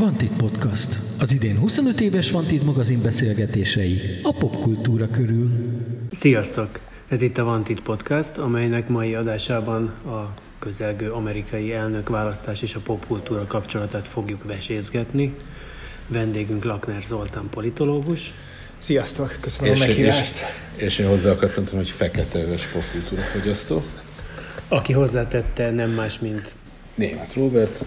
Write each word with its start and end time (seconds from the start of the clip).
Vantit 0.00 0.32
Podcast. 0.32 0.98
Az 1.18 1.32
idén 1.32 1.58
25 1.58 2.00
éves 2.00 2.30
Vantit 2.30 2.62
magazin 2.62 3.02
beszélgetései 3.02 4.00
a 4.22 4.32
popkultúra 4.32 5.08
körül. 5.08 5.50
Sziasztok! 6.10 6.80
Ez 7.08 7.20
itt 7.20 7.38
a 7.38 7.44
Vantit 7.44 7.80
Podcast, 7.80 8.38
amelynek 8.38 8.88
mai 8.88 9.14
adásában 9.14 9.86
a 9.86 10.34
közelgő 10.58 11.12
amerikai 11.12 11.72
elnök 11.72 12.08
választás 12.08 12.62
és 12.62 12.74
a 12.74 12.80
popkultúra 12.80 13.46
kapcsolatát 13.46 14.08
fogjuk 14.08 14.44
vesézgetni. 14.44 15.34
Vendégünk 16.06 16.64
Lakner 16.64 17.02
Zoltán 17.06 17.48
politológus. 17.50 18.34
Sziasztok, 18.78 19.36
köszönöm 19.40 19.74
és 19.74 19.80
a 19.80 19.86
meghívást. 19.86 20.36
És, 20.76 20.82
és 20.82 20.98
én 20.98 21.08
hozzá 21.08 21.30
akartam 21.30 21.64
tenni, 21.64 21.76
hogy 21.76 21.90
fekete 21.90 22.38
öves 22.38 22.66
popkultúra 22.66 23.22
fogyasztó. 23.22 23.82
Aki 24.68 24.92
hozzátette 24.92 25.70
nem 25.70 25.90
más, 25.90 26.18
mint... 26.18 26.48
Német 26.94 27.34
Robert. 27.34 27.84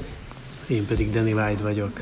Én 0.67 0.85
pedig 0.85 1.11
Danny 1.11 1.33
White 1.33 1.63
vagyok. 1.63 2.01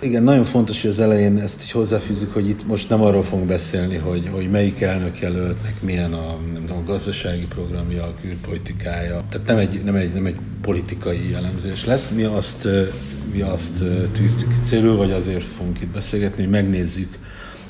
Igen, 0.00 0.22
nagyon 0.22 0.44
fontos, 0.44 0.82
hogy 0.82 0.90
az 0.90 1.00
elején 1.00 1.38
ezt 1.38 1.62
így 1.62 1.70
hozzáfűzzük, 1.70 2.32
hogy 2.32 2.48
itt 2.48 2.66
most 2.66 2.88
nem 2.88 3.02
arról 3.02 3.22
fogunk 3.22 3.48
beszélni, 3.48 3.96
hogy, 3.96 4.28
hogy 4.32 4.50
melyik 4.50 4.80
elnök 4.80 5.18
jelöltnek 5.18 5.82
milyen 5.82 6.12
a, 6.12 6.38
a 6.68 6.82
gazdasági 6.86 7.46
programja, 7.46 8.04
a 8.04 8.14
külpolitikája. 8.20 9.22
Tehát 9.30 9.46
nem 9.46 9.56
egy, 9.56 9.80
nem, 9.84 9.94
egy, 9.94 10.12
nem 10.12 10.26
egy 10.26 10.36
politikai 10.60 11.30
jellemzés 11.30 11.84
lesz. 11.84 12.10
Mi 12.10 12.22
azt, 12.22 12.68
mi 13.32 13.40
azt 13.40 13.84
tűztük 14.12 14.52
célul, 14.62 14.96
vagy 14.96 15.10
azért 15.10 15.44
fogunk 15.44 15.80
itt 15.80 15.92
beszélgetni, 15.92 16.42
hogy 16.42 16.52
megnézzük, 16.52 17.18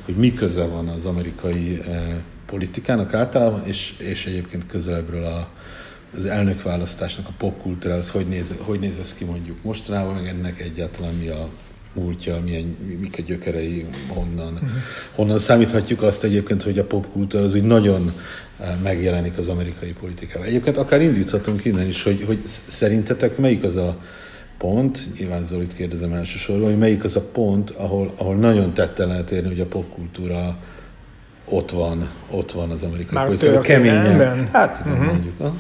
hogy 0.05 0.15
mi 0.15 0.35
köze 0.35 0.65
van 0.65 0.89
az 0.89 1.05
amerikai 1.05 1.81
politikának 2.47 3.15
általában, 3.15 3.67
és, 3.67 3.95
és 3.99 4.27
egyébként 4.27 4.67
közelebbről 4.67 5.25
a, 5.25 5.49
az 6.17 6.25
elnökválasztásnak 6.25 7.29
a 7.29 7.33
popkultúra, 7.39 7.95
az 7.95 8.11
hogy 8.11 8.27
néz, 8.27 8.55
hogy 8.59 8.81
néz 8.81 8.99
ez 8.99 9.15
ki 9.15 9.25
mondjuk 9.25 9.63
mostanában, 9.63 10.15
meg 10.15 10.27
ennek 10.27 10.61
egyáltalán 10.61 11.15
mi 11.15 11.29
a 11.29 11.49
múltja, 11.95 12.41
milyen, 12.45 12.77
mik 13.01 13.15
a 13.19 13.23
gyökerei, 13.23 13.87
honnan, 14.07 14.53
uh-huh. 14.53 14.69
honnan 15.15 15.39
számíthatjuk 15.39 16.03
azt 16.03 16.25
egyébként, 16.25 16.63
hogy 16.63 16.79
a 16.79 16.85
popkultúra 16.85 17.45
az 17.45 17.55
úgy 17.55 17.63
nagyon 17.63 18.13
eh, 18.61 18.69
megjelenik 18.83 19.39
az 19.39 19.49
amerikai 19.49 19.93
politikában. 19.93 20.47
Egyébként 20.47 20.77
akár 20.77 21.01
indíthatunk 21.01 21.65
innen 21.65 21.87
is, 21.87 22.03
hogy, 22.03 22.25
hogy 22.27 22.39
szerintetek 22.69 23.37
melyik 23.37 23.63
az 23.63 23.77
a 23.77 23.97
pont, 24.59 25.19
nyilván 25.19 25.45
Zolit 25.45 25.75
kérdezem 25.75 26.13
elsősorban, 26.13 26.69
hogy 26.69 26.79
melyik 26.79 27.05
az 27.05 27.17
a 27.17 27.21
pont, 27.21 27.71
ahol, 27.71 28.13
ahol 28.17 28.37
nagyon 28.37 28.75
tette 28.75 29.07
lehet 29.07 29.31
érni, 29.31 29.49
hogy 29.49 29.61
a 29.61 29.67
popkultúra 29.67 30.57
ott 31.45 31.71
van, 31.71 32.11
ott 32.31 32.53
van 32.53 32.71
az 32.71 32.83
amerikai 32.83 33.27
politikában. 33.27 33.63
Keményen. 33.63 34.49
Hát 34.53 34.81
uh-huh. 34.87 35.05
mondjuk. 35.05 35.39
Ha? 35.39 35.55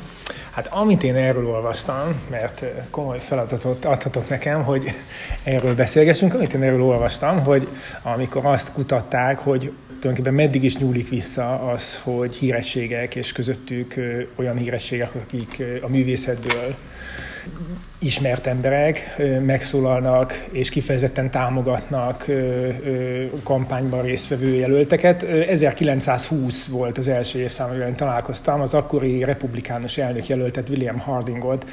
Hát 0.50 0.66
amit 0.66 1.02
én 1.02 1.16
erről 1.16 1.46
olvastam, 1.46 2.20
mert 2.30 2.64
komoly 2.90 3.18
feladatot 3.18 3.84
adhatok 3.84 4.28
nekem, 4.28 4.62
hogy 4.62 4.90
erről 5.42 5.74
beszélgessünk, 5.74 6.34
amit 6.34 6.52
én 6.52 6.62
erről 6.62 6.82
olvastam, 6.82 7.44
hogy 7.44 7.68
amikor 8.02 8.46
azt 8.46 8.72
kutatták, 8.72 9.38
hogy 9.38 9.72
tulajdonképpen 9.86 10.34
meddig 10.34 10.64
is 10.64 10.76
nyúlik 10.76 11.08
vissza 11.08 11.70
az, 11.70 12.00
hogy 12.02 12.34
hírességek, 12.34 13.14
és 13.14 13.32
közöttük 13.32 13.94
olyan 14.36 14.56
hírességek, 14.56 15.14
akik 15.14 15.62
a 15.82 15.88
művészetből 15.88 16.76
ismert 17.98 18.46
emberek 18.46 19.16
megszólalnak 19.40 20.46
és 20.50 20.68
kifejezetten 20.68 21.30
támogatnak 21.30 22.26
kampányban 23.42 24.02
résztvevő 24.02 24.54
jelölteket. 24.54 25.22
1920 25.22 26.66
volt 26.66 26.98
az 26.98 27.08
első 27.08 27.38
évszám, 27.38 27.68
amivel 27.68 27.94
találkoztam, 27.94 28.60
az 28.60 28.74
akkori 28.74 29.24
republikánus 29.24 29.98
elnök 29.98 30.26
jelöltet 30.26 30.68
William 30.68 30.98
Hardingot 30.98 31.66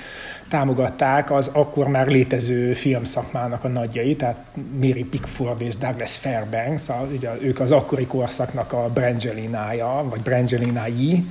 támogatták 0.50 1.32
az 1.32 1.50
akkor 1.54 1.88
már 1.88 2.08
létező 2.08 2.74
filmszakmának 2.74 3.64
a 3.64 3.68
nagyjai, 3.68 4.16
tehát 4.16 4.42
Mary 4.82 5.04
Pickford 5.04 5.62
és 5.62 5.78
Douglas 5.78 6.18
Fairbanks, 6.18 6.90
a, 6.90 7.08
ugye 7.16 7.30
ők 7.42 7.60
az 7.60 7.72
akkori 7.72 8.06
korszaknak 8.06 8.74
a 8.74 8.90
Brangelinája, 8.94 10.06
vagy 10.10 10.22
Brangelinái, 10.22 11.26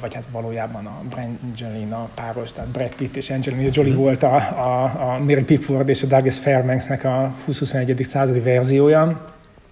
vagy 0.00 0.14
hát 0.14 0.24
valójában 0.32 0.86
a 0.86 1.02
Brangelina 1.08 2.08
páros, 2.14 2.52
tehát 2.52 2.70
Brad 2.70 2.94
Pitt 2.94 3.16
és 3.16 3.30
Angelina 3.30 3.70
Jolie 3.72 3.92
mm. 3.92 3.96
volt 3.96 4.22
a, 4.22 4.34
a, 4.34 4.82
a 4.84 5.18
Mary 5.18 5.42
Pickford 5.42 5.88
és 5.88 6.02
a 6.02 6.06
Douglas 6.06 6.38
Fairbanksnek 6.38 7.04
a 7.04 7.34
20-21. 7.48 8.02
századi 8.02 8.40
verziója. 8.40 9.26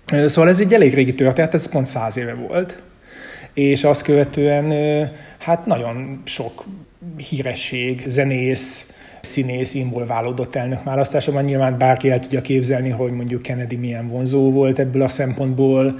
Szóval 0.06 0.48
ez 0.50 0.60
egy 0.60 0.74
elég 0.74 0.94
régi 0.94 1.14
történet, 1.14 1.54
ez 1.54 1.68
pont 1.68 1.86
száz 1.86 2.16
éve 2.16 2.34
volt. 2.34 2.82
És 3.52 3.84
azt 3.84 4.02
követően 4.02 4.72
hát 5.38 5.66
nagyon 5.66 6.22
sok 6.24 6.64
híresség, 7.16 8.04
zenész, 8.06 8.92
színész 9.20 9.74
involválódott 9.74 10.54
elnök 10.54 10.82
választásában. 10.82 11.42
Nyilván 11.42 11.78
bárki 11.78 12.10
el 12.10 12.18
tudja 12.18 12.40
képzelni, 12.40 12.90
hogy 12.90 13.12
mondjuk 13.12 13.42
Kennedy 13.42 13.76
milyen 13.76 14.08
vonzó 14.08 14.52
volt 14.52 14.78
ebből 14.78 15.02
a 15.02 15.08
szempontból, 15.08 15.98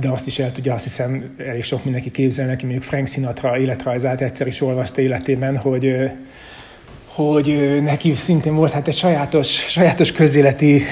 de 0.00 0.08
azt 0.10 0.26
is 0.26 0.38
el 0.38 0.52
tudja, 0.52 0.74
azt 0.74 0.84
hiszem, 0.84 1.34
elég 1.38 1.62
sok 1.64 1.84
mindenki 1.84 2.10
képzelni, 2.10 2.52
aki 2.52 2.64
mondjuk 2.64 2.84
Frank 2.84 3.06
Sinatra 3.06 3.58
életrajzát 3.58 4.20
egyszer 4.20 4.46
is 4.46 4.60
olvasta 4.60 5.00
életében, 5.00 5.56
hogy 5.56 6.10
hogy 7.26 7.78
neki 7.82 8.14
szintén 8.14 8.54
volt 8.54 8.72
hát 8.72 8.88
egy 8.88 8.94
sajátos, 8.94 9.46
sajátos 9.46 10.12
közéleti 10.12 10.82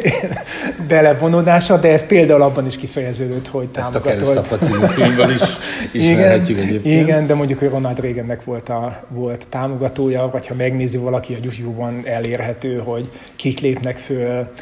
belevonódása, 0.88 1.76
de 1.78 1.92
ez 1.92 2.06
például 2.06 2.42
abban 2.42 2.66
is 2.66 2.76
kifejeződött, 2.76 3.46
hogy 3.46 3.68
támogatott. 3.68 4.36
Ezt 4.36 4.52
a 4.52 4.56
című 4.56 4.86
filmben 4.96 5.30
is 5.30 5.40
ismerhetjük 5.92 6.56
igen, 6.56 6.68
egyébként. 6.68 7.00
Igen, 7.02 7.26
de 7.26 7.34
mondjuk, 7.34 7.58
hogy 7.58 7.68
Ronald 7.68 8.00
Reagannek 8.00 8.44
volt 8.44 8.68
a 8.68 9.04
volt 9.08 9.46
támogatója, 9.48 10.28
vagy 10.32 10.46
ha 10.46 10.54
megnézi 10.54 10.98
valaki 10.98 11.34
a 11.34 11.38
YouTube-on 11.42 12.02
elérhető, 12.04 12.78
hogy 12.78 13.10
kik 13.36 13.60
lépnek 13.60 13.96
föl 13.96 14.52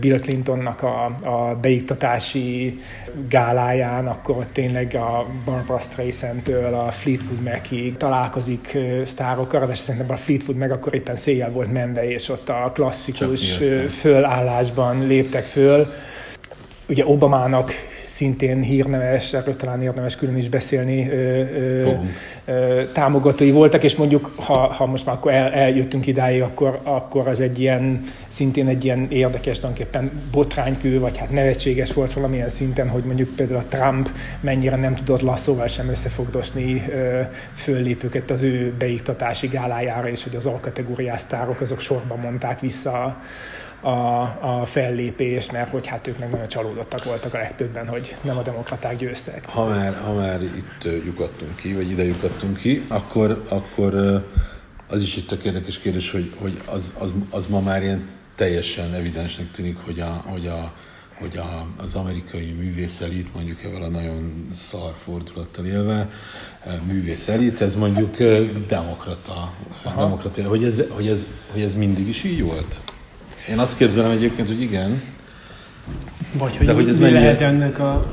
Bill 0.00 0.18
Clintonnak 0.18 0.82
a, 0.82 1.04
a 1.04 1.58
beiktatási 1.60 2.78
gáláján, 3.28 4.06
akkor 4.06 4.46
tényleg 4.46 4.94
a 4.94 5.26
Barbara 5.44 5.78
Streisand-től 5.78 6.74
a 6.74 6.90
Fleetwood 6.90 7.42
Mac-ig 7.42 7.96
találkozik 7.96 8.78
sztárokkal, 9.04 9.66
de 9.66 9.74
szerintem 9.74 10.10
a 10.10 10.16
Fleetwood 10.30 10.56
meg 10.56 10.70
akkor 10.70 10.94
éppen 10.94 11.16
széjjel 11.16 11.50
volt 11.50 11.72
menve, 11.72 12.10
és 12.10 12.28
ott 12.28 12.48
a 12.48 12.70
klasszikus 12.74 13.60
fölállásban 13.88 15.06
léptek 15.06 15.44
föl. 15.44 15.92
Ugye 16.90 17.06
Obamának 17.06 17.72
szintén 18.04 18.62
hírneves, 18.62 19.32
erről 19.32 19.56
talán 19.56 19.82
érdemes 19.82 20.16
külön 20.16 20.36
is 20.36 20.48
beszélni, 20.48 21.10
ö, 21.10 21.14
ö, 21.14 21.92
ö, 22.44 22.82
támogatói 22.92 23.50
voltak, 23.50 23.82
és 23.82 23.96
mondjuk, 23.96 24.32
ha, 24.36 24.58
ha 24.58 24.86
most 24.86 25.06
már 25.06 25.14
akkor 25.14 25.32
el, 25.32 25.52
eljöttünk 25.52 26.06
idáig, 26.06 26.42
akkor, 26.42 26.80
akkor 26.82 27.28
az 27.28 27.40
egy 27.40 27.60
ilyen, 27.60 28.02
szintén 28.28 28.68
egy 28.68 28.84
ilyen 28.84 29.06
érdekes, 29.10 29.58
tulajdonképpen 29.58 30.10
botránykő, 30.32 31.00
vagy 31.00 31.16
hát 31.16 31.30
nevetséges 31.30 31.92
volt 31.92 32.12
valamilyen 32.12 32.48
szinten, 32.48 32.88
hogy 32.88 33.04
mondjuk 33.04 33.28
például 33.28 33.60
a 33.60 33.76
Trump 33.76 34.10
mennyire 34.40 34.76
nem 34.76 34.94
tudott 34.94 35.20
lasszóval 35.20 35.66
sem 35.66 35.88
összefogdosni 35.88 36.82
ö, 36.88 37.20
föllépőket 37.54 38.30
az 38.30 38.42
ő 38.42 38.74
beiktatási 38.78 39.46
gálájára, 39.46 40.10
és 40.10 40.22
hogy 40.22 40.36
az 40.36 40.46
alkategóriás 40.46 41.20
sztárok 41.20 41.60
azok 41.60 41.80
sorban 41.80 42.18
mondták 42.18 42.60
vissza 42.60 43.20
a, 43.80 44.20
a 44.60 44.64
fellépés, 44.64 45.50
mert 45.50 45.70
hogy 45.70 45.86
hát 45.86 46.06
ők 46.06 46.18
meg 46.18 46.30
nagyon 46.30 46.48
csalódottak 46.48 47.04
voltak 47.04 47.34
a 47.34 47.38
legtöbben, 47.38 47.88
hogy 47.88 48.16
nem 48.20 48.38
a 48.38 48.42
demokraták 48.42 48.96
győztek. 48.96 49.48
Ha 49.48 49.66
már, 49.66 49.94
ha 50.04 50.12
már 50.12 50.42
itt 50.42 50.84
lyukadtunk 51.04 51.56
ki, 51.56 51.74
vagy 51.74 51.90
ide 51.90 52.04
lyukadtunk 52.04 52.56
ki, 52.56 52.84
akkor, 52.88 53.44
akkor 53.48 53.94
az 54.86 55.02
is 55.02 55.16
itt 55.16 55.32
a 55.32 55.36
érdekes 55.44 55.78
kérdés, 55.78 56.10
hogy, 56.10 56.32
hogy 56.38 56.60
az, 56.66 56.94
az, 56.98 57.12
az 57.30 57.46
ma 57.46 57.60
már 57.60 57.82
ilyen 57.82 58.08
teljesen 58.34 58.94
evidensnek 58.94 59.50
tűnik, 59.50 59.76
hogy, 59.84 60.00
a, 60.00 60.24
hogy, 60.26 60.46
a, 60.46 60.72
hogy 61.18 61.36
a, 61.36 61.66
az 61.82 61.94
amerikai 61.94 62.52
művészelit, 62.58 63.34
mondjuk 63.34 63.62
evel 63.62 63.82
a 63.82 63.88
nagyon 63.88 64.48
szar 64.54 64.94
fordulattal 64.98 65.64
élve, 65.64 66.10
művészelit, 66.86 67.60
ez 67.60 67.76
mondjuk 67.76 68.16
demokrata, 68.68 69.54
demokrata 69.84 70.48
hogy, 70.48 70.64
ez, 70.64 70.82
hogy, 70.88 71.08
ez, 71.08 71.26
hogy 71.52 71.62
ez 71.62 71.74
mindig 71.74 72.08
is 72.08 72.24
így 72.24 72.42
volt? 72.42 72.80
Én 73.48 73.58
azt 73.58 73.76
képzelem 73.76 74.10
egyébként, 74.10 74.48
hogy 74.48 74.60
igen. 74.60 75.02
Vagy 76.32 76.56
hogy, 76.56 76.66
De 76.66 76.72
hogy 76.72 76.88
ez 76.88 76.94
mi 76.96 77.02
mennyire... 77.02 77.20
lehet 77.20 77.40
ennek 77.40 77.78
a 77.78 78.12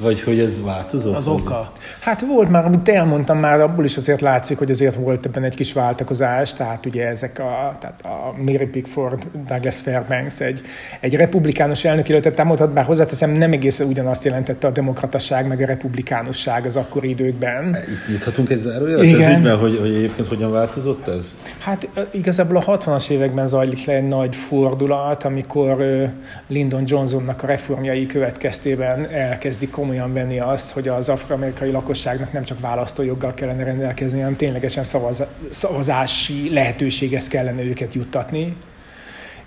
vagy 0.00 0.22
hogy 0.22 0.38
ez 0.38 0.62
változott? 0.62 1.14
Az 1.14 1.26
oka? 1.26 1.72
Hát 2.00 2.20
volt 2.20 2.50
már, 2.50 2.64
amit 2.64 2.88
elmondtam 2.88 3.38
már, 3.38 3.60
abból 3.60 3.84
is 3.84 3.96
azért 3.96 4.20
látszik, 4.20 4.58
hogy 4.58 4.70
azért 4.70 4.94
volt 4.94 5.26
ebben 5.26 5.42
egy 5.42 5.54
kis 5.54 5.72
váltakozás, 5.72 6.54
tehát 6.54 6.86
ugye 6.86 7.06
ezek 7.08 7.38
a, 7.38 7.76
tehát 7.80 8.04
a 8.04 8.34
Mary 8.42 8.66
Pickford, 8.66 9.26
Douglas 9.46 9.80
Fairbanks 9.80 10.40
egy, 10.40 10.60
egy 11.00 11.14
republikánus 11.14 11.84
elnökjelöltet 11.84 12.34
támogatott, 12.34 12.72
bár 12.72 12.84
hozzáteszem 12.84 13.30
nem 13.30 13.52
egészen 13.52 13.86
ugyanazt 13.86 14.24
jelentette 14.24 14.66
a 14.66 14.70
demokrataság 14.70 15.46
meg 15.46 15.60
a 15.60 15.66
republikánusság 15.66 16.66
az 16.66 16.76
akkori 16.76 17.08
időkben. 17.08 17.76
Nyithatunk 18.08 18.50
egy 18.50 18.60
zárójelet 18.60 19.04
Igen. 19.04 19.36
Ügyben, 19.36 19.58
hogy, 19.58 19.78
hogy 19.80 19.94
egyébként 19.94 20.28
hogyan 20.28 20.52
változott 20.52 21.08
ez? 21.08 21.36
Hát 21.58 21.88
igazából 22.10 22.56
a 22.56 22.78
60-as 22.78 23.10
években 23.10 23.46
zajlik 23.46 23.84
le 23.84 23.92
egy 23.92 24.08
nagy 24.08 24.34
fordulat, 24.34 25.24
amikor 25.24 25.76
Lyndon 26.46 26.82
Johnsonnak 26.86 27.42
a 27.42 27.46
reformjai 27.46 28.06
következtében 28.06 29.10
elkezdi 29.10 29.67
elkezdik 29.68 29.84
komolyan 29.84 30.12
venni 30.12 30.38
azt, 30.38 30.72
hogy 30.72 30.88
az 30.88 31.08
afroamerikai 31.08 31.70
lakosságnak 31.70 32.32
nem 32.32 32.44
csak 32.44 32.60
választójoggal 32.60 33.34
kellene 33.34 33.64
rendelkezni, 33.64 34.18
hanem 34.18 34.36
ténylegesen 34.36 34.84
szavaz, 34.84 35.22
szavazási 35.48 36.52
lehetőséghez 36.52 37.28
kellene 37.28 37.62
őket 37.62 37.94
juttatni. 37.94 38.56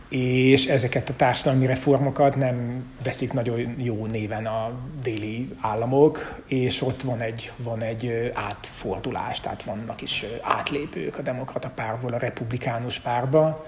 és 0.10 0.66
ezeket 0.66 1.10
a 1.10 1.14
társadalmi 1.16 1.66
reformokat 1.66 2.36
nem 2.36 2.84
veszik 3.04 3.34
nagyon 3.34 3.76
jó 3.78 4.06
néven 4.06 4.46
a 4.46 4.72
déli 5.04 5.50
államok, 5.62 6.42
és 6.48 6.82
ott 6.82 7.02
van 7.02 7.20
egy, 7.22 7.52
van 7.58 7.82
egy 7.82 8.32
átfordulás, 8.34 9.40
tehát 9.40 9.64
vannak 9.64 10.02
is 10.02 10.26
átlépők 10.42 11.18
a 11.18 11.22
demokrata 11.22 11.70
párból 11.70 12.14
a 12.14 12.18
republikánus 12.18 13.00
párba, 13.00 13.66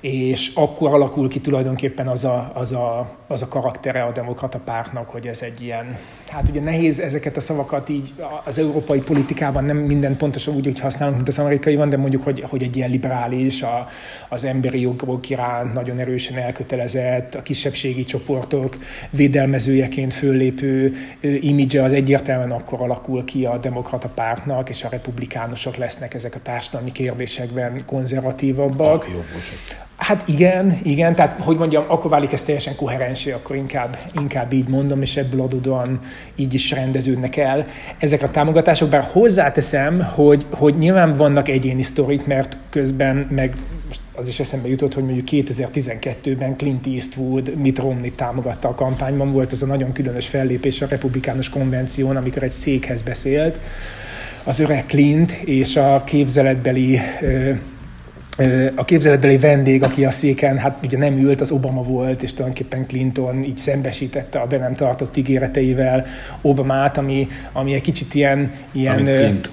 és 0.00 0.50
akkor 0.54 0.94
alakul 0.94 1.28
ki 1.28 1.40
tulajdonképpen 1.40 2.08
az 2.08 2.24
a, 2.24 2.50
az, 2.54 2.72
a, 2.72 3.16
az 3.26 3.42
a 3.42 3.48
karaktere 3.48 4.02
a 4.02 4.12
demokrata 4.12 4.58
pártnak, 4.58 5.10
hogy 5.10 5.26
ez 5.26 5.42
egy 5.42 5.62
ilyen, 5.62 5.96
hát 6.28 6.48
ugye 6.48 6.60
nehéz 6.60 7.00
ezeket 7.00 7.36
a 7.36 7.40
szavakat 7.40 7.88
így 7.88 8.12
az 8.44 8.58
európai 8.58 9.00
politikában 9.00 9.64
nem 9.64 9.76
minden 9.76 10.16
pontosan 10.16 10.54
úgy, 10.54 10.64
hogy 10.64 10.80
használunk, 10.80 11.16
mint 11.16 11.28
az 11.28 11.38
amerikai 11.38 11.76
van, 11.76 11.88
de 11.88 11.96
mondjuk, 11.96 12.24
hogy, 12.24 12.44
hogy 12.48 12.62
egy 12.62 12.76
ilyen 12.76 12.90
liberális, 12.90 13.62
a, 13.62 13.86
az 14.28 14.44
emberi 14.44 14.80
jogok 14.80 15.30
iránt 15.30 15.74
nagyon 15.74 15.98
erősen 15.98 16.38
elkötelezett, 16.38 17.34
a 17.34 17.42
kisebbségi 17.42 18.04
csoportok 18.04 18.76
védelmezőjeként 19.10 20.14
föllépő 20.14 20.94
imidzse 21.20 21.82
az 21.82 21.92
egyértelműen 21.92 22.50
akkor 22.50 22.80
alakul 22.80 23.24
ki 23.24 23.44
a 23.44 23.58
demokrata 23.58 24.08
pártnak, 24.08 24.68
és 24.68 24.84
a 24.84 24.88
republikánusok 24.88 25.76
lesznek 25.76 26.14
ezek 26.14 26.34
a 26.34 26.40
társadalmi 26.42 26.92
kérdésekben 26.92 27.84
konzervatívabbak. 27.86 29.04
Ah, 29.04 29.12
jó, 29.12 29.20
Hát 30.00 30.28
igen, 30.28 30.78
igen, 30.82 31.14
tehát 31.14 31.40
hogy 31.40 31.56
mondjam, 31.56 31.84
akkor 31.88 32.10
válik 32.10 32.32
ez 32.32 32.42
teljesen 32.42 32.76
koherensé, 32.76 33.30
akkor 33.30 33.56
inkább, 33.56 33.96
inkább 34.20 34.52
így 34.52 34.68
mondom, 34.68 35.02
és 35.02 35.16
ebből 35.16 35.40
adódóan 35.40 36.00
így 36.36 36.54
is 36.54 36.70
rendeződnek 36.70 37.36
el 37.36 37.66
ezek 37.98 38.22
a 38.22 38.30
támogatások, 38.30 38.88
bár 38.88 39.08
hozzáteszem, 39.12 40.02
hogy, 40.14 40.46
hogy 40.50 40.76
nyilván 40.76 41.16
vannak 41.16 41.48
egyéni 41.48 41.82
sztorik, 41.82 42.26
mert 42.26 42.56
közben 42.70 43.28
meg 43.30 43.56
az 44.14 44.28
is 44.28 44.40
eszembe 44.40 44.68
jutott, 44.68 44.94
hogy 44.94 45.04
mondjuk 45.04 45.28
2012-ben 45.30 46.56
Clint 46.56 46.86
Eastwood 46.86 47.54
Mitt 47.56 47.78
Romney 47.78 48.12
támogatta 48.12 48.68
a 48.68 48.74
kampányban, 48.74 49.32
volt 49.32 49.52
ez 49.52 49.62
a 49.62 49.66
nagyon 49.66 49.92
különös 49.92 50.26
fellépés 50.26 50.82
a 50.82 50.86
republikánus 50.86 51.48
konvención, 51.48 52.16
amikor 52.16 52.42
egy 52.42 52.52
székhez 52.52 53.02
beszélt, 53.02 53.60
az 54.44 54.58
öreg 54.60 54.86
Clint 54.86 55.32
és 55.32 55.76
a 55.76 56.02
képzeletbeli 56.04 57.00
a 58.74 58.84
képzeletbeli 58.84 59.38
vendég, 59.38 59.82
aki 59.82 60.04
a 60.04 60.10
széken, 60.10 60.58
hát 60.58 60.78
ugye 60.82 60.98
nem 60.98 61.18
ült, 61.18 61.40
az 61.40 61.50
Obama 61.50 61.82
volt, 61.82 62.22
és 62.22 62.32
tulajdonképpen 62.32 62.86
Clinton 62.86 63.42
így 63.42 63.56
szembesítette 63.56 64.38
a 64.38 64.46
be 64.46 64.58
nem 64.58 64.74
tartott 64.74 65.16
ígéreteivel 65.16 66.06
Obamát, 66.40 66.98
ami, 66.98 67.28
ami 67.52 67.74
egy 67.74 67.80
kicsit 67.80 68.14
ilyen... 68.14 68.50
ilyen 68.72 69.04
Clint. 69.04 69.50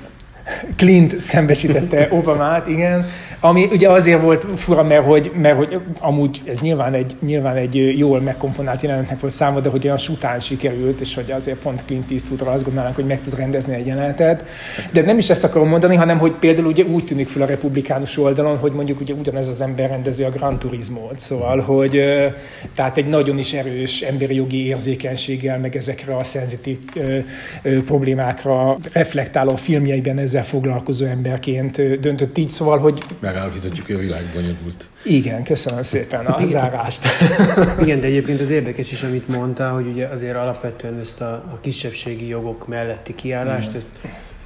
Clint 0.76 1.20
szembesítette 1.20 2.08
Obamát, 2.12 2.68
igen, 2.68 3.06
ami 3.40 3.66
ugye 3.72 3.90
azért 3.90 4.22
volt 4.22 4.46
fura, 4.56 4.84
mert 4.84 5.06
hogy, 5.06 5.32
mert 5.42 5.58
hogy 5.58 5.80
amúgy 6.00 6.42
ez 6.46 6.60
nyilván 6.60 6.94
egy, 6.94 7.16
nyilván 7.22 7.56
egy 7.56 7.98
jól 7.98 8.22
megkomponált 8.22 8.82
jelenetnek 8.82 9.20
volt 9.20 9.34
számomra, 9.34 9.62
de 9.62 9.70
hogy 9.70 9.86
olyan 9.86 9.98
sután 9.98 10.40
sikerült, 10.40 11.00
és 11.00 11.16
hogy 11.16 11.32
azért 11.32 11.58
pont 11.58 11.84
Clint 11.86 12.12
Eastwoodra 12.12 12.52
azt 12.52 12.64
gondolnánk, 12.64 12.96
hogy 12.96 13.06
meg 13.06 13.22
tud 13.22 13.36
rendezni 13.36 13.74
egy 13.74 13.86
jelenetet. 13.86 14.44
De 14.92 15.02
nem 15.02 15.18
is 15.18 15.30
ezt 15.30 15.44
akarom 15.44 15.70
mondani, 15.70 15.96
hanem 15.96 16.18
hogy 16.18 16.32
például 16.32 16.68
ugye 16.68 16.84
úgy 16.84 17.06
tűnik 17.06 17.28
fel 17.28 17.42
a 17.42 17.46
republikánus 17.46 18.18
oldalon, 18.18 18.58
hogy 18.58 18.72
mondjuk 18.72 19.00
ugye 19.00 19.14
ugyanez 19.14 19.50
az 19.50 19.62
ember 19.62 19.90
rendezi 19.90 20.24
a 20.24 20.30
Gran 20.30 20.60
Turismo-t, 20.60 21.20
szóval, 21.20 21.60
hogy 21.60 22.04
tehát 22.76 22.98
egy 22.98 23.08
nagyon 23.08 23.38
is 23.38 23.54
erős 23.54 24.02
emberi 24.02 24.36
jogi 24.36 24.66
érzékenységgel, 24.66 25.60
meg 25.60 25.76
ezekre 25.76 26.16
a 26.16 26.24
szenzitív 26.24 26.78
problémákra 27.86 28.78
reflektáló 28.94 29.56
filmjeiben 29.56 30.18
ezzel 30.18 30.44
foglalkozó 30.44 31.06
emberként 31.06 32.00
döntött 32.00 32.38
így, 32.38 32.50
szóval, 32.50 32.78
hogy 32.78 33.02
megállapíthatjuk, 33.28 33.86
hogy 33.86 33.96
a 33.96 34.00
világ 34.00 34.26
bonyolult. 34.34 34.90
Igen, 35.04 35.44
köszönöm 35.44 35.84
szépen 35.84 36.26
a 36.26 36.36
Igen. 36.38 36.50
zárást. 36.50 37.06
Igen, 37.84 38.00
de 38.00 38.08
egyébként 38.08 38.42
az 38.42 38.50
érdekes 38.50 38.92
is, 38.92 39.02
amit 39.04 39.28
mondtál, 39.28 39.74
hogy 39.74 39.88
ugye 39.88 40.08
azért 40.08 40.36
alapvetően 40.36 41.00
ezt 41.00 41.22
a, 41.22 41.32
a 41.32 41.58
kisebbségi 41.62 42.28
jogok 42.28 42.68
melletti 42.68 43.16
kiállást, 43.16 43.76
ezt, 43.76 43.92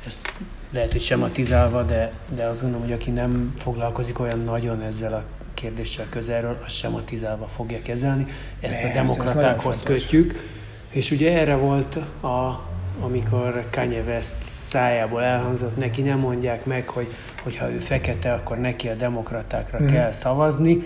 ezt 0.05 0.33
lehet, 0.71 0.91
hogy 0.91 1.01
sematizálva, 1.01 1.83
de, 1.83 2.09
de 2.35 2.43
azt 2.43 2.61
gondolom, 2.61 2.85
hogy 2.85 2.95
aki 2.95 3.11
nem 3.11 3.53
foglalkozik 3.57 4.19
olyan 4.19 4.39
nagyon 4.39 4.81
ezzel 4.81 5.13
a 5.13 5.23
kérdéssel 5.53 6.05
közelről, 6.09 6.57
az 6.65 6.73
sematizálva 6.73 7.47
fogja 7.47 7.81
kezelni. 7.81 8.25
Ezt 8.59 8.81
Persze, 8.81 8.99
a 8.99 9.03
demokratákhoz 9.03 9.83
kötjük. 9.83 10.49
És 10.89 11.11
ugye 11.11 11.39
erre 11.39 11.55
volt, 11.55 11.95
a, 12.21 12.69
amikor 13.01 13.67
Kanye 13.71 14.01
West 14.01 14.43
szájából 14.43 15.23
elhangzott, 15.23 15.77
neki 15.77 16.01
nem 16.01 16.19
mondják 16.19 16.65
meg, 16.65 16.87
hogy 16.87 17.07
hogyha 17.43 17.71
ő 17.71 17.79
fekete, 17.79 18.33
akkor 18.33 18.57
neki 18.57 18.87
a 18.87 18.95
demokratákra 18.95 19.79
mm. 19.81 19.87
kell 19.87 20.11
szavazni, 20.11 20.83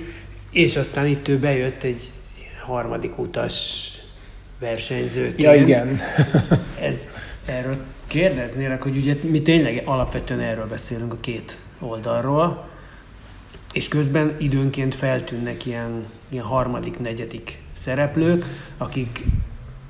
és 0.52 0.76
aztán 0.76 1.08
itt 1.08 1.28
ő 1.28 1.40
bejött 1.40 1.84
egy 1.84 2.12
harmadik 2.66 3.18
utas 3.18 3.90
versenyzőként. 4.60 5.40
Ja, 5.40 5.54
igen. 5.54 6.00
Ez, 6.82 7.08
erről 7.46 7.78
kérdeznélek, 8.08 8.82
hogy 8.82 8.98
ugye 8.98 9.16
mi 9.22 9.42
tényleg 9.42 9.82
alapvetően 9.86 10.40
erről 10.40 10.68
beszélünk 10.68 11.14
a 11.14 11.18
két 11.20 11.58
oldalról, 11.80 12.68
és 13.74 13.88
közben 13.88 14.36
időnként 14.40 14.96
feltűnnek 14.96 15.66
ilyen, 15.66 16.06
ilyen 16.30 16.44
harmadik, 16.44 17.00
negyedik 17.00 17.60
szereplők, 17.74 18.46
akik 18.78 19.24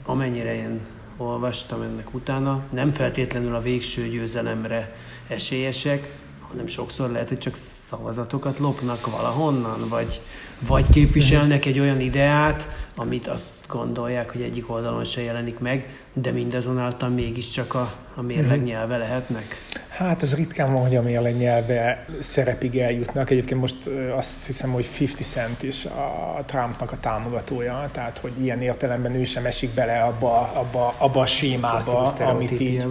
amennyire 0.05 0.55
én 0.55 0.79
olvastam 1.17 1.81
ennek 1.81 2.13
utána, 2.13 2.63
nem 2.71 2.91
feltétlenül 2.91 3.55
a 3.55 3.61
végső 3.61 4.07
győzelemre 4.07 4.95
esélyesek, 5.27 6.09
hanem 6.47 6.67
sokszor 6.67 7.09
lehet, 7.09 7.29
hogy 7.29 7.37
csak 7.37 7.55
szavazatokat 7.55 8.59
lopnak 8.59 9.11
valahonnan, 9.11 9.79
vagy, 9.89 10.21
vagy 10.67 10.89
képviselnek 10.89 11.65
egy 11.65 11.79
olyan 11.79 11.99
ideát, 11.99 12.69
amit 12.95 13.27
azt 13.27 13.67
gondolják, 13.67 14.31
hogy 14.31 14.41
egyik 14.41 14.69
oldalon 14.69 15.03
se 15.03 15.21
jelenik 15.21 15.59
meg, 15.59 16.03
de 16.13 16.31
mindezonáltal 16.31 17.09
mégiscsak 17.09 17.73
a, 17.73 17.93
a 18.15 18.21
mérleg 18.21 18.57
mhm. 18.57 18.65
nyelve 18.65 18.97
lehetnek? 18.97 19.45
Hát 19.89 20.21
ez 20.21 20.35
ritkán 20.35 20.73
van, 20.73 20.81
hogy 20.81 20.95
a 20.95 21.01
mérleg 21.01 21.37
nyelve 21.37 22.05
szerepig 22.19 22.77
eljutnak. 22.77 23.29
Egyébként 23.29 23.59
most 23.59 23.89
azt 24.15 24.45
hiszem, 24.45 24.71
hogy 24.71 24.87
50 25.01 25.07
Cent 25.21 25.63
is 25.63 25.85
a 25.85 26.43
Trumpnak 26.45 26.91
a 26.91 26.97
támogatója, 26.99 27.89
tehát 27.91 28.17
hogy 28.17 28.31
ilyen 28.41 28.61
értelemben 28.61 29.15
ő 29.15 29.23
sem 29.23 29.45
esik 29.45 29.69
bele 29.69 29.99
abba, 29.99 30.51
abba, 30.53 30.93
abba 30.97 31.19
a 31.19 31.25
sémába, 31.25 32.13
amit 32.19 32.59
így, 32.59 32.85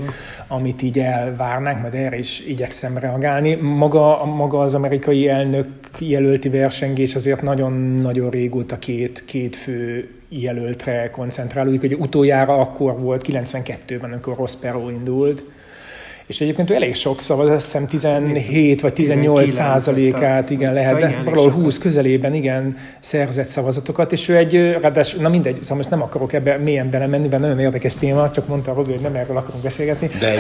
amit 0.49 0.83
így 0.83 0.99
elvárnánk, 0.99 1.81
majd 1.81 1.95
erre 1.95 2.19
is 2.19 2.41
igyekszem 2.41 2.99
reagálni. 2.99 3.55
Maga, 3.55 4.25
maga 4.25 4.61
az 4.61 4.75
amerikai 4.75 5.29
elnök 5.29 5.69
jelölti 5.99 6.49
versengés 6.49 7.15
azért 7.15 7.43
nagyon-nagyon 7.43 8.31
régóta 8.31 8.79
két, 8.79 9.25
két 9.25 9.57
fő 9.57 10.09
jelöltre 10.29 11.11
koncentrálódik, 11.11 11.81
hogy 11.81 11.95
utoljára 11.95 12.55
akkor 12.55 13.01
volt, 13.01 13.27
92-ben, 13.29 14.11
amikor 14.11 14.37
Ross 14.37 14.55
Perot 14.55 14.91
indult, 14.91 15.14
és 16.27 16.41
egyébként 16.41 16.71
elég 16.71 16.95
sok 16.95 17.21
szavaz, 17.21 17.51
azt 17.51 17.65
hiszem 17.65 17.87
17 17.87 18.81
vagy 18.81 18.93
18 18.93 19.53
százalékát, 19.53 20.51
igen, 20.51 20.73
lehet, 20.73 20.99
de 20.99 21.21
valahol 21.25 21.51
20 21.51 21.79
közelében, 21.79 22.35
igen, 22.35 22.77
szerzett 23.01 23.47
szavazatokat, 23.47 24.13
és 24.13 24.29
ő 24.29 24.37
egy, 24.37 24.55
ráadásul, 24.81 25.23
na 25.23 25.29
mindegy, 25.29 25.59
szóval 25.63 25.77
most 25.77 25.91
nem 25.91 26.03
akarok 26.03 26.33
ebbe 26.33 26.57
mélyen 26.57 26.91
belemenni, 26.91 27.29
mert 27.29 27.43
nagyon 27.43 27.59
érdekes 27.59 27.97
téma, 27.97 28.31
csak 28.31 28.49
mondta 28.49 28.73
Robi, 28.73 28.91
hogy 28.93 29.01
nem 29.01 29.15
erről 29.15 29.37
akarunk 29.37 29.63
beszélgetni. 29.63 30.11
De, 30.21 30.35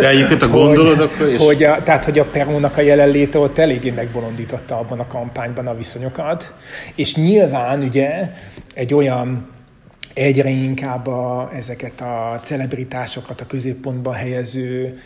de 0.00 0.08
egyébként 0.08 0.42
a 0.42 0.48
gondolod 0.48 1.00
akkor 1.00 1.28
is. 1.28 1.44
Hogy 1.44 1.62
a, 1.62 1.82
tehát, 1.82 2.04
hogy 2.04 2.18
a 2.18 2.24
Perónak 2.24 2.76
a 2.76 2.80
jelenléte 2.80 3.38
ott 3.38 3.58
eléggé 3.58 3.90
megbolondította 3.90 4.78
abban 4.78 4.98
a 4.98 5.06
kampányban 5.06 5.66
a 5.66 5.76
viszonyokat, 5.76 6.52
és 6.94 7.14
nyilván 7.14 7.82
ugye 7.82 8.30
egy 8.74 8.94
olyan 8.94 9.56
egyre 10.18 10.48
inkább 10.48 11.06
a, 11.06 11.50
ezeket 11.54 12.00
a 12.00 12.40
celebritásokat 12.42 13.40
a 13.40 13.46
középpontba 13.46 14.12
helyező 14.12 14.98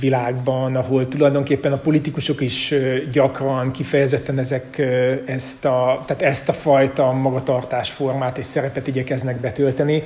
világban, 0.00 0.76
ahol 0.76 1.08
tulajdonképpen 1.08 1.72
a 1.72 1.76
politikusok 1.76 2.40
is 2.40 2.74
gyakran 3.12 3.70
kifejezetten 3.70 4.38
ezek, 4.38 4.78
ezt, 5.26 5.64
a, 5.64 6.02
tehát 6.06 6.22
ezt 6.22 6.48
a 6.48 6.52
fajta 6.52 7.12
magatartásformát 7.12 8.38
és 8.38 8.44
szerepet 8.44 8.86
igyekeznek 8.86 9.40
betölteni 9.40 10.02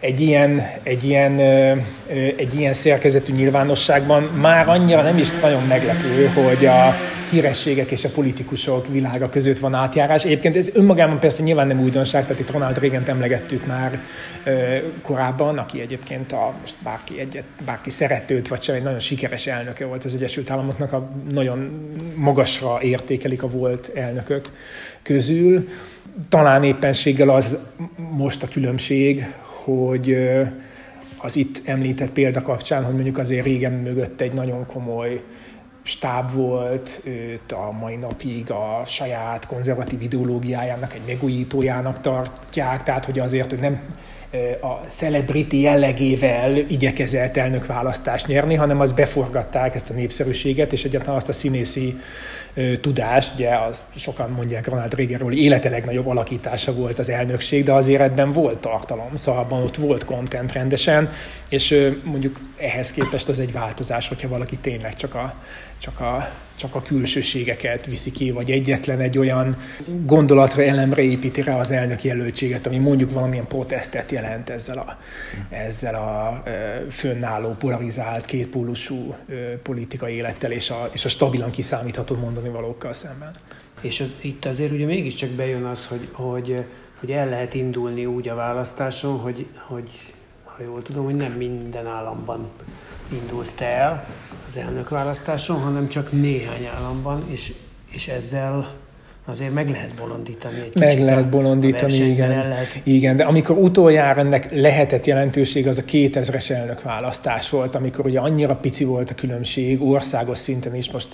egy 0.00 0.20
ilyen, 0.20 0.62
egy, 0.82 1.04
ilyen, 1.04 1.38
egy 2.36 2.54
ilyen 2.54 2.72
szerkezetű 2.72 3.32
nyilvánosságban 3.32 4.22
már 4.22 4.68
annyira 4.68 5.02
nem 5.02 5.18
is 5.18 5.30
nagyon 5.40 5.62
meglepő, 5.62 6.26
hogy 6.26 6.66
a 6.66 6.94
hírességek 7.30 7.90
és 7.90 8.04
a 8.04 8.08
politikusok 8.08 8.88
világa 8.88 9.28
között 9.28 9.58
van 9.58 9.74
átjárás. 9.74 10.24
Egyébként 10.24 10.56
ez 10.56 10.70
önmagában 10.74 11.20
persze 11.20 11.42
nyilván 11.42 11.66
nem 11.66 11.80
újdonság, 11.80 12.22
tehát 12.22 12.40
itt 12.40 12.50
Ronald 12.50 12.78
reagan 12.78 13.02
emlegettük 13.06 13.66
már 13.66 14.00
korábban, 15.02 15.58
aki 15.58 15.80
egyébként 15.80 16.32
a, 16.32 16.54
most 16.60 16.74
bárki, 16.82 17.20
egyet, 17.20 17.44
bárki 17.64 17.90
szeretőt, 17.90 18.48
vagy 18.48 18.62
sem 18.62 18.74
egy 18.74 18.82
nagyon 18.82 18.98
sikeres 18.98 19.46
elnöke 19.46 19.84
volt 19.84 20.04
az 20.04 20.14
Egyesült 20.14 20.50
Államoknak, 20.50 20.92
a 20.92 21.10
nagyon 21.30 21.88
magasra 22.14 22.78
értékelik 22.82 23.42
a 23.42 23.48
volt 23.48 23.90
elnökök 23.94 24.50
közül. 25.02 25.68
Talán 26.28 26.64
éppenséggel 26.64 27.28
az 27.28 27.58
most 28.10 28.42
a 28.42 28.48
különbség, 28.48 29.26
hogy 29.68 30.16
az 31.18 31.36
itt 31.36 31.62
említett 31.64 32.10
példa 32.10 32.42
kapcsán, 32.42 32.84
hogy 32.84 32.94
mondjuk 32.94 33.18
azért 33.18 33.44
régen 33.44 33.72
mögött 33.72 34.20
egy 34.20 34.32
nagyon 34.32 34.66
komoly 34.66 35.22
stáb 35.82 36.32
volt, 36.32 37.00
őt 37.04 37.52
a 37.52 37.72
mai 37.80 37.96
napig 37.96 38.50
a 38.50 38.82
saját 38.86 39.46
konzervatív 39.46 40.02
ideológiájának 40.02 40.94
egy 40.94 41.02
megújítójának 41.06 42.00
tartják, 42.00 42.82
tehát 42.82 43.04
hogy 43.04 43.18
azért, 43.18 43.50
hogy 43.50 43.60
nem 43.60 43.80
a 44.60 44.86
celebrity 44.86 45.60
jellegével 45.60 46.56
igyekezett 46.56 47.36
elnökválasztást 47.36 48.26
nyerni, 48.26 48.54
hanem 48.54 48.80
az 48.80 48.92
beforgatták 48.92 49.74
ezt 49.74 49.90
a 49.90 49.94
népszerűséget, 49.94 50.72
és 50.72 50.84
egyáltalán 50.84 51.16
azt 51.16 51.28
a 51.28 51.32
színészi 51.32 52.00
tudás, 52.80 53.28
ugye 53.34 53.56
az, 53.56 53.86
sokan 53.96 54.30
mondják 54.30 54.68
Ronald 54.68 54.94
Reaganról, 54.94 55.32
élete 55.32 55.68
legnagyobb 55.68 56.06
alakítása 56.06 56.74
volt 56.74 56.98
az 56.98 57.08
elnökség, 57.08 57.64
de 57.64 57.72
azért 57.72 58.00
ebben 58.00 58.32
volt 58.32 58.58
tartalom, 58.58 59.16
szóval 59.16 59.40
abban 59.40 59.62
ott 59.62 59.76
volt 59.76 60.04
content 60.04 60.52
rendesen, 60.52 61.12
és 61.48 61.92
mondjuk 62.02 62.40
ehhez 62.56 62.92
képest 62.92 63.28
az 63.28 63.38
egy 63.38 63.52
változás, 63.52 64.08
hogyha 64.08 64.28
valaki 64.28 64.56
tényleg 64.56 64.94
csak 64.94 65.14
a, 65.14 65.34
csak 65.78 66.00
a, 66.00 66.28
csak 66.56 66.74
a 66.74 66.82
külsőségeket 66.82 67.86
viszi 67.86 68.10
ki, 68.10 68.30
vagy 68.30 68.50
egyetlen 68.50 69.00
egy 69.00 69.18
olyan 69.18 69.56
gondolatra, 70.04 70.62
elemre 70.62 71.02
építi 71.02 71.42
rá 71.42 71.58
az 71.58 71.70
elnök 71.70 72.04
jelöltséget, 72.04 72.66
ami 72.66 72.78
mondjuk 72.78 73.12
valamilyen 73.12 73.46
protestet 73.46 74.10
jelent 74.10 74.50
ezzel 74.50 74.78
a, 74.78 74.98
ezzel 75.48 75.94
a 75.94 76.42
fönnálló, 76.90 77.50
polarizált, 77.50 78.24
kétpólusú 78.24 79.14
politikai 79.62 80.14
élettel 80.14 80.52
és 80.52 80.70
a, 80.70 80.88
és 80.92 81.04
a 81.04 81.08
stabilan 81.08 81.50
kiszámítható 81.50 82.16
mondani 82.16 82.48
valókkal 82.48 82.92
szemben. 82.92 83.30
És 83.80 84.04
itt 84.20 84.44
azért 84.44 84.72
ugye 84.72 84.86
mégiscsak 84.86 85.30
bejön 85.30 85.64
az, 85.64 85.86
hogy, 85.86 86.08
hogy, 86.12 86.64
hogy 87.00 87.10
el 87.10 87.28
lehet 87.28 87.54
indulni 87.54 88.06
úgy 88.06 88.28
a 88.28 88.34
választáson, 88.34 89.18
hogy, 89.18 89.46
hogy 89.66 89.90
ha 90.44 90.62
jól 90.64 90.82
tudom, 90.82 91.04
hogy 91.04 91.16
nem 91.16 91.32
minden 91.32 91.86
államban 91.86 92.50
indulsz 93.12 93.54
te 93.54 93.66
el 93.66 94.04
az 94.48 94.56
elnökválasztáson, 94.56 95.60
hanem 95.60 95.88
csak 95.88 96.12
néhány 96.12 96.68
államban, 96.76 97.22
és, 97.30 97.52
és 97.90 98.08
ezzel 98.08 98.74
azért 99.24 99.52
meg 99.52 99.70
lehet 99.70 99.94
bolondítani 99.94 100.60
egy 100.60 100.78
Meg 100.78 101.00
lehet 101.00 101.28
bolondítani, 101.28 101.94
igen. 101.94 102.28
Lehet... 102.28 102.80
Igen, 102.82 103.16
de 103.16 103.24
amikor 103.24 103.56
utoljára 103.56 104.20
ennek 104.20 104.52
lehetett 104.52 105.06
jelentőség, 105.06 105.66
az 105.66 105.78
a 105.78 105.82
2000-es 105.82 106.50
elnökválasztás 106.50 107.50
volt, 107.50 107.74
amikor 107.74 108.06
ugye 108.06 108.20
annyira 108.20 108.56
pici 108.56 108.84
volt 108.84 109.10
a 109.10 109.14
különbség, 109.14 109.82
országos 109.82 110.38
szinten 110.38 110.74
is 110.74 110.90
most 110.90 111.08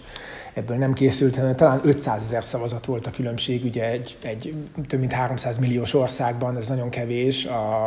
ebből 0.55 0.77
nem 0.77 0.93
készült, 0.93 1.37
hanem 1.37 1.57
talán 1.57 1.81
500 1.85 2.23
ezer 2.23 2.45
szavazat 2.45 2.87
volt 2.87 3.07
a 3.07 3.11
különbség, 3.11 3.65
ugye 3.65 3.91
egy, 3.91 4.17
egy 4.23 4.55
több 4.87 5.01
mint 5.01 5.13
300 5.13 5.59
milliós 5.59 5.95
országban, 5.95 6.57
ez 6.57 6.69
nagyon 6.69 6.89
kevés, 6.89 7.45
a, 7.45 7.87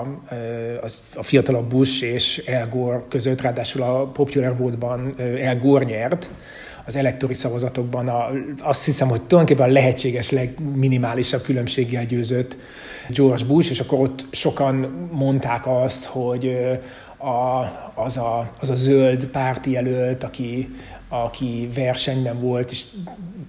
az, 0.81 1.01
a 1.15 1.23
fiatalabb 1.23 1.69
Bush 1.69 2.03
és 2.03 2.37
El 2.37 2.67
Gore 2.69 3.03
között, 3.09 3.41
ráadásul 3.41 3.81
a 3.81 4.05
Popular 4.05 4.57
Vote-ban 4.57 5.15
El 5.19 5.57
Gore 5.59 5.83
nyert, 5.83 6.29
az 6.85 6.95
elektori 6.95 7.33
szavazatokban. 7.33 8.07
A, 8.07 8.29
azt 8.61 8.85
hiszem, 8.85 9.07
hogy 9.07 9.21
tulajdonképpen 9.21 9.69
a 9.69 9.73
lehetséges 9.73 10.29
legminimálisabb 10.29 11.41
különbséggel 11.41 12.05
győzött 12.05 12.57
George 13.09 13.45
Bush, 13.45 13.71
és 13.71 13.79
akkor 13.79 13.99
ott 13.99 14.25
sokan 14.31 14.75
mondták 15.11 15.67
azt, 15.67 16.05
hogy 16.05 16.57
a, 17.17 17.61
az, 17.93 18.17
a, 18.17 18.49
az 18.59 18.69
a 18.69 18.75
zöld 18.75 19.25
párti 19.25 19.71
jelölt, 19.71 20.23
aki, 20.23 20.69
aki 21.09 21.69
versenyben 21.75 22.39
volt, 22.39 22.71
és 22.71 22.85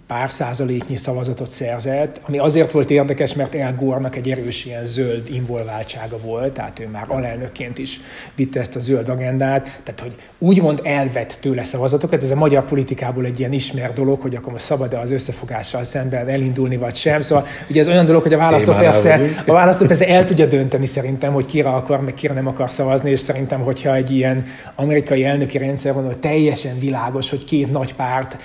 pár 0.06 0.30
százaléknyi 0.30 0.96
szavazatot 0.96 1.50
szerzett, 1.50 2.20
ami 2.26 2.38
azért 2.38 2.72
volt 2.72 2.90
érdekes, 2.90 3.34
mert 3.34 3.54
El 3.54 3.74
Gore-nak 3.74 4.16
egy 4.16 4.30
erős 4.30 4.64
ilyen 4.64 4.86
zöld 4.86 5.28
involváltsága 5.30 6.18
volt, 6.18 6.52
tehát 6.52 6.78
ő 6.78 6.88
már 6.88 7.04
alelnökként 7.08 7.78
is 7.78 8.00
vitte 8.34 8.60
ezt 8.60 8.76
a 8.76 8.80
zöld 8.80 9.08
agendát, 9.08 9.62
tehát 9.62 10.00
hogy 10.00 10.14
úgymond 10.38 10.80
elvett 10.84 11.38
tőle 11.40 11.62
szavazatokat, 11.62 12.22
ez 12.22 12.30
a 12.30 12.34
magyar 12.34 12.64
politikából 12.64 13.24
egy 13.24 13.38
ilyen 13.38 13.52
ismert 13.52 13.94
dolog, 13.94 14.20
hogy 14.20 14.34
akkor 14.34 14.52
most 14.52 14.64
szabad-e 14.64 14.98
az 14.98 15.10
összefogással 15.10 15.82
szemben 15.82 16.28
elindulni, 16.28 16.76
vagy 16.76 16.94
sem. 16.94 17.20
Szóval 17.20 17.46
ugye 17.70 17.80
ez 17.80 17.88
olyan 17.88 18.04
dolog, 18.04 18.22
hogy 18.22 18.32
a 18.32 18.38
választó 18.38 18.72
persze, 18.72 19.20
a 19.46 19.52
választó 19.52 19.86
persze 19.86 20.08
el 20.08 20.24
tudja 20.24 20.46
dönteni 20.46 20.86
szerintem, 20.86 21.32
hogy 21.32 21.46
kire 21.46 21.68
akar, 21.68 22.00
meg 22.00 22.14
kire 22.14 22.34
nem 22.34 22.46
akar 22.46 22.70
szavazni, 22.70 23.10
és 23.10 23.20
szerintem, 23.20 23.60
hogyha 23.60 23.94
egy 23.94 24.10
ilyen 24.10 24.44
amerikai 24.74 25.24
elnöki 25.24 25.58
rendszer 25.58 25.94
van, 25.94 26.04
hogy 26.04 26.18
teljesen 26.18 26.78
világos, 26.78 27.30
hogy 27.30 27.44
két 27.48 27.70
nagy 27.70 27.94
párt 27.94 28.38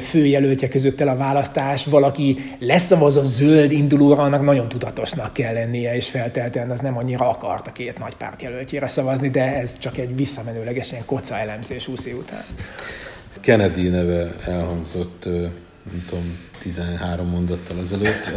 főjelöltje 0.00 0.68
között 0.68 1.00
el 1.00 1.08
a 1.08 1.16
választás, 1.16 1.84
valaki 1.84 2.56
leszavaz 2.58 3.16
a 3.16 3.24
zöld 3.24 3.72
indulóra, 3.72 4.22
annak 4.22 4.42
nagyon 4.42 4.68
tudatosnak 4.68 5.32
kell 5.32 5.52
lennie, 5.52 5.94
és 5.94 6.08
felteltően 6.10 6.70
az 6.70 6.80
nem 6.80 6.96
annyira 6.96 7.28
akart 7.28 7.66
a 7.66 7.72
két 7.72 7.98
nagy 7.98 8.14
párt 8.14 8.42
jelöltjére 8.42 8.88
szavazni, 8.88 9.30
de 9.30 9.56
ez 9.56 9.78
csak 9.78 9.98
egy 9.98 10.16
visszamenőlegesen 10.16 11.04
koca 11.04 11.38
elemzés 11.38 11.84
20 11.84 12.06
év 12.06 12.16
után. 12.16 12.44
Kennedy 13.40 13.88
neve 13.88 14.34
elhangzott, 14.46 15.24
nem 15.82 16.04
tudom, 16.06 16.38
13 16.60 17.28
mondattal 17.28 17.76
ezelőtt. 17.78 18.30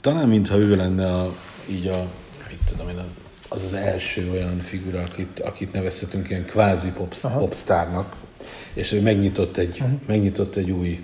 Talán 0.00 0.28
mintha 0.28 0.56
ő 0.56 0.76
lenne 0.76 1.14
a, 1.14 1.34
így 1.70 1.86
a, 1.86 2.06
mit 2.48 2.60
tudom 2.70 2.88
én, 2.88 2.96
az 3.48 3.62
az 3.64 3.72
első 3.72 4.30
olyan 4.30 4.58
figura, 4.58 5.02
akit, 5.02 5.40
akit 5.40 5.72
nevezhetünk 5.72 6.30
ilyen 6.30 6.44
kvázi 6.44 6.92
popstárnak, 7.38 8.16
és 8.78 8.92
ő 8.92 9.00
megnyitott 9.00 9.56
egy, 9.56 9.80
uh-huh. 9.80 10.00
megnyitott 10.06 10.56
egy 10.56 10.70
új 10.70 11.00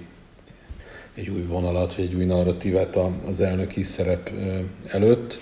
egy 1.15 1.29
új 1.29 1.43
vonalat, 1.43 1.95
vagy 1.95 2.05
egy 2.05 2.15
új 2.15 2.25
narratívát 2.25 2.99
az 3.27 3.41
elnöki 3.41 3.83
szerep 3.83 4.31
előtt. 4.87 5.39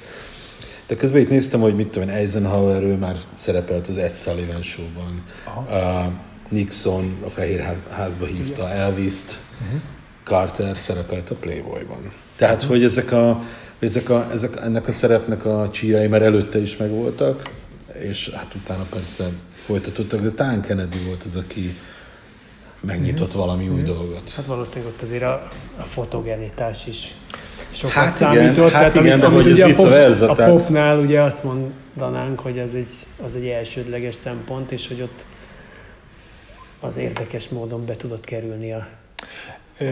De 0.87 0.97
közben 0.97 1.21
itt 1.21 1.29
néztem, 1.29 1.61
hogy 1.61 1.75
mit 1.75 1.89
tudom 1.89 2.09
én, 2.09 2.15
Eisenhower, 2.15 2.83
ő 2.83 2.97
már 2.97 3.17
szerepelt 3.37 3.89
az 3.89 3.97
Ed 3.97 4.15
Sullivan 4.15 4.63
show-ban. 4.63 5.25
Uh, 5.69 6.13
Nixon 6.49 7.19
a 7.25 7.31
Fehér 7.31 7.79
Házba 7.91 8.27
hívta 8.27 8.69
Elvis-t. 8.69 9.39
Uh-huh. 9.61 9.81
Carter 10.25 10.79
szerepelt 10.79 11.31
a 11.31 11.35
Playboy-ban. 11.35 12.13
Tehát, 12.37 12.55
uh-huh. 12.55 12.71
hogy 12.71 12.85
ezek 12.85 13.13
a, 13.13 13.43
ezek 13.79 14.09
a, 14.09 14.31
ezek, 14.33 14.57
ennek 14.57 14.89
a 14.89 14.93
szerepnek 14.93 15.45
a 15.45 15.71
csírai 15.73 16.07
már 16.07 16.23
előtte 16.23 16.59
is 16.59 16.77
megvoltak, 16.77 17.43
és 18.03 18.31
hát 18.31 18.55
utána 18.55 18.87
persze 18.91 19.29
folytatottak, 19.55 20.21
de 20.21 20.31
talán 20.31 20.63
Kennedy 20.63 20.99
volt 21.07 21.23
az, 21.23 21.37
aki, 21.37 21.77
megnyitott 22.87 23.29
mm-hmm. 23.29 23.39
valami 23.39 23.69
új 23.69 23.75
mm-hmm. 23.75 23.85
dolgot. 23.85 24.33
Hát 24.37 24.47
valószínűleg 24.47 24.93
ott 24.93 25.03
azért 25.03 25.23
a, 25.23 25.49
a 25.79 25.83
fotogenitás 25.83 26.87
is 26.87 27.15
sokat 27.71 27.95
hát 27.95 28.15
számított. 28.15 28.69
Igen, 28.69 28.71
hát 28.71 28.95
igen, 28.95 29.07
amit, 29.07 29.21
de 29.21 29.27
amit 29.27 29.43
hogy 29.43 29.53
ugye 29.53 29.67
a, 29.67 29.75
pop, 29.75 29.89
verza, 29.89 30.31
a 30.31 30.35
tehát... 30.35 30.53
popnál 30.53 30.99
ugye 30.99 31.23
azt 31.23 31.45
mondanánk, 31.45 32.41
hogy 32.41 32.59
ez 32.59 32.75
egy, 32.75 32.89
az 33.25 33.37
egy 33.37 33.47
elsődleges 33.47 34.15
szempont, 34.15 34.73
és 34.73 34.89
hogy 34.89 35.03
ott 35.03 35.25
az 36.81 36.97
érdekes 36.97 37.49
módon 37.49 37.87
be 37.87 37.97
tudott 37.97 38.25
kerülni 38.25 38.73
a 38.73 38.87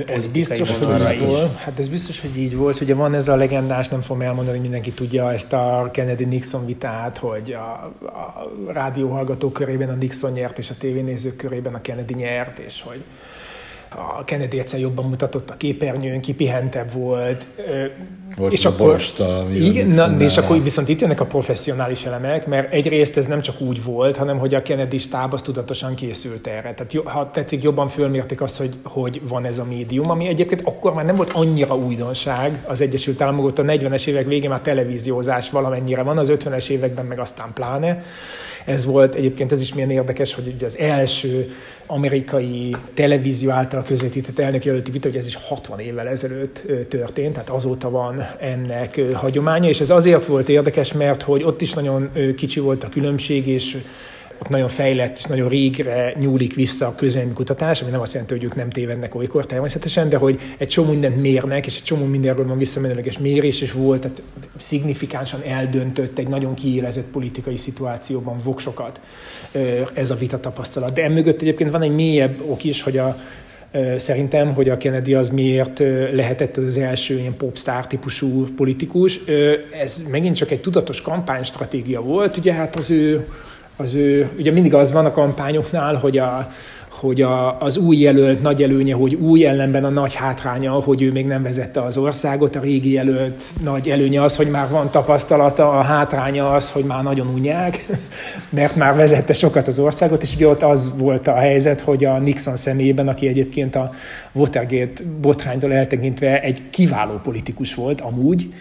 ez 0.06 0.26
biztos, 0.26 0.78
hogy 0.78 1.12
így 1.14 1.26
volt. 1.26 1.56
Hát 1.56 1.78
ez 1.78 1.88
biztos, 1.88 2.20
hogy 2.20 2.38
így 2.38 2.56
volt. 2.56 2.80
Ugye 2.80 2.94
van 2.94 3.14
ez 3.14 3.28
a 3.28 3.36
legendás, 3.36 3.88
nem 3.88 4.00
fogom 4.00 4.22
elmondani, 4.22 4.50
hogy 4.50 4.60
mindenki 4.60 4.90
tudja 4.90 5.32
ezt 5.32 5.52
a 5.52 5.88
Kennedy-Nixon 5.92 6.66
vitát, 6.66 7.18
hogy 7.18 7.52
a, 7.52 7.92
a 8.04 8.50
rádióhallgatók 8.72 9.52
körében 9.52 9.88
a 9.88 9.94
Nixon 9.94 10.32
nyert, 10.32 10.58
és 10.58 10.70
a 10.70 10.74
tévénézők 10.78 11.36
körében 11.36 11.74
a 11.74 11.80
Kennedy 11.80 12.14
nyert, 12.14 12.58
és 12.58 12.82
hogy 12.82 13.04
a 13.96 14.24
Kennedy 14.24 14.58
egyszer 14.58 14.80
jobban 14.80 15.04
mutatott 15.04 15.50
a 15.50 15.56
képernyőn, 15.56 16.20
kipihentebb 16.20 16.92
volt. 16.92 17.46
volt 18.36 18.52
és 18.52 18.64
akkor, 18.64 18.86
borsta, 18.86 19.46
igen, 19.52 19.86
na, 19.86 20.16
és 20.18 20.36
akkor 20.36 20.62
viszont 20.62 20.88
itt 20.88 21.00
jönnek 21.00 21.20
a 21.20 21.24
professzionális 21.24 22.04
elemek, 22.04 22.46
mert 22.46 22.72
egyrészt 22.72 23.16
ez 23.16 23.26
nem 23.26 23.40
csak 23.40 23.60
úgy 23.60 23.84
volt, 23.84 24.16
hanem 24.16 24.38
hogy 24.38 24.54
a 24.54 24.62
Kennedy 24.62 24.96
stáb 24.96 25.32
az 25.32 25.42
tudatosan 25.42 25.94
készült 25.94 26.46
erre. 26.46 26.74
Tehát 26.74 26.96
ha 27.04 27.30
tetszik, 27.30 27.62
jobban 27.62 27.88
fölmérték 27.88 28.40
azt, 28.40 28.58
hogy, 28.58 28.74
hogy 28.82 29.20
van 29.28 29.44
ez 29.44 29.58
a 29.58 29.64
médium, 29.64 30.10
ami 30.10 30.28
egyébként 30.28 30.62
akkor 30.64 30.94
már 30.94 31.04
nem 31.04 31.16
volt 31.16 31.30
annyira 31.32 31.76
újdonság 31.76 32.64
az 32.66 32.80
Egyesült 32.80 33.20
Államok, 33.20 33.58
a 33.58 33.62
40-es 33.62 34.06
évek 34.06 34.26
végén 34.26 34.50
már 34.50 34.60
televíziózás 34.60 35.50
valamennyire 35.50 36.02
van, 36.02 36.18
az 36.18 36.32
50-es 36.32 36.68
években 36.68 37.04
meg 37.04 37.18
aztán 37.18 37.52
pláne. 37.54 38.02
Ez 38.64 38.84
volt 38.84 39.14
egyébként, 39.14 39.52
ez 39.52 39.60
is 39.60 39.74
milyen 39.74 39.90
érdekes, 39.90 40.34
hogy 40.34 40.52
ugye 40.54 40.66
az 40.66 40.78
első 40.78 41.50
amerikai 41.86 42.76
televízió 42.94 43.50
által 43.50 43.82
közvetített 43.82 44.38
elnökjelölti 44.38 44.90
vita, 44.90 45.08
hogy 45.08 45.16
ez 45.16 45.26
is 45.26 45.34
60 45.34 45.78
évvel 45.78 46.08
ezelőtt 46.08 46.66
történt, 46.88 47.32
tehát 47.32 47.48
azóta 47.48 47.90
van 47.90 48.26
ennek 48.38 49.00
hagyománya, 49.12 49.68
és 49.68 49.80
ez 49.80 49.90
azért 49.90 50.26
volt 50.26 50.48
érdekes, 50.48 50.92
mert 50.92 51.22
hogy 51.22 51.42
ott 51.42 51.60
is 51.60 51.72
nagyon 51.72 52.10
kicsi 52.36 52.60
volt 52.60 52.84
a 52.84 52.88
különbség, 52.88 53.46
és 53.46 53.76
ott 54.40 54.48
nagyon 54.48 54.68
fejlett 54.68 55.16
és 55.16 55.24
nagyon 55.24 55.48
régre 55.48 56.14
nyúlik 56.20 56.54
vissza 56.54 56.86
a 56.86 56.94
kutatás, 57.34 57.82
ami 57.82 57.90
nem 57.90 58.00
azt 58.00 58.12
jelenti, 58.12 58.34
hogy 58.34 58.44
ők 58.44 58.54
nem 58.54 58.70
tévednek 58.70 59.14
olykor 59.14 59.46
természetesen, 59.46 60.08
de 60.08 60.16
hogy 60.16 60.40
egy 60.58 60.68
csomó 60.68 60.90
mindent 60.90 61.20
mérnek, 61.20 61.66
és 61.66 61.76
egy 61.76 61.82
csomó 61.82 62.04
mindenről 62.04 62.46
van 62.46 62.58
visszamenőleges 62.58 63.18
mérés, 63.18 63.62
és 63.62 63.72
volt, 63.72 64.00
tehát 64.00 64.22
szignifikánsan 64.58 65.40
eldöntött 65.46 66.18
egy 66.18 66.28
nagyon 66.28 66.54
kiélezett 66.54 67.06
politikai 67.12 67.56
szituációban 67.56 68.38
voksokat 68.44 69.00
ez 69.92 70.10
a 70.10 70.14
vita 70.14 70.40
tapasztalat. 70.40 70.92
De 70.92 71.04
emögött 71.04 71.40
egyébként 71.40 71.70
van 71.70 71.82
egy 71.82 71.94
mélyebb 71.94 72.40
ok 72.46 72.64
is, 72.64 72.82
hogy 72.82 72.98
a, 72.98 73.16
szerintem, 73.96 74.54
hogy 74.54 74.68
a 74.68 74.76
Kennedy 74.76 75.14
az 75.14 75.28
miért 75.28 75.78
lehetett 76.12 76.56
az 76.56 76.78
első 76.78 77.18
ilyen 77.18 77.36
popstar 77.36 77.86
típusú 77.86 78.54
politikus. 78.56 79.20
Ez 79.80 80.04
megint 80.10 80.36
csak 80.36 80.50
egy 80.50 80.60
tudatos 80.60 81.00
kampánystratégia 81.00 82.00
volt. 82.00 82.36
Ugye 82.36 82.52
hát 82.52 82.76
az 82.76 82.90
ő 82.90 83.26
az 83.80 83.94
ő, 83.94 84.30
ugye 84.38 84.52
mindig 84.52 84.74
az 84.74 84.92
van 84.92 85.04
a 85.04 85.10
kampányoknál, 85.10 85.94
hogy 85.94 86.18
a, 86.18 86.52
hogy 86.88 87.22
a, 87.22 87.60
az 87.60 87.76
új 87.76 87.96
jelölt 87.96 88.42
nagy 88.42 88.62
előnye, 88.62 88.94
hogy 88.94 89.14
új 89.14 89.46
ellenben 89.46 89.84
a 89.84 89.88
nagy 89.88 90.14
hátránya, 90.14 90.72
hogy 90.72 91.02
ő 91.02 91.12
még 91.12 91.26
nem 91.26 91.42
vezette 91.42 91.82
az 91.82 91.96
országot, 91.96 92.56
a 92.56 92.60
régi 92.60 92.92
jelölt 92.92 93.42
nagy 93.64 93.88
előnye 93.88 94.22
az, 94.22 94.36
hogy 94.36 94.50
már 94.50 94.68
van 94.70 94.90
tapasztalata, 94.90 95.70
a 95.70 95.82
hátránya 95.82 96.52
az, 96.52 96.70
hogy 96.70 96.84
már 96.84 97.02
nagyon 97.02 97.26
unják, 97.26 97.86
mert 98.50 98.76
már 98.76 98.96
vezette 98.96 99.32
sokat 99.32 99.66
az 99.66 99.78
országot, 99.78 100.22
és 100.22 100.34
ugye 100.34 100.48
ott 100.48 100.62
az 100.62 100.92
volt 100.96 101.26
a 101.26 101.34
helyzet, 101.34 101.80
hogy 101.80 102.04
a 102.04 102.18
Nixon 102.18 102.56
személyében, 102.56 103.08
aki 103.08 103.28
egyébként 103.28 103.76
a 103.76 103.92
Watergate 104.32 105.02
botránytól 105.20 105.72
eltekintve 105.72 106.42
egy 106.42 106.62
kiváló 106.70 107.14
politikus 107.14 107.74
volt 107.74 108.00
amúgy, 108.00 108.52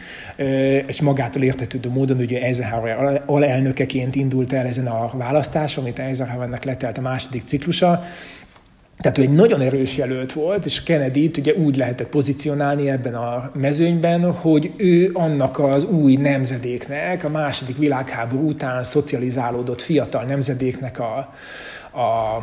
és 0.88 1.02
magától 1.02 1.44
értetődő 1.44 1.90
módon 1.90 2.18
ugye 2.18 2.42
Eisenhower 2.42 3.24
alelnökeként 3.26 4.16
indult 4.16 4.54
el 4.54 4.66
ezen 4.66 4.88
a 4.88 5.12
választáson, 5.14 5.84
amit 5.84 6.00
Eisenhowernek 6.00 6.64
letelt 6.64 6.98
a 6.98 7.02
második 7.02 7.42
ciklusa, 7.46 8.04
tehát 9.02 9.18
ő 9.18 9.22
egy 9.22 9.32
nagyon 9.32 9.62
erős 9.62 9.98
jelölt 9.98 10.34
volt, 10.34 10.66
és 10.66 10.84
Kennedy-t 10.84 11.38
ugye 11.38 11.54
úgy 11.54 11.76
lehetett 11.76 12.10
pozícionálni 12.10 12.90
ebben 12.90 13.14
a 13.16 13.52
mezőnyben, 13.54 14.32
hogy 14.32 14.72
ő 14.78 15.10
annak 15.14 15.60
az 15.60 15.84
új 15.84 16.16
nemzedéknek, 16.16 17.24
a 17.24 17.30
második 17.30 17.78
világháború 17.78 18.48
után 18.48 18.84
szocializálódott 18.84 19.82
fiatal 19.82 20.24
nemzedéknek 20.24 21.00
a, 21.00 21.18
a 22.00 22.40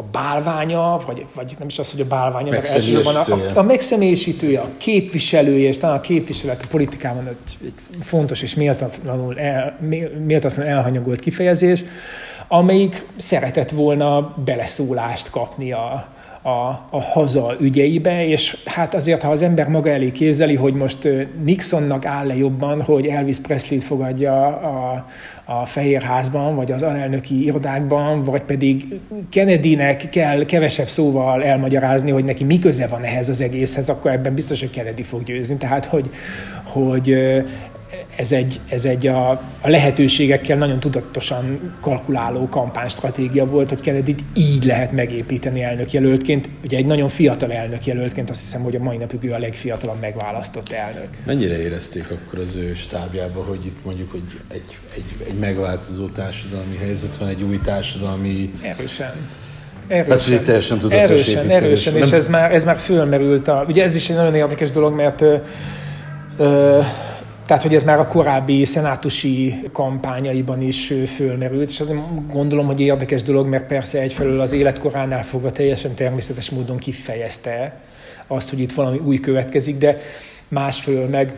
a 0.00 0.04
bálványa, 0.12 1.00
vagy, 1.06 1.26
vagy 1.34 1.54
nem 1.58 1.68
is 1.68 1.78
az, 1.78 1.90
hogy 1.90 2.00
a 2.00 2.06
bálványa, 2.06 2.50
mert 2.50 2.66
elsősorban 2.66 3.16
a, 3.16 3.24
a, 3.32 3.58
a 3.58 3.62
megszemélyisítője, 3.62 4.60
a 4.60 4.68
képviselője, 4.76 5.68
és 5.68 5.78
talán 5.78 5.96
a 5.96 6.00
képviselet 6.00 6.62
a 6.62 6.66
politikában 6.70 7.28
egy, 7.28 7.58
egy 7.64 7.72
fontos 8.00 8.42
és 8.42 8.54
méltatlanul, 8.54 9.38
el, 9.38 9.78
méltatlanul 10.26 10.72
elhanyagolt 10.72 11.20
kifejezés, 11.20 11.84
amelyik 12.48 13.06
szeretett 13.16 13.70
volna 13.70 14.34
beleszólást 14.44 15.30
kapni 15.30 15.72
a, 15.72 16.08
a, 16.42 16.68
a 16.90 17.00
haza 17.00 17.54
ügyeibe, 17.60 18.26
és 18.26 18.56
hát 18.64 18.94
azért, 18.94 19.22
ha 19.22 19.30
az 19.30 19.42
ember 19.42 19.68
maga 19.68 19.90
elé 19.90 20.10
képzeli, 20.10 20.54
hogy 20.54 20.74
most 20.74 21.08
Nixonnak 21.42 22.06
áll-e 22.06 22.36
jobban, 22.36 22.82
hogy 22.82 23.06
Elvis 23.06 23.38
Presley-t 23.38 23.82
fogadja 23.82 24.46
a, 24.46 25.06
a 25.44 25.66
Fehérházban, 25.66 26.56
vagy 26.56 26.72
az 26.72 26.82
alelnöki 26.82 27.44
irodákban, 27.44 28.22
vagy 28.22 28.42
pedig 28.42 29.00
Kennedynek 29.30 30.08
kell 30.08 30.44
kevesebb 30.44 30.88
szóval 30.88 31.44
elmagyarázni, 31.44 32.10
hogy 32.10 32.24
neki 32.24 32.44
mi 32.44 32.58
köze 32.58 32.86
van 32.86 33.02
ehhez 33.02 33.28
az 33.28 33.40
egészhez, 33.40 33.88
akkor 33.88 34.10
ebben 34.10 34.34
biztos, 34.34 34.60
hogy 34.60 34.70
Kennedy 34.70 35.02
fog 35.02 35.22
győzni. 35.22 35.56
Tehát, 35.56 35.84
hogy, 35.84 36.10
hogy 36.64 37.16
ez 38.16 38.32
egy, 38.32 38.60
ez 38.68 38.84
egy 38.84 39.06
a, 39.06 39.30
a 39.60 39.68
lehetőségekkel 39.68 40.56
nagyon 40.56 40.80
tudatosan 40.80 41.74
kalkuláló 41.80 42.48
kampánystratégia 42.48 43.46
volt, 43.46 43.68
hogy 43.68 43.80
kennedy 43.80 44.14
így 44.34 44.64
lehet 44.64 44.92
megépíteni 44.92 45.62
elnökjelöltként. 45.62 46.48
Ugye 46.64 46.76
egy 46.76 46.86
nagyon 46.86 47.08
fiatal 47.08 47.52
elnökjelöltként 47.52 48.30
azt 48.30 48.40
hiszem, 48.40 48.62
hogy 48.62 48.76
a 48.76 48.78
mai 48.78 48.96
napig 48.96 49.24
ő 49.24 49.32
a 49.32 49.38
legfiatalabb 49.38 50.00
megválasztott 50.00 50.72
elnök. 50.72 51.08
Mennyire 51.26 51.62
érezték 51.62 52.04
akkor 52.10 52.38
az 52.38 52.56
ő 52.56 52.74
stábjába, 52.74 53.42
hogy 53.42 53.66
itt 53.66 53.84
mondjuk 53.84 54.10
hogy 54.10 54.40
egy, 54.48 54.78
egy, 54.94 55.26
egy 55.28 55.38
megváltozó 55.38 56.06
társadalmi 56.06 56.76
helyzet 56.76 57.16
van, 57.16 57.28
egy 57.28 57.42
új 57.42 57.60
társadalmi... 57.64 58.52
Erősen. 58.62 59.12
Erősen, 59.88 60.10
hát, 60.10 60.22
hogy 60.22 60.44
teljesen 60.44 60.78
tudatos 60.78 61.08
erősen, 61.08 61.50
erősen, 61.50 61.96
és 61.96 62.12
ez 62.12 62.26
már, 62.26 62.54
ez 62.54 62.64
már 62.64 62.76
fölmerült. 62.76 63.48
A, 63.48 63.64
ugye 63.68 63.82
ez 63.82 63.94
is 63.94 64.10
egy 64.10 64.16
nagyon 64.16 64.34
érdekes 64.34 64.70
dolog, 64.70 64.94
mert 64.94 65.20
ö, 65.20 65.36
ö, 66.36 66.80
tehát, 67.50 67.64
hogy 67.64 67.74
ez 67.74 67.84
már 67.84 67.98
a 67.98 68.06
korábbi 68.06 68.64
szenátusi 68.64 69.62
kampányaiban 69.72 70.62
is 70.62 70.94
fölmerült, 71.06 71.68
és 71.68 71.80
azért 71.80 72.28
gondolom, 72.32 72.66
hogy 72.66 72.80
érdekes 72.80 73.22
dolog, 73.22 73.46
mert 73.46 73.66
persze 73.66 74.00
egyfelől 74.00 74.40
az 74.40 74.52
életkoránál 74.52 75.22
fogva 75.22 75.50
teljesen 75.50 75.94
természetes 75.94 76.50
módon 76.50 76.76
kifejezte 76.76 77.80
azt, 78.26 78.50
hogy 78.50 78.60
itt 78.60 78.72
valami 78.72 78.98
új 78.98 79.16
következik, 79.16 79.78
de 79.78 79.98
másfelől 80.48 81.08
meg 81.08 81.34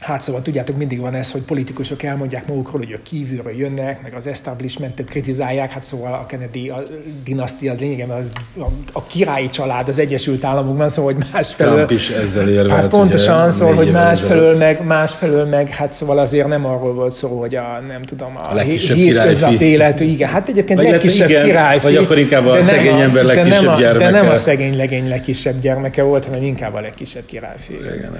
Hát 0.00 0.22
szóval 0.22 0.42
tudjátok, 0.42 0.76
mindig 0.76 1.00
van 1.00 1.14
ez, 1.14 1.32
hogy 1.32 1.40
politikusok 1.40 2.02
elmondják 2.02 2.46
magukról, 2.48 2.80
hogy 2.80 2.90
ők 2.90 3.02
kívülről 3.02 3.56
jönnek, 3.56 4.02
meg 4.02 4.14
az 4.14 4.26
establishmentet 4.26 5.08
kritizálják, 5.08 5.70
hát 5.70 5.82
szóval 5.82 6.12
a 6.12 6.26
Kennedy 6.26 6.68
a 6.68 6.82
dinasztia 7.24 7.72
az 7.72 7.78
lényegében 7.78 8.18
az, 8.18 8.30
a, 8.58 8.66
a 8.92 9.06
királyi 9.06 9.48
család 9.48 9.88
az 9.88 9.98
Egyesült 9.98 10.44
Államokban, 10.44 10.88
szóval, 10.88 11.12
hogy 11.12 11.24
másfelől... 11.32 11.74
Trump 11.74 11.90
is 11.90 12.10
ezzel 12.10 12.48
érvelt. 12.48 12.80
Hát 12.80 12.88
pontosan, 12.88 13.50
szóval, 13.50 13.74
hogy 13.74 13.90
másfelől 13.90 14.56
meg, 14.56 14.84
másfelől 14.84 15.44
meg, 15.44 15.68
hát 15.68 15.92
szóval 15.92 16.18
azért 16.18 16.48
nem 16.48 16.66
arról 16.66 16.94
volt 16.94 17.12
szó, 17.12 17.38
hogy 17.38 17.54
a, 17.54 17.80
nem 17.88 18.02
tudom, 18.02 18.36
a, 18.36 18.50
a 18.50 18.54
legkisebb 18.54 18.96
hétköznap 18.96 19.60
életű, 19.60 20.04
igen, 20.04 20.28
hát 20.28 20.48
egyébként 20.48 20.80
vagy 20.80 20.90
legkisebb 20.90 21.28
igen, 21.28 21.44
királyfi. 21.44 21.84
Vagy 21.84 21.96
akkor 21.96 22.18
inkább 22.18 22.46
a 22.46 22.62
szegény 22.62 23.00
ember 23.00 23.24
legkisebb 23.24 23.60
de 23.60 23.66
nem 23.66 23.74
a, 23.74 23.78
gyermeke. 23.78 24.10
De 24.10 24.20
nem 24.20 24.30
a 24.30 24.36
szegény 24.36 24.76
legény 24.76 25.08
legkisebb 25.08 25.60
gyermeke 25.60 26.02
volt, 26.02 26.24
hanem 26.24 26.42
inkább 26.42 26.74
a 26.74 26.80
legkisebb 26.80 27.24
királyfi. 27.26 27.74
Igen, 27.74 27.94
igen. 27.94 28.18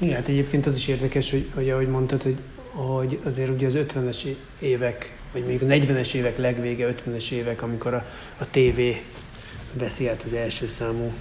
Igen, 0.00 0.14
hát 0.14 0.28
egyébként 0.28 0.66
az 0.66 0.76
is 0.76 0.88
érdekes, 0.88 1.30
hogy, 1.30 1.50
hogy 1.54 1.70
ahogy 1.70 1.88
mondtad, 1.88 2.22
hogy, 2.22 2.38
hogy 2.70 3.18
azért 3.24 3.50
ugye 3.50 3.66
az 3.66 3.74
50-es 3.76 4.26
évek, 4.58 5.18
vagy 5.32 5.44
még 5.44 5.62
a 5.62 5.66
40-es 5.66 6.12
évek 6.12 6.38
legvége, 6.38 6.94
50-es 7.06 7.30
évek, 7.30 7.62
amikor 7.62 7.94
a, 7.94 8.04
a 8.38 8.46
TV 8.50 8.80
veszi 9.78 10.08
át 10.08 10.22
az 10.22 10.32
első 10.32 10.68
számú 10.68 11.12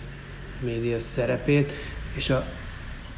média 0.59 0.99
szerepét, 0.99 1.71
és 2.15 2.29
a, 2.29 2.45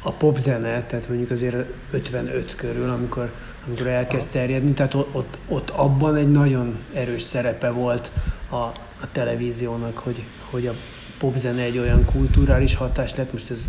a 0.02 0.12
popzene, 0.12 0.84
tehát 0.84 1.08
mondjuk 1.08 1.30
azért 1.30 1.56
55 1.90 2.54
körül, 2.54 2.90
amikor, 2.90 3.32
amikor 3.66 3.86
elkezd 3.86 4.32
terjedni, 4.32 4.72
tehát 4.72 4.94
ott, 4.94 5.38
ott 5.48 5.70
abban 5.70 6.16
egy 6.16 6.30
nagyon 6.30 6.78
erős 6.94 7.22
szerepe 7.22 7.70
volt 7.70 8.12
a, 8.48 8.56
a 9.00 9.12
televíziónak, 9.12 9.98
hogy, 9.98 10.22
hogy 10.50 10.66
a 10.66 10.74
popzene 11.18 11.62
egy 11.62 11.78
olyan 11.78 12.04
kulturális 12.04 12.74
hatás 12.74 13.14
lett, 13.14 13.32
most 13.32 13.50
ez 13.50 13.68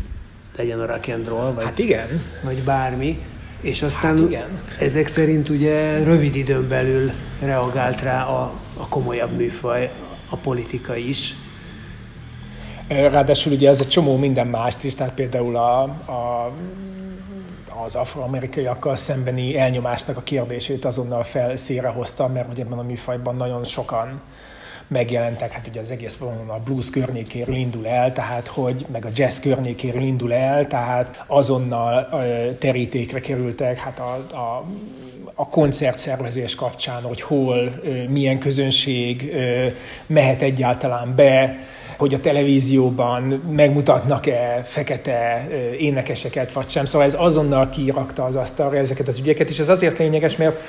legyen 0.59 0.79
a 0.79 0.85
rock 0.85 1.07
and 1.07 1.27
roll, 1.27 1.53
vagy, 1.53 1.63
hát 1.63 1.79
igen. 1.79 2.07
vagy 2.43 2.63
bármi, 2.63 3.21
és 3.61 3.81
aztán 3.81 4.17
hát 4.17 4.27
igen. 4.27 4.61
ezek 4.79 5.07
szerint 5.07 5.49
ugye 5.49 6.03
rövid 6.03 6.35
időn 6.35 6.67
belül 6.67 7.11
reagált 7.41 8.01
rá 8.01 8.23
a, 8.23 8.53
a 8.77 8.87
komolyabb 8.87 9.31
műfaj, 9.31 9.91
a 10.29 10.35
politika 10.35 10.95
is. 10.95 11.35
Ráadásul 12.87 13.53
ugye 13.53 13.69
ez 13.69 13.79
egy 13.79 13.87
csomó 13.87 14.17
minden 14.17 14.47
mást 14.47 14.83
is, 14.83 14.95
tehát 14.95 15.13
például 15.13 15.55
a, 15.55 15.81
a 15.83 16.51
az 17.83 17.95
afroamerikaiakkal 17.95 18.95
szembeni 18.95 19.57
elnyomásnak 19.57 20.17
a 20.17 20.21
kérdését 20.21 20.85
azonnal 20.85 21.23
felszére 21.23 21.87
hozta, 21.87 22.27
mert 22.27 22.51
ugye 22.51 22.63
ebben 22.63 22.77
a 22.77 22.83
műfajban 22.83 23.35
nagyon 23.35 23.63
sokan 23.63 24.21
megjelentek, 24.89 25.51
hát 25.51 25.67
ugye 25.67 25.79
az 25.79 25.91
egész 25.91 26.15
vonalon 26.15 26.49
a 26.49 26.59
blues 26.59 26.89
környékéről 26.89 27.55
indul 27.55 27.87
el, 27.87 28.13
tehát 28.13 28.47
hogy, 28.47 28.85
meg 28.91 29.05
a 29.05 29.09
jazz 29.15 29.39
környékéről 29.39 30.01
indul 30.01 30.33
el, 30.33 30.67
tehát 30.67 31.23
azonnal 31.27 32.09
terítékre 32.59 33.19
kerültek, 33.19 33.77
hát 33.77 33.99
a, 33.99 34.13
a 34.37 34.65
a 35.39 35.49
koncertszervezés 35.49 36.55
kapcsán, 36.55 37.01
hogy 37.01 37.21
hol, 37.21 37.81
milyen 38.09 38.39
közönség 38.39 39.33
mehet 40.07 40.41
egyáltalán 40.41 41.15
be, 41.15 41.57
hogy 41.97 42.13
a 42.13 42.19
televízióban 42.19 43.23
megmutatnak-e 43.51 44.61
fekete 44.63 45.47
énekeseket, 45.77 46.53
vagy 46.53 46.69
sem. 46.69 46.85
Szóval 46.85 47.07
ez 47.07 47.15
azonnal 47.17 47.69
kirakta 47.69 48.23
az 48.23 48.35
asztalra 48.35 48.77
ezeket 48.77 49.07
az 49.07 49.19
ügyeket, 49.19 49.49
és 49.49 49.59
ez 49.59 49.69
azért 49.69 49.97
lényeges, 49.97 50.35
mert 50.35 50.59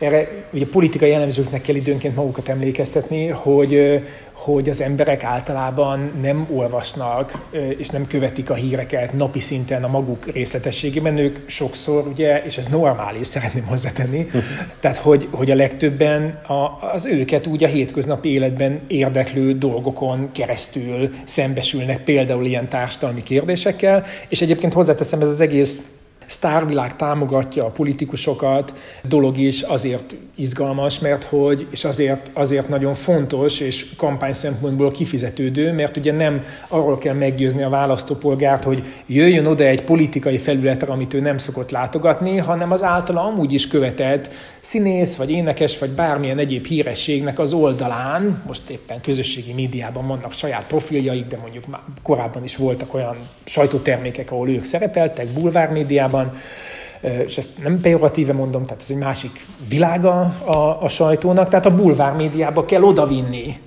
erre 0.00 0.28
ugye 0.52 0.66
politikai 0.66 1.12
elemzőknek 1.12 1.60
kell 1.60 1.74
időnként 1.74 2.16
magukat 2.16 2.48
emlékeztetni, 2.48 3.26
hogy 3.26 4.02
hogy 4.44 4.68
az 4.68 4.80
emberek 4.80 5.24
általában 5.24 6.12
nem 6.22 6.48
olvasnak 6.52 7.48
és 7.78 7.88
nem 7.88 8.06
követik 8.06 8.50
a 8.50 8.54
híreket 8.54 9.12
napi 9.12 9.38
szinten 9.38 9.84
a 9.84 9.88
maguk 9.88 10.32
részletességében, 10.32 11.18
ők 11.18 11.38
sokszor, 11.46 12.06
ugye, 12.06 12.42
és 12.42 12.56
ez 12.56 12.66
normális, 12.66 13.26
szeretném 13.26 13.64
hozzátenni, 13.64 14.30
tehát 14.80 14.96
hogy, 14.96 15.28
hogy 15.30 15.50
a 15.50 15.54
legtöbben 15.54 16.40
a, 16.46 16.88
az 16.92 17.06
őket 17.06 17.46
úgy 17.46 17.64
a 17.64 17.68
hétköznapi 17.68 18.28
életben 18.28 18.80
érdeklő 18.86 19.58
dolgokon 19.58 20.28
keresztül 20.32 21.10
szembesülnek 21.24 22.04
például 22.04 22.46
ilyen 22.46 22.68
társadalmi 22.68 23.22
kérdésekkel, 23.22 24.04
és 24.28 24.42
egyébként 24.42 24.72
hozzáteszem, 24.72 25.20
ez 25.20 25.28
az 25.28 25.40
egész 25.40 25.82
sztárvilág 26.30 26.96
támogatja 26.96 27.64
a 27.64 27.70
politikusokat, 27.70 28.72
dolog 29.02 29.38
is 29.38 29.62
azért 29.62 30.16
izgalmas, 30.34 30.98
mert 30.98 31.24
hogy, 31.24 31.66
és 31.70 31.84
azért, 31.84 32.30
azért 32.32 32.68
nagyon 32.68 32.94
fontos, 32.94 33.60
és 33.60 33.86
kampány 33.96 34.32
szempontból 34.32 34.90
kifizetődő, 34.90 35.72
mert 35.72 35.96
ugye 35.96 36.12
nem 36.12 36.44
arról 36.68 36.98
kell 36.98 37.14
meggyőzni 37.14 37.62
a 37.62 37.68
választópolgárt, 37.68 38.64
hogy 38.64 38.84
jöjjön 39.06 39.46
oda 39.46 39.64
egy 39.64 39.84
politikai 39.84 40.38
felületre, 40.38 40.92
amit 40.92 41.14
ő 41.14 41.20
nem 41.20 41.38
szokott 41.38 41.70
látogatni, 41.70 42.36
hanem 42.36 42.72
az 42.72 42.82
általa 42.82 43.24
amúgy 43.24 43.52
is 43.52 43.68
követett 43.68 44.32
színész, 44.60 45.16
vagy 45.16 45.30
énekes, 45.30 45.78
vagy 45.78 45.90
bármilyen 45.90 46.38
egyéb 46.38 46.66
hírességnek 46.66 47.38
az 47.38 47.52
oldalán, 47.52 48.42
most 48.46 48.70
éppen 48.70 49.00
közösségi 49.00 49.52
médiában 49.52 50.06
vannak 50.06 50.32
saját 50.32 50.66
profiljaik, 50.66 51.26
de 51.26 51.36
mondjuk 51.36 51.66
már 51.66 51.80
korábban 52.02 52.44
is 52.44 52.56
voltak 52.56 52.94
olyan 52.94 53.16
sajtótermékek, 53.44 54.30
ahol 54.30 54.48
ők 54.48 54.64
szerepeltek, 54.64 55.26
bulvár 55.26 55.70
médiában, 56.20 57.26
és 57.26 57.36
ezt 57.36 57.50
nem 57.62 57.80
pejoratíve 57.80 58.32
mondom, 58.32 58.62
tehát 58.62 58.82
ez 58.82 58.90
egy 58.90 58.96
másik 58.96 59.46
világa 59.68 60.20
a, 60.44 60.82
a 60.82 60.88
sajtónak, 60.88 61.48
tehát 61.48 61.66
a 61.66 61.74
bulvár 61.74 62.12
médiába 62.12 62.64
kell 62.64 62.82
odavinni 62.82 63.58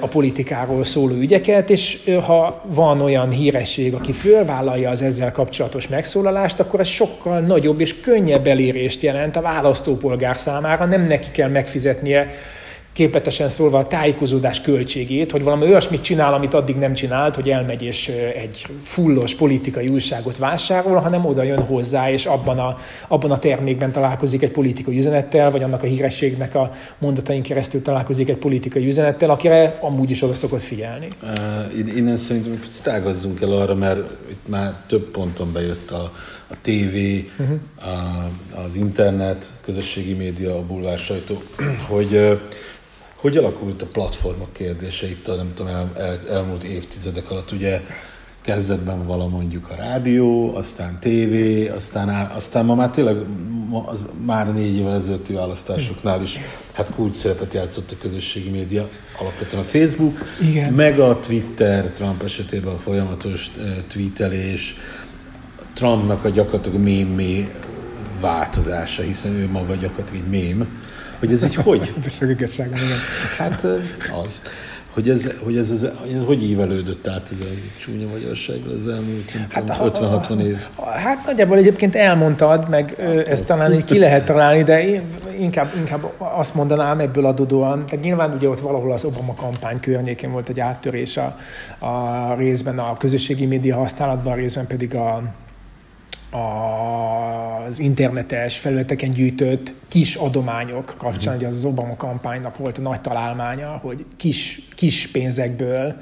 a 0.00 0.06
politikáról 0.06 0.84
szóló 0.84 1.14
ügyeket, 1.14 1.70
és 1.70 2.10
ha 2.26 2.62
van 2.64 3.00
olyan 3.00 3.30
híresség, 3.30 3.94
aki 3.94 4.12
fölvállalja 4.12 4.90
az 4.90 5.02
ezzel 5.02 5.32
kapcsolatos 5.32 5.88
megszólalást, 5.88 6.60
akkor 6.60 6.80
ez 6.80 6.88
sokkal 6.88 7.40
nagyobb 7.40 7.80
és 7.80 8.00
könnyebb 8.00 8.46
elérést 8.46 9.02
jelent 9.02 9.36
a 9.36 9.40
választópolgár 9.40 10.36
számára, 10.36 10.84
nem 10.84 11.02
neki 11.02 11.30
kell 11.30 11.48
megfizetnie 11.48 12.30
képletesen 12.96 13.48
szólva 13.48 13.78
a 13.78 13.86
tájékozódás 13.86 14.60
költségét, 14.60 15.30
hogy 15.30 15.42
valami 15.42 15.64
olyasmit 15.64 16.00
csinál, 16.00 16.34
amit 16.34 16.54
addig 16.54 16.76
nem 16.76 16.94
csinált, 16.94 17.34
hogy 17.34 17.50
elmegy 17.50 17.82
és 17.82 18.08
egy 18.36 18.66
fullos 18.82 19.34
politikai 19.34 19.88
újságot 19.88 20.38
vásárol, 20.38 20.96
hanem 20.96 21.24
oda 21.24 21.42
jön 21.42 21.62
hozzá, 21.62 22.10
és 22.10 22.26
abban 22.26 22.58
a, 22.58 22.78
abban 23.08 23.30
a 23.30 23.38
termékben 23.38 23.92
találkozik 23.92 24.42
egy 24.42 24.50
politikai 24.50 24.96
üzenettel, 24.96 25.50
vagy 25.50 25.62
annak 25.62 25.82
a 25.82 25.86
hírességnek 25.86 26.54
a 26.54 26.70
mondatain 26.98 27.42
keresztül 27.42 27.82
találkozik 27.82 28.28
egy 28.28 28.36
politikai 28.36 28.86
üzenettel, 28.86 29.30
akire 29.30 29.78
amúgy 29.80 30.10
is 30.10 30.22
oda 30.22 30.34
szokott 30.34 30.62
figyelni. 30.62 31.08
Uh, 31.22 31.96
innen 31.96 32.16
szerintem 32.16 32.62
tágazzunk 32.82 33.40
el 33.40 33.52
arra, 33.52 33.74
mert 33.74 33.98
itt 34.30 34.48
már 34.48 34.74
több 34.86 35.10
ponton 35.10 35.52
bejött 35.52 35.90
a, 35.90 36.12
a 36.48 36.54
tévé, 36.62 37.30
uh-huh. 37.38 37.58
a, 37.76 38.30
az 38.64 38.76
internet, 38.76 39.52
közösségi 39.64 40.12
média, 40.12 40.56
a 40.56 40.66
bulvár 40.66 40.98
sajtó, 40.98 41.42
hogy 41.88 42.38
hogy 43.16 43.36
alakult 43.36 43.82
a 43.82 43.86
platformok 43.86 44.52
kérdése 44.52 45.08
itt 45.08 45.28
a 45.28 45.34
nem 45.34 45.52
tudom, 45.54 45.72
el, 45.72 45.92
el, 45.96 46.20
elmúlt 46.30 46.64
évtizedek 46.64 47.30
alatt? 47.30 47.52
Ugye 47.52 47.80
kezdetben 48.40 49.06
vala 49.06 49.28
mondjuk 49.28 49.70
a 49.70 49.74
rádió, 49.74 50.54
aztán 50.54 50.98
tévé, 51.00 51.68
aztán, 51.68 52.30
aztán 52.34 52.64
ma 52.64 52.74
már 52.74 52.90
tényleg 52.90 53.16
ma, 53.68 53.84
az, 53.86 54.06
már 54.24 54.54
négy 54.54 54.76
évvel 54.76 54.94
ezelőtti 54.94 55.32
választásoknál 55.32 56.22
is 56.22 56.40
hát 56.72 56.90
kulcs 56.94 57.16
szerepet 57.16 57.54
játszott 57.54 57.90
a 57.90 57.94
közösségi 58.00 58.50
média, 58.50 58.88
alapvetően 59.18 59.62
a 59.62 59.66
Facebook, 59.66 60.18
Igen. 60.40 60.72
meg 60.72 60.98
a 60.98 61.18
Twitter, 61.18 61.90
Trump 61.90 62.22
esetében 62.22 62.74
a 62.74 62.78
folyamatos 62.78 63.50
tweetelés, 63.88 64.76
Trumpnak 65.74 66.24
a 66.24 66.28
gyakorlatilag 66.28 66.80
mémé 66.80 67.48
változása, 68.20 69.02
hiszen 69.02 69.32
ő 69.32 69.48
maga 69.50 69.74
gyakorlatilag 69.74 70.22
egy 70.22 70.30
mém, 70.30 70.80
hogy 71.18 71.32
ez 71.32 71.44
így 71.44 71.54
hogy? 71.54 71.94
Hát 73.38 73.64
az. 74.24 74.40
Hogy 74.96 75.10
ez, 75.10 75.28
hogy 75.44 75.56
ez, 75.56 75.70
ez, 75.70 75.80
hogy 76.00 76.12
ez 76.12 76.22
hogy 76.26 76.42
ívelődött 76.42 77.08
át 77.08 77.28
ez 77.32 77.38
a 77.40 77.48
csúnya 77.78 78.06
magyarságra 78.08 78.70
az 78.70 78.88
elmúlt 78.88 79.30
hát, 79.50 79.78
50-60 79.78 80.40
év? 80.40 80.66
Hát 80.96 81.26
nagyjából 81.26 81.56
egyébként 81.56 81.96
elmondtad, 81.96 82.68
meg 82.68 82.94
hát, 82.98 83.28
ezt 83.28 83.46
talán 83.46 83.72
így 83.72 83.84
ki 83.84 83.98
lehet 83.98 84.24
találni, 84.24 84.62
de 84.62 84.88
én 84.88 85.02
inkább, 85.38 85.72
inkább 85.76 86.12
azt 86.18 86.54
mondanám 86.54 86.98
ebből 87.00 87.26
adódóan, 87.26 87.86
tehát 87.86 88.04
nyilván 88.04 88.34
ugye 88.34 88.48
ott 88.48 88.60
valahol 88.60 88.92
az 88.92 89.04
Obama 89.04 89.34
kampány 89.34 89.80
környékén 89.80 90.32
volt 90.32 90.48
egy 90.48 90.60
áttörés 90.60 91.16
a, 91.16 91.38
a 91.78 92.34
részben 92.34 92.78
a 92.78 92.96
közösségi 92.96 93.46
média 93.46 93.76
használatban, 93.76 94.32
a 94.32 94.36
részben 94.36 94.66
pedig 94.66 94.94
a, 94.94 95.22
az 96.30 97.78
internetes 97.78 98.58
felületeken 98.58 99.10
gyűjtött 99.10 99.74
kis 99.88 100.14
adományok 100.14 100.94
kapcsán, 100.98 101.34
hogy 101.34 101.44
az 101.44 101.64
Obama 101.64 101.96
kampánynak 101.96 102.56
volt 102.56 102.78
a 102.78 102.80
nagy 102.80 103.00
találmánya, 103.00 103.78
hogy 103.82 104.04
kis, 104.16 104.68
kis 104.74 105.06
pénzekből 105.10 105.96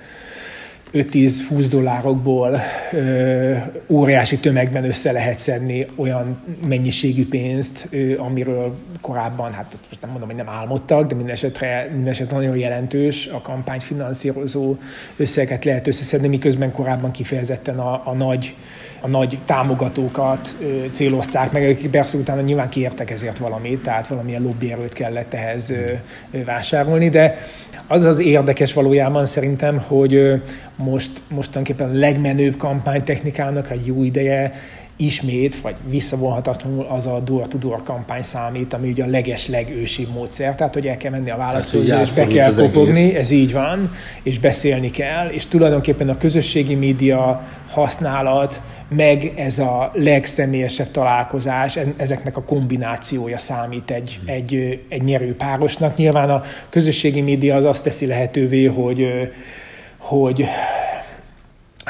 5-10-20 0.94 1.66
dollárokból 1.70 2.56
ö, 2.92 3.56
óriási 3.88 4.38
tömegben 4.38 4.84
össze 4.84 5.12
lehet 5.12 5.38
szedni 5.38 5.86
olyan 5.96 6.42
mennyiségű 6.66 7.28
pénzt, 7.28 7.86
ö, 7.90 8.18
amiről 8.18 8.74
korábban, 9.00 9.52
hát 9.52 9.72
azt 9.72 9.84
most 9.88 10.00
nem 10.00 10.10
mondom, 10.10 10.28
hogy 10.28 10.36
nem 10.36 10.48
álmodtak, 10.48 11.06
de 11.06 11.14
minden 11.14 11.34
esetre, 11.34 11.88
minden 11.92 12.12
esetre 12.12 12.36
nagyon 12.36 12.56
jelentős 12.56 13.26
a 13.26 13.40
kampányt 13.40 13.82
finanszírozó 13.82 14.76
összeget 15.16 15.64
lehet 15.64 15.86
összeszedni, 15.86 16.28
miközben 16.28 16.72
korábban 16.72 17.10
kifejezetten 17.10 17.78
a, 17.78 18.02
a 18.04 18.12
nagy 18.12 18.54
a 19.04 19.08
nagy 19.08 19.38
támogatókat 19.44 20.54
ö, 20.60 20.84
célozták 20.90 21.52
meg, 21.52 21.68
akik 21.68 21.90
persze 21.90 22.18
utána 22.18 22.40
nyilván 22.40 22.68
kértek 22.68 23.10
ezért 23.10 23.38
valamit, 23.38 23.82
tehát 23.82 24.06
valamilyen 24.06 24.42
lobbyerőt 24.42 24.92
kellett 24.92 25.34
ehhez 25.34 25.70
ö, 25.70 25.92
ö, 26.30 26.44
vásárolni, 26.44 27.08
de 27.08 27.38
az 27.86 28.04
az 28.04 28.18
érdekes 28.18 28.72
valójában 28.72 29.26
szerintem, 29.26 29.78
hogy 29.78 30.14
ö, 30.14 30.34
most, 30.76 31.10
most 31.28 31.50
tulajdonképpen 31.50 31.94
a 31.94 31.98
legmenőbb 31.98 32.56
kampánytechnikának 32.56 33.70
a 33.70 33.74
jó 33.84 34.02
ideje 34.02 34.52
ismét, 34.96 35.60
vagy 35.60 35.74
visszavonhatatlanul 35.88 36.86
az 36.88 37.06
a 37.06 37.20
door-to-door 37.24 37.82
kampány 37.82 38.22
számít, 38.22 38.72
ami 38.72 38.90
ugye 38.90 39.04
a 39.04 39.06
leges, 39.06 39.48
legősibb 39.48 40.08
módszer. 40.08 40.54
Tehát, 40.54 40.74
hogy 40.74 40.86
el 40.86 40.96
kell 40.96 41.10
menni 41.10 41.30
a 41.30 41.36
választózóra, 41.36 42.00
és 42.00 42.12
be 42.12 42.26
kell 42.26 42.54
kopogni, 42.54 43.16
ez 43.16 43.30
így 43.30 43.52
van, 43.52 43.90
és 44.22 44.38
beszélni 44.38 44.90
kell, 44.90 45.28
és 45.28 45.46
tulajdonképpen 45.46 46.08
a 46.08 46.16
közösségi 46.16 46.74
média 46.74 47.42
használat, 47.70 48.62
meg 48.88 49.32
ez 49.36 49.58
a 49.58 49.90
legszemélyesebb 49.94 50.90
találkozás, 50.90 51.78
ezeknek 51.96 52.36
a 52.36 52.42
kombinációja 52.42 53.38
számít 53.38 53.90
egy, 53.90 54.18
hmm. 54.24 54.34
egy, 54.34 54.80
egy 54.88 55.02
nyerő 55.02 55.36
párosnak. 55.36 55.96
Nyilván 55.96 56.30
a 56.30 56.42
közösségi 56.68 57.20
média 57.20 57.56
az 57.56 57.64
azt 57.64 57.82
teszi 57.82 58.06
lehetővé, 58.06 58.64
hogy, 58.64 59.06
hogy 59.96 60.46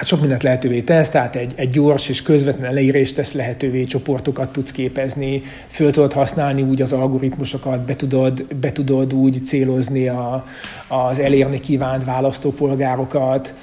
hát 0.05 0.13
sok 0.13 0.21
mindent 0.21 0.43
lehetővé 0.43 0.81
tesz, 0.81 1.09
tehát 1.09 1.37
egy, 1.37 1.53
egy 1.57 1.71
gyors 1.71 2.09
és 2.09 2.23
közvetlen 2.23 2.75
leírést 2.75 3.15
tesz 3.15 3.33
lehetővé, 3.33 3.85
csoportokat 3.85 4.53
tudsz 4.53 4.71
képezni, 4.71 5.43
föl 5.67 5.93
tudod 5.93 6.13
használni 6.13 6.63
úgy 6.63 6.83
az 6.83 6.93
algoritmusokat, 6.93 7.81
be 7.81 7.97
tudod, 7.97 8.55
be 8.55 8.73
tudod 8.73 9.15
úgy 9.15 9.45
célozni 9.45 10.09
a, 10.09 10.47
az 10.89 11.19
elérni 11.19 11.61
kívánt 11.61 12.05
választópolgárokat, 12.05 13.55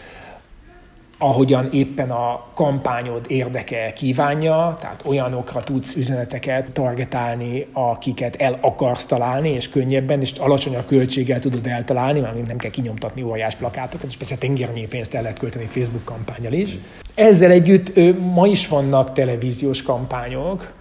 ahogyan 1.22 1.70
éppen 1.72 2.12
a 2.12 2.44
kampányod 2.54 3.26
érdeke 3.28 3.94
kívánja, 3.94 4.78
tehát 4.80 5.02
olyanokra 5.06 5.64
tudsz 5.64 5.96
üzeneteket 5.96 6.72
targetálni, 6.72 7.68
akiket 7.74 8.36
el 8.36 8.58
akarsz 8.62 9.06
találni, 9.06 9.50
és 9.50 9.70
könnyebben, 9.70 10.22
és 10.22 10.32
alacsonyabb 10.32 10.86
költséggel 10.86 11.40
tudod 11.40 11.68
eltalálni, 11.68 12.20
mert 12.20 12.48
nem 12.48 12.58
kell 12.58 12.72
kinyomtatni 12.72 13.24
óriás 13.24 13.56
plakátokat, 13.56 14.08
és 14.08 14.18
persze 14.18 14.38
tengernyi 14.38 14.88
pénzt 14.88 15.14
el 15.14 15.22
lehet 15.22 15.40
költeni 15.40 15.66
Facebook 15.66 16.06
kampányal 16.06 16.54
is. 16.54 16.78
Ezzel 17.16 17.52
együtt 17.52 18.16
ma 18.20 18.48
is 18.48 18.68
vannak 18.68 19.14
televíziós 19.14 19.82
kampányok, 19.82 20.74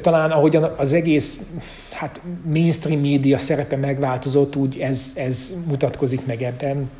talán 0.00 0.30
ahogyan 0.30 0.74
az 0.76 0.92
egész 0.92 1.38
hát 1.92 2.20
mainstream 2.44 3.00
média 3.00 3.38
szerepe 3.38 3.76
megváltozott, 3.76 4.56
úgy 4.56 4.78
ez, 4.80 5.12
ez 5.14 5.54
mutatkozik 5.66 6.26
meg 6.26 6.42
ebben. 6.42 6.90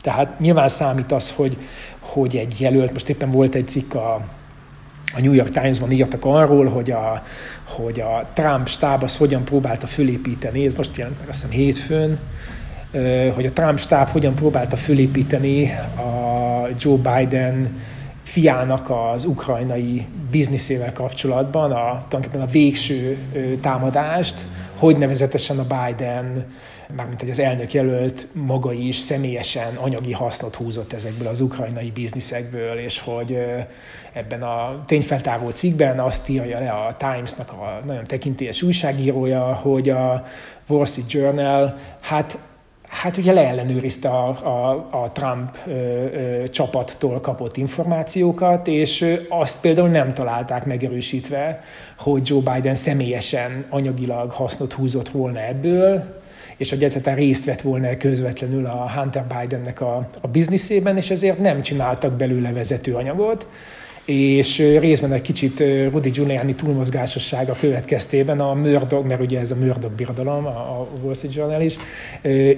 Tehát 0.00 0.38
nyilván 0.38 0.68
számít 0.68 1.12
az, 1.12 1.32
hogy, 1.32 1.56
hogy 2.20 2.36
egy 2.36 2.60
jelölt, 2.60 2.92
most 2.92 3.08
éppen 3.08 3.30
volt 3.30 3.54
egy 3.54 3.68
cikk 3.68 3.94
a, 3.94 4.14
a 5.14 5.20
New 5.20 5.32
York 5.32 5.50
Times-ban 5.50 5.90
írtak 5.90 6.24
arról, 6.24 6.66
hogy 6.66 6.90
a, 6.90 7.22
hogy 7.64 8.00
a 8.00 8.30
Trump 8.32 8.68
stáb 8.68 9.02
az 9.02 9.16
hogyan 9.16 9.44
próbálta 9.44 9.86
fölépíteni, 9.86 10.64
ez 10.64 10.74
most 10.74 10.96
jelent 10.96 11.18
meg 11.18 11.28
azt 11.28 11.42
hiszem 11.42 11.58
hétfőn, 11.58 12.18
hogy 13.34 13.46
a 13.46 13.52
Trump 13.52 13.78
stáb 13.78 14.08
hogyan 14.08 14.34
próbálta 14.34 14.76
fölépíteni 14.76 15.70
a 15.96 16.68
Joe 16.78 16.96
Biden 16.96 17.78
fiának 18.22 18.90
az 18.90 19.24
ukrajnai 19.24 20.06
bizniszével 20.30 20.92
kapcsolatban 20.92 21.70
a, 21.72 22.04
tulajdonképpen 22.08 22.40
a 22.40 22.50
végső 22.50 23.16
támadást, 23.60 24.46
hogy 24.76 24.96
nevezetesen 24.96 25.58
a 25.58 25.66
Biden 25.74 26.46
mármint 26.94 27.20
hogy 27.20 27.30
az 27.30 27.38
elnök 27.38 27.72
jelölt 27.72 28.26
maga 28.32 28.72
is 28.72 28.96
személyesen 28.96 29.76
anyagi 29.76 30.12
hasznot 30.12 30.54
húzott 30.54 30.92
ezekből 30.92 31.28
az 31.28 31.40
ukrajnai 31.40 31.90
bizniszekből, 31.90 32.78
és 32.78 33.00
hogy 33.00 33.38
ebben 34.12 34.42
a 34.42 34.84
tényfeltáró 34.86 35.50
cikkben 35.50 36.00
azt 36.00 36.28
írja 36.28 36.58
le 36.58 36.70
a 36.70 36.96
Times-nak 36.96 37.52
a 37.52 37.82
nagyon 37.86 38.04
tekintélyes 38.04 38.62
újságírója, 38.62 39.54
hogy 39.54 39.88
a 39.88 40.24
Wall 40.66 40.84
Street 40.84 41.12
Journal 41.12 41.76
hát 42.00 42.38
Hát 42.88 43.16
ugye 43.16 43.32
leellenőrizte 43.32 44.08
a, 44.08 44.28
a, 44.28 44.88
a 44.90 45.10
Trump 45.12 45.56
ö, 45.66 45.70
ö, 45.70 46.48
csapattól 46.48 47.20
kapott 47.20 47.56
információkat, 47.56 48.66
és 48.66 49.18
azt 49.28 49.60
például 49.60 49.88
nem 49.88 50.12
találták 50.12 50.64
megerősítve, 50.64 51.62
hogy 51.98 52.28
Joe 52.28 52.52
Biden 52.52 52.74
személyesen 52.74 53.66
anyagilag 53.70 54.30
hasznot 54.30 54.72
húzott 54.72 55.08
volna 55.08 55.40
ebből, 55.40 56.15
és 56.56 56.70
hogy 56.70 56.84
egyáltalán 56.84 57.18
részt 57.18 57.44
vett 57.44 57.60
volna 57.60 57.96
közvetlenül 57.96 58.66
a 58.66 58.90
Hunter 58.94 59.24
Bidennek 59.26 59.80
a, 59.80 60.06
a 60.20 60.28
bizniszében, 60.28 60.96
és 60.96 61.10
ezért 61.10 61.38
nem 61.38 61.62
csináltak 61.62 62.12
belőle 62.12 62.52
vezetőanyagot, 62.52 63.46
és 64.06 64.58
részben 64.58 65.12
egy 65.12 65.20
kicsit 65.20 65.60
Rudy 65.90 66.10
Giuliani 66.10 66.54
túlmozgásossága 66.54 67.52
következtében 67.60 68.40
a 68.40 68.54
Murdoch, 68.54 69.06
mert 69.06 69.20
ugye 69.20 69.40
ez 69.40 69.50
a 69.50 69.54
Murdoch 69.54 69.94
birodalom, 69.94 70.46
a 70.46 70.86
Wall 71.02 71.14
Street 71.14 71.34
Journal 71.34 71.60
is, 71.60 71.76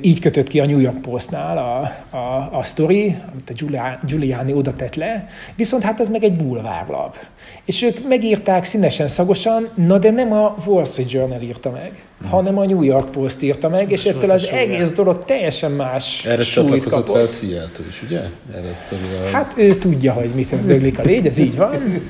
így 0.01 0.21
kötött 0.21 0.49
ki 0.49 0.61
a 0.61 0.67
New 0.67 0.79
York 0.79 1.01
Postnál 1.01 1.59
a, 1.59 2.17
a, 2.17 2.59
a 2.59 2.63
sztori, 2.63 3.17
amit 3.33 3.51
a 3.51 3.99
Giuliani 4.07 4.53
oda 4.53 4.73
tett 4.73 4.95
le, 4.95 5.29
viszont 5.57 5.83
hát 5.83 6.01
ez 6.01 6.09
meg 6.09 6.23
egy 6.23 6.37
bulvárlap. 6.37 7.17
És 7.65 7.83
ők 7.83 8.09
megírták 8.09 8.65
színesen, 8.65 9.09
szagosan, 9.09 9.69
na 9.75 9.99
de 9.99 10.11
nem 10.11 10.33
a 10.33 10.57
Wall 10.67 10.85
Street 10.85 11.11
Journal 11.11 11.41
írta 11.41 11.71
meg 11.71 12.03
hanem 12.26 12.59
a 12.59 12.64
New 12.64 12.83
York 12.83 13.11
Post 13.11 13.42
írta 13.42 13.68
meg, 13.68 13.90
és 13.90 14.04
ettől 14.04 14.31
az 14.31 14.50
egész 14.50 14.90
dolog 14.90 15.24
teljesen 15.24 15.72
más 15.72 16.24
Erre 16.24 16.42
súlyt 16.42 16.68
csatlakozott 16.68 17.07
kapott. 17.07 17.16
fel 17.16 17.26
Seattle 17.26 17.85
is, 17.88 18.02
ugye? 18.02 18.20
Erre 18.54 18.70
a. 19.26 19.31
Hát 19.33 19.54
ő 19.57 19.74
tudja, 19.74 20.12
hogy 20.12 20.31
mit 20.35 20.64
döglik 20.66 20.98
a 20.98 21.02
légy, 21.02 21.26
ez 21.26 21.38
így 21.38 21.57
van. 21.57 22.02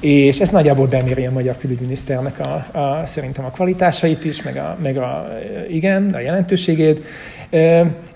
És 0.00 0.40
ez 0.40 0.50
nagyjából 0.50 0.86
beméri 0.86 1.26
a 1.26 1.30
magyar 1.30 1.56
külügyminiszternek 1.56 2.38
a, 2.38 2.78
a, 2.78 3.06
szerintem 3.06 3.44
a 3.44 3.50
kvalitásait 3.50 4.24
is, 4.24 4.42
meg 4.42 4.56
a, 4.56 4.76
meg 4.82 4.96
a 4.96 5.28
igen, 5.68 6.10
a 6.14 6.20
jelentőségét. 6.20 7.02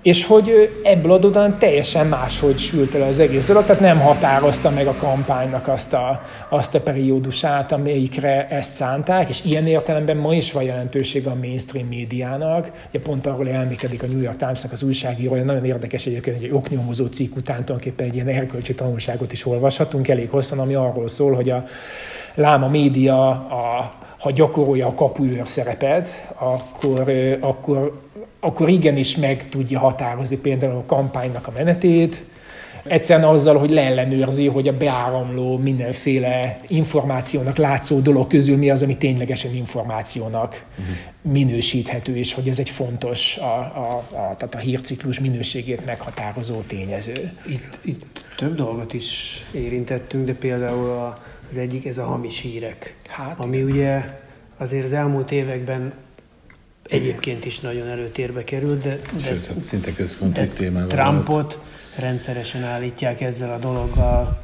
És 0.03 0.27
hogy 0.27 0.81
ebből 0.83 1.13
adódóan 1.13 1.59
teljesen 1.59 2.07
máshogy 2.07 2.59
sült 2.59 2.95
el 2.95 3.03
az 3.03 3.19
egész 3.19 3.47
dolog, 3.47 3.65
tehát 3.65 3.81
nem 3.81 3.99
határozta 4.01 4.71
meg 4.71 4.87
a 4.87 4.95
kampánynak 4.95 5.69
azt 5.69 5.93
a, 5.93 6.23
azt 6.49 6.75
a 6.75 6.81
periódusát, 6.81 7.73
amelyikre 7.73 8.49
ezt 8.49 8.73
szánták, 8.73 9.29
és 9.29 9.45
ilyen 9.45 9.67
értelemben 9.67 10.17
ma 10.17 10.35
is 10.35 10.53
van 10.53 10.63
jelentőség 10.63 11.27
a 11.27 11.35
mainstream 11.35 11.87
médiának. 11.87 12.71
Ugye 12.89 13.01
pont 13.01 13.27
arról 13.27 13.49
elmékedik 13.49 14.03
a 14.03 14.07
New 14.07 14.21
York 14.21 14.37
Times-nak 14.37 14.73
az 14.73 14.83
újságírója, 14.83 15.45
nagyon 15.45 15.65
érdekes 15.65 16.07
egyébként, 16.07 16.43
egy 16.43 16.53
oknyomozó 16.53 17.07
cikk 17.07 17.37
után 17.37 17.65
tulajdonképpen 17.65 18.07
egy 18.07 18.15
ilyen 18.15 18.29
erkölcsi 18.29 18.75
tanulságot 18.75 19.33
is 19.33 19.47
olvashatunk 19.47 20.09
elég 20.09 20.31
hosszan, 20.31 20.59
ami 20.59 20.75
arról 20.75 21.09
szól, 21.09 21.35
hogy 21.35 21.51
a 21.51 21.65
láma 22.35 22.69
média, 22.69 23.29
a, 23.31 23.95
ha 24.19 24.31
gyakorolja 24.31 24.87
a 24.87 24.95
kapuőr 24.95 25.47
szerepet, 25.47 26.33
akkor, 26.35 27.13
akkor, 27.41 28.04
akkor 28.45 28.69
igenis 28.69 29.17
meg 29.17 29.49
tudja 29.49 29.79
határozni 29.79 30.37
például 30.37 30.77
a 30.77 30.85
kampánynak 30.87 31.47
a 31.47 31.53
menetét, 31.57 32.25
Egyszerűen 32.85 33.29
azzal, 33.29 33.59
hogy 33.59 33.71
leellenőrzi, 33.71 34.47
hogy 34.47 34.69
a 34.69 34.77
beáramló 34.77 35.59
mindenféle 35.59 36.61
információnak 36.67 37.57
látszó 37.57 37.99
dolog 38.01 38.27
közül 38.27 38.57
mi 38.57 38.71
az, 38.71 38.83
ami 38.83 38.97
ténylegesen 38.97 39.55
információnak 39.55 40.65
uh-huh. 40.71 40.95
minősíthető, 41.33 42.17
és 42.17 42.35
hogy 42.35 42.49
ez 42.49 42.59
egy 42.59 42.71
fontos, 42.71 43.37
a, 43.37 43.59
a, 43.59 43.97
a, 43.97 44.37
tehát 44.37 44.55
a 44.55 44.59
hírciklus 44.59 45.21
minőségét 45.21 45.85
meghatározó 45.85 46.61
tényező. 46.61 47.33
Itt, 47.47 47.79
itt 47.83 48.25
több 48.37 48.55
dolgot 48.55 48.93
is 48.93 49.41
érintettünk, 49.53 50.27
de 50.27 50.35
például 50.35 51.15
az 51.51 51.57
egyik 51.57 51.87
ez 51.87 51.99
a 51.99 52.05
hamis 52.05 52.41
hírek, 52.41 52.97
hát, 53.09 53.41
ami 53.41 53.63
ugye 53.63 54.01
azért 54.59 54.85
az 54.85 54.93
elmúlt 54.93 55.31
években 55.31 55.93
egyébként 56.89 57.45
is 57.45 57.61
nagyon 57.61 57.89
előtérbe 57.89 58.45
került, 58.45 58.83
de, 58.83 58.99
de 59.17 59.23
Sőt, 59.29 59.47
hát 59.47 59.63
szinte 59.63 59.93
központi 59.93 60.49
témával 60.49 60.89
Trumpot 60.89 61.61
rendszeresen 61.99 62.63
állítják 62.63 63.21
ezzel 63.21 63.53
a 63.53 63.59
dologgal 63.59 64.43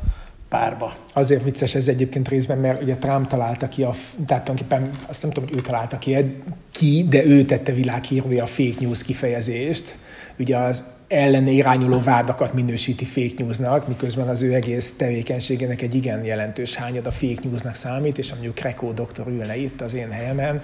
párba. 0.49 0.97
Azért 1.13 1.43
vicces 1.43 1.75
ez 1.75 1.89
egyébként 1.89 2.29
részben, 2.29 2.59
mert 2.59 2.83
ugye 2.83 2.97
Trump 2.97 3.27
találta 3.27 3.69
ki, 3.69 3.83
a, 3.83 3.95
tehát 4.27 4.45
tulajdonképpen 4.45 4.91
azt 5.09 5.23
nem 5.23 5.31
tudom, 5.31 5.49
hogy 5.49 5.59
ő 5.59 5.61
találta 5.61 5.99
ki, 5.99 6.43
ki 6.71 7.07
de 7.09 7.25
ő 7.25 7.45
tette 7.45 7.73
világhírvé 7.73 8.39
a 8.39 8.47
fake 8.47 8.77
news 8.81 9.03
kifejezést. 9.03 9.97
Ugye 10.39 10.57
az 10.57 10.85
ellene 11.09 11.51
irányuló 11.51 12.01
vádakat 12.01 12.53
minősíti 12.53 13.05
fake 13.05 13.43
newsnak, 13.43 13.89
miközben 13.89 14.29
az 14.29 14.43
ő 14.43 14.55
egész 14.55 14.95
tevékenységének 14.97 15.83
egy 15.83 15.95
igen 15.95 16.25
jelentős 16.25 16.75
hányad 16.75 17.07
a 17.07 17.11
fake 17.11 17.41
newsnak 17.43 17.75
számít, 17.75 18.19
és 18.19 18.31
mondjuk 18.31 18.55
Krekó 18.55 18.93
doktor 18.93 19.27
ülne 19.27 19.57
itt 19.57 19.81
az 19.81 19.95
én 19.95 20.11
helyemen, 20.11 20.63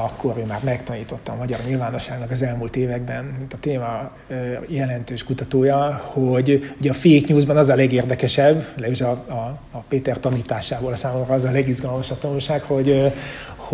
akkor 0.00 0.38
én 0.38 0.46
már 0.46 0.60
megtanítottam 0.64 1.34
a 1.34 1.38
magyar 1.38 1.60
nyilvánosságnak 1.66 2.30
az 2.30 2.42
elmúlt 2.42 2.76
években, 2.76 3.24
mint 3.38 3.52
a 3.52 3.58
téma 3.58 4.12
jelentős 4.68 5.24
kutatója, 5.24 6.00
hogy 6.04 6.74
ugye 6.78 6.90
a 6.90 6.94
fake 6.94 7.32
newsban 7.32 7.56
az 7.56 7.68
a 7.68 7.74
legérdekesebb, 7.74 8.64
legalábbis 8.74 9.00
a, 9.00 9.10
a, 9.10 9.58
a 9.70 9.78
Péter 9.88 10.18
tanításából 10.18 10.92
a 10.92 10.96
számomra 10.96 11.34
az 11.34 11.44
a 11.44 11.50
legizgalmasabb 11.50 12.18
tanulság, 12.18 12.62
hogy, 12.62 13.12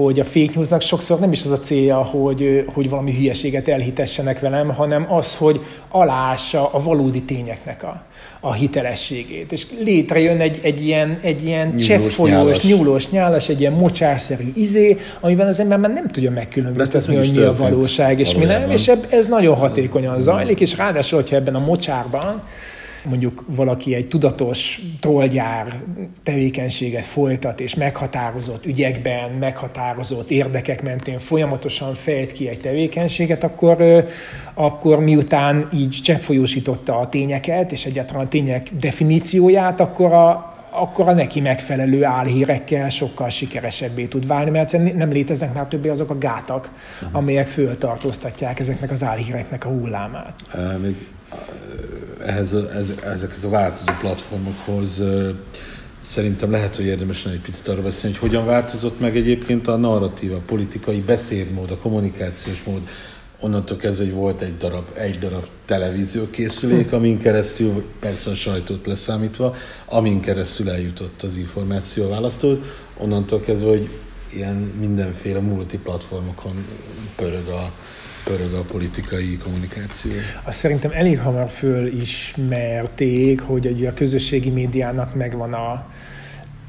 hogy 0.05 0.21
a 0.21 0.25
fake 0.25 0.53
newsnak 0.55 0.81
sokszor 0.81 1.19
nem 1.19 1.33
is 1.33 1.45
az 1.45 1.51
a 1.51 1.57
célja, 1.57 1.97
hogy, 1.97 2.65
hogy 2.75 2.89
valami 2.89 3.15
hülyeséget 3.15 3.69
elhitessenek 3.69 4.41
velem, 4.41 4.69
hanem 4.69 5.13
az, 5.13 5.37
hogy 5.37 5.61
alássa 5.89 6.73
a 6.73 6.83
valódi 6.83 7.23
tényeknek 7.23 7.83
a, 7.83 8.03
a 8.41 8.53
hitelességét. 8.53 9.53
És 9.53 9.67
létrejön 9.81 10.41
egy, 10.41 10.61
egy 10.63 10.87
ilyen, 10.87 11.19
egy 11.23 11.45
ilyen 11.45 11.77
cseppfolyós, 11.77 12.63
nyúlós, 12.63 13.09
nyálas, 13.09 13.49
egy 13.49 13.61
ilyen 13.61 13.73
mocsárszerű 13.73 14.53
izé, 14.55 14.97
amiben 15.21 15.47
az 15.47 15.61
ember 15.61 15.79
már 15.79 15.93
nem 15.93 16.09
tudja 16.11 16.31
megkülönböztetni, 16.31 17.17
hogy 17.17 17.33
mi 17.35 17.43
a 17.43 17.55
valóság, 17.55 18.21
és 18.21 18.35
mi 18.35 18.45
nem, 18.45 18.71
és 18.71 18.93
ez 19.09 19.27
nagyon 19.27 19.57
hatékonyan 19.57 20.21
zajlik, 20.21 20.61
és 20.61 20.77
ráadásul, 20.77 21.21
hogyha 21.21 21.37
ebben 21.37 21.55
a 21.55 21.59
mocsárban 21.59 22.43
mondjuk 23.05 23.45
valaki 23.47 23.95
egy 23.95 24.09
tudatos 24.09 24.81
trollgyár 25.01 25.81
tevékenységet 26.23 27.05
folytat, 27.05 27.61
és 27.61 27.75
meghatározott 27.75 28.67
ügyekben, 28.67 29.31
meghatározott 29.31 30.31
érdekek 30.31 30.83
mentén 30.83 31.19
folyamatosan 31.19 31.95
fejt 31.95 32.33
ki 32.33 32.49
egy 32.49 32.61
tevékenységet, 32.61 33.45
akkor, 33.45 34.07
akkor 34.55 34.99
miután 34.99 35.69
így 35.75 35.99
cseppfolyósította 36.03 36.99
a 36.99 37.09
tényeket, 37.09 37.73
és 37.73 37.85
egyáltalán 37.85 38.25
a 38.25 38.29
tények 38.29 38.69
definícióját, 38.81 39.81
akkor 39.81 40.13
a, 40.13 40.57
akkor 40.71 41.09
a 41.09 41.13
neki 41.13 41.41
megfelelő 41.41 42.05
álhírekkel 42.05 42.89
sokkal 42.89 43.29
sikeresebbé 43.29 44.07
tud 44.07 44.27
válni, 44.27 44.51
mert 44.51 44.95
nem 44.95 45.11
léteznek 45.11 45.55
már 45.55 45.67
többé 45.67 45.89
azok 45.89 46.11
a 46.11 46.19
gátak, 46.19 46.71
uh-huh. 47.03 47.19
amelyek 47.19 47.47
föltartóztatják 47.47 48.61
ezeknek 48.61 48.91
az 48.91 49.03
álhíreknek 49.03 49.65
a 49.65 49.69
hullámát. 49.69 50.35
Még 50.83 51.07
ehhez 52.27 52.53
ez, 52.53 52.93
ezekhez 53.05 53.45
a 53.45 53.49
változó 53.49 53.93
platformokhoz 54.01 55.03
szerintem 56.09 56.51
lehet, 56.51 56.77
hogy 56.77 56.85
érdemes 56.85 57.27
egy 57.27 57.41
picit 57.41 57.69
arra 57.69 57.83
beszélni, 57.83 58.17
hogy 58.17 58.29
hogyan 58.29 58.47
változott 58.47 59.01
meg 59.01 59.17
egyébként 59.17 59.69
a 59.69 59.77
narratíva, 59.77 60.37
a 60.37 60.43
politikai 60.47 61.01
beszédmód, 61.01 61.71
a 61.71 61.77
kommunikációs 61.77 62.63
mód. 62.63 62.81
Onnantól 63.41 63.77
kezdve, 63.77 64.05
hogy 64.05 64.13
volt 64.13 64.41
egy 64.43 64.57
darab, 64.57 64.85
egy 64.95 65.19
darab 65.19 65.47
televíziókészülék, 65.65 66.93
amin 66.93 67.19
keresztül, 67.19 67.85
persze 68.01 68.31
a 68.31 68.35
sajtót 68.35 68.87
leszámítva, 68.87 69.57
amin 69.87 70.21
keresztül 70.21 70.71
eljutott 70.71 71.23
az 71.23 71.37
információ 71.37 72.05
a 72.05 72.09
választóhoz. 72.09 72.59
Onnantól 72.97 73.41
kezdve, 73.41 73.69
hogy 73.69 73.89
ilyen 74.33 74.57
mindenféle 74.57 75.41
multiplatformokon 75.41 76.65
pörög 77.17 77.49
a, 77.49 77.73
pörög 78.29 78.55
a 78.55 78.63
politikai 78.63 79.37
kommunikáció? 79.37 80.11
Azt 80.45 80.59
szerintem 80.59 80.91
elég 80.91 81.19
hamar 81.19 81.49
fölismerték, 81.49 83.41
hogy 83.41 83.87
a 83.87 83.95
közösségi 83.95 84.51
médiának 84.51 85.15
megvan 85.15 85.53
a, 85.53 85.87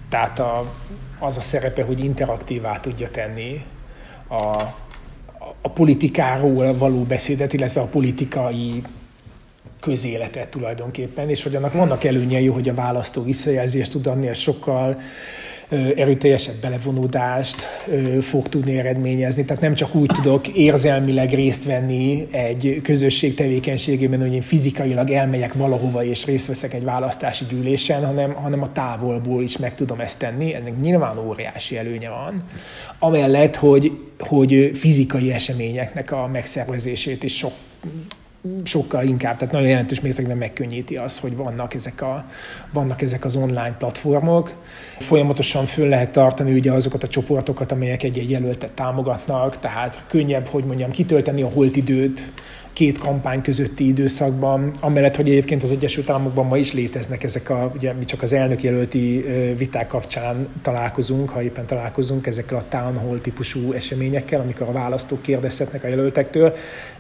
tehát 0.10 0.40
a, 0.40 0.74
az 1.20 1.38
a 1.38 1.42
szerepe, 1.42 1.84
hogy 1.84 2.04
interaktívá 2.04 2.80
tudja 2.80 3.10
tenni 3.10 3.66
a, 4.30 4.36
a 5.62 5.70
politikáról 5.74 6.78
való 6.78 7.04
beszédet, 7.04 7.54
illetve 7.54 7.82
a 7.82 7.86
politikai 7.86 8.84
közéletet 9.80 10.48
tulajdonképpen, 10.48 11.30
és 11.30 11.44
hogy 11.44 11.56
annak 11.56 11.74
vannak 11.74 12.04
előnyei, 12.04 12.48
hogy 12.48 12.70
a 12.70 12.74
választó 12.74 13.24
visszajelzést 13.24 13.92
tud 13.92 14.08
adni, 14.08 14.28
ez 14.28 14.38
sokkal 14.38 15.02
erőteljesebb 15.96 16.56
belevonódást 16.56 17.68
fog 18.22 18.50
tudni 18.50 18.78
eredményezni. 18.78 19.46
Tehát 19.46 19.62
nem 19.62 19.74
csak 19.74 19.96
úgy 19.96 20.12
tudok 20.16 20.48
érzelmileg 20.48 21.34
részt 21.34 21.64
venni 21.64 22.28
egy 22.32 22.80
közösség 22.84 23.34
tevékenységében, 23.34 24.20
hogy 24.20 24.34
én 24.34 24.42
fizikailag 24.42 25.10
elmegyek 25.10 25.54
valahova 25.54 26.04
és 26.04 26.26
részt 26.26 26.48
veszek 26.48 26.74
egy 26.74 26.84
választási 26.84 27.46
gyűlésen, 27.50 28.06
hanem, 28.06 28.34
hanem 28.34 28.62
a 28.62 28.72
távolból 28.72 29.44
is 29.44 29.58
meg 29.58 29.76
tudom 29.76 30.00
ezt 30.00 30.20
tenni. 30.20 30.54
Ennek 30.54 30.80
nyilván 30.80 31.18
óriási 31.18 31.78
előnye 31.78 32.10
van. 32.10 32.44
Amellett, 33.00 33.56
hogy, 33.56 33.92
hogy 34.20 34.72
fizikai 34.74 35.32
eseményeknek 35.32 36.12
a 36.12 36.28
megszervezését 36.28 37.24
is 37.24 37.38
sok 37.38 37.54
sokkal 38.64 39.04
inkább, 39.04 39.38
tehát 39.38 39.54
nagyon 39.54 39.68
jelentős 39.68 40.00
mértékben 40.00 40.38
megkönnyíti 40.38 40.98
az, 40.98 41.20
hogy 41.20 41.36
vannak 41.36 41.74
ezek, 41.74 42.02
a, 42.02 42.26
vannak 42.74 43.02
ezek 43.02 43.26
az 43.26 43.36
online 43.36 43.76
platformok. 43.78 44.54
Folyamatosan 45.00 45.66
föl 45.66 45.88
lehet 45.88 46.12
tartani 46.12 46.54
ugye 46.54 46.72
azokat 46.72 47.04
a 47.04 47.08
csoportokat, 47.08 47.72
amelyek 47.72 48.04
egy-egy 48.04 48.30
jelöltet 48.30 48.72
támogatnak, 48.72 49.60
tehát 49.60 50.02
könnyebb, 50.08 50.48
hogy 50.48 50.64
mondjam, 50.64 50.92
kitölteni 50.92 51.42
a 51.42 51.50
holtidőt, 51.50 52.32
két 52.80 52.98
kampány 52.98 53.42
közötti 53.42 53.88
időszakban, 53.88 54.72
amellett, 54.82 55.16
hogy 55.16 55.30
egyébként 55.30 55.64
az 55.64 55.72
Egyesült 55.72 56.10
Államokban 56.10 56.46
ma 56.46 56.58
is 56.58 56.74
léteznek 56.74 57.24
ezek 57.24 57.50
a, 57.50 57.72
ugye 57.76 57.94
mi 57.94 58.06
csak 58.06 58.22
az 58.22 58.34
elnök 58.34 58.64
jelölti 58.64 59.26
viták 59.58 59.88
kapcsán 59.88 60.48
találkozunk, 60.62 61.30
ha 61.30 61.42
éppen 61.42 61.66
találkozunk 61.66 62.28
ezekkel 62.28 62.58
a 62.58 62.68
town 62.68 62.98
hall 62.98 63.20
típusú 63.20 63.72
eseményekkel, 63.72 64.42
amikor 64.42 64.68
a 64.68 64.72
választók 64.72 65.22
kérdezhetnek 65.22 65.84
a 65.84 65.88
jelöltektől, 65.88 66.56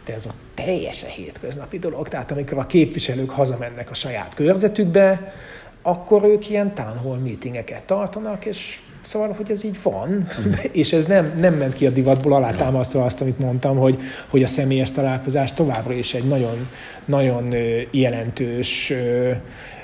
de 0.05 0.13
ez 0.13 0.25
a 0.25 0.31
teljesen 0.53 1.09
hétköznapi 1.09 1.79
dolog. 1.79 2.07
Tehát 2.07 2.31
amikor 2.31 2.57
a 2.57 2.65
képviselők 2.65 3.29
hazamennek 3.29 3.89
a 3.89 3.93
saját 3.93 4.33
körzetükbe, 4.33 5.33
akkor 5.81 6.23
ők 6.23 6.49
ilyen 6.49 6.73
town 6.73 6.97
hall 6.97 7.17
meetingeket 7.17 7.83
tartanak, 7.83 8.45
és 8.45 8.79
Szóval, 9.01 9.33
hogy 9.37 9.51
ez 9.51 9.63
így 9.63 9.77
van, 9.83 10.27
és 10.71 10.93
ez 10.93 11.05
nem, 11.05 11.31
nem 11.39 11.53
ment 11.53 11.73
ki 11.73 11.85
a 11.85 11.89
divatból, 11.89 12.33
alátámasztva 12.33 13.03
azt, 13.03 13.21
amit 13.21 13.39
mondtam, 13.39 13.77
hogy, 13.77 13.99
hogy 14.27 14.43
a 14.43 14.47
személyes 14.47 14.91
találkozás 14.91 15.53
továbbra 15.53 15.93
is 15.93 16.13
egy 16.13 16.23
nagyon, 16.23 16.67
nagyon 17.05 17.55
jelentős 17.91 18.93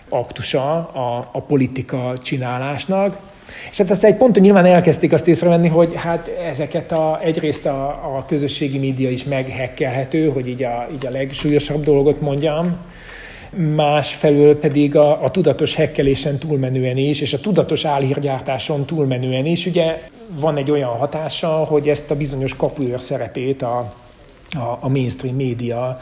aktusa 0.09 0.77
a, 0.77 1.29
a 1.31 1.41
politika 1.41 2.13
csinálásnak, 2.21 3.17
És 3.71 3.77
hát 3.77 3.89
aztán 3.89 4.11
egy 4.11 4.17
ponton 4.17 4.43
nyilván 4.43 4.65
elkezdték 4.65 5.13
azt 5.13 5.27
észrevenni, 5.27 5.67
hogy 5.67 5.93
hát 5.95 6.27
ezeket 6.27 6.91
a, 6.91 7.19
egyrészt 7.23 7.65
a, 7.65 7.87
a 7.87 8.25
közösségi 8.27 8.77
média 8.77 9.09
is 9.09 9.23
meghekkelhető, 9.23 10.29
hogy 10.29 10.47
így 10.47 10.63
a, 10.63 10.87
így 10.93 11.05
a 11.05 11.09
legsúlyosabb 11.09 11.83
dolgot 11.83 12.21
mondjam, 12.21 12.77
másfelől 13.55 14.59
pedig 14.59 14.95
a, 14.95 15.23
a 15.23 15.31
tudatos 15.31 15.75
hekkelésen 15.75 16.37
túlmenően 16.37 16.97
is, 16.97 17.21
és 17.21 17.33
a 17.33 17.39
tudatos 17.39 17.85
álhírgyártáson 17.85 18.85
túlmenően 18.85 19.45
is, 19.45 19.65
ugye 19.65 20.01
van 20.39 20.57
egy 20.57 20.71
olyan 20.71 20.89
hatása, 20.89 21.47
hogy 21.47 21.89
ezt 21.89 22.11
a 22.11 22.15
bizonyos 22.15 22.55
kapuőr 22.55 23.01
szerepét 23.01 23.61
a, 23.61 23.77
a, 24.51 24.77
a 24.79 24.89
mainstream 24.89 25.35
média 25.35 25.99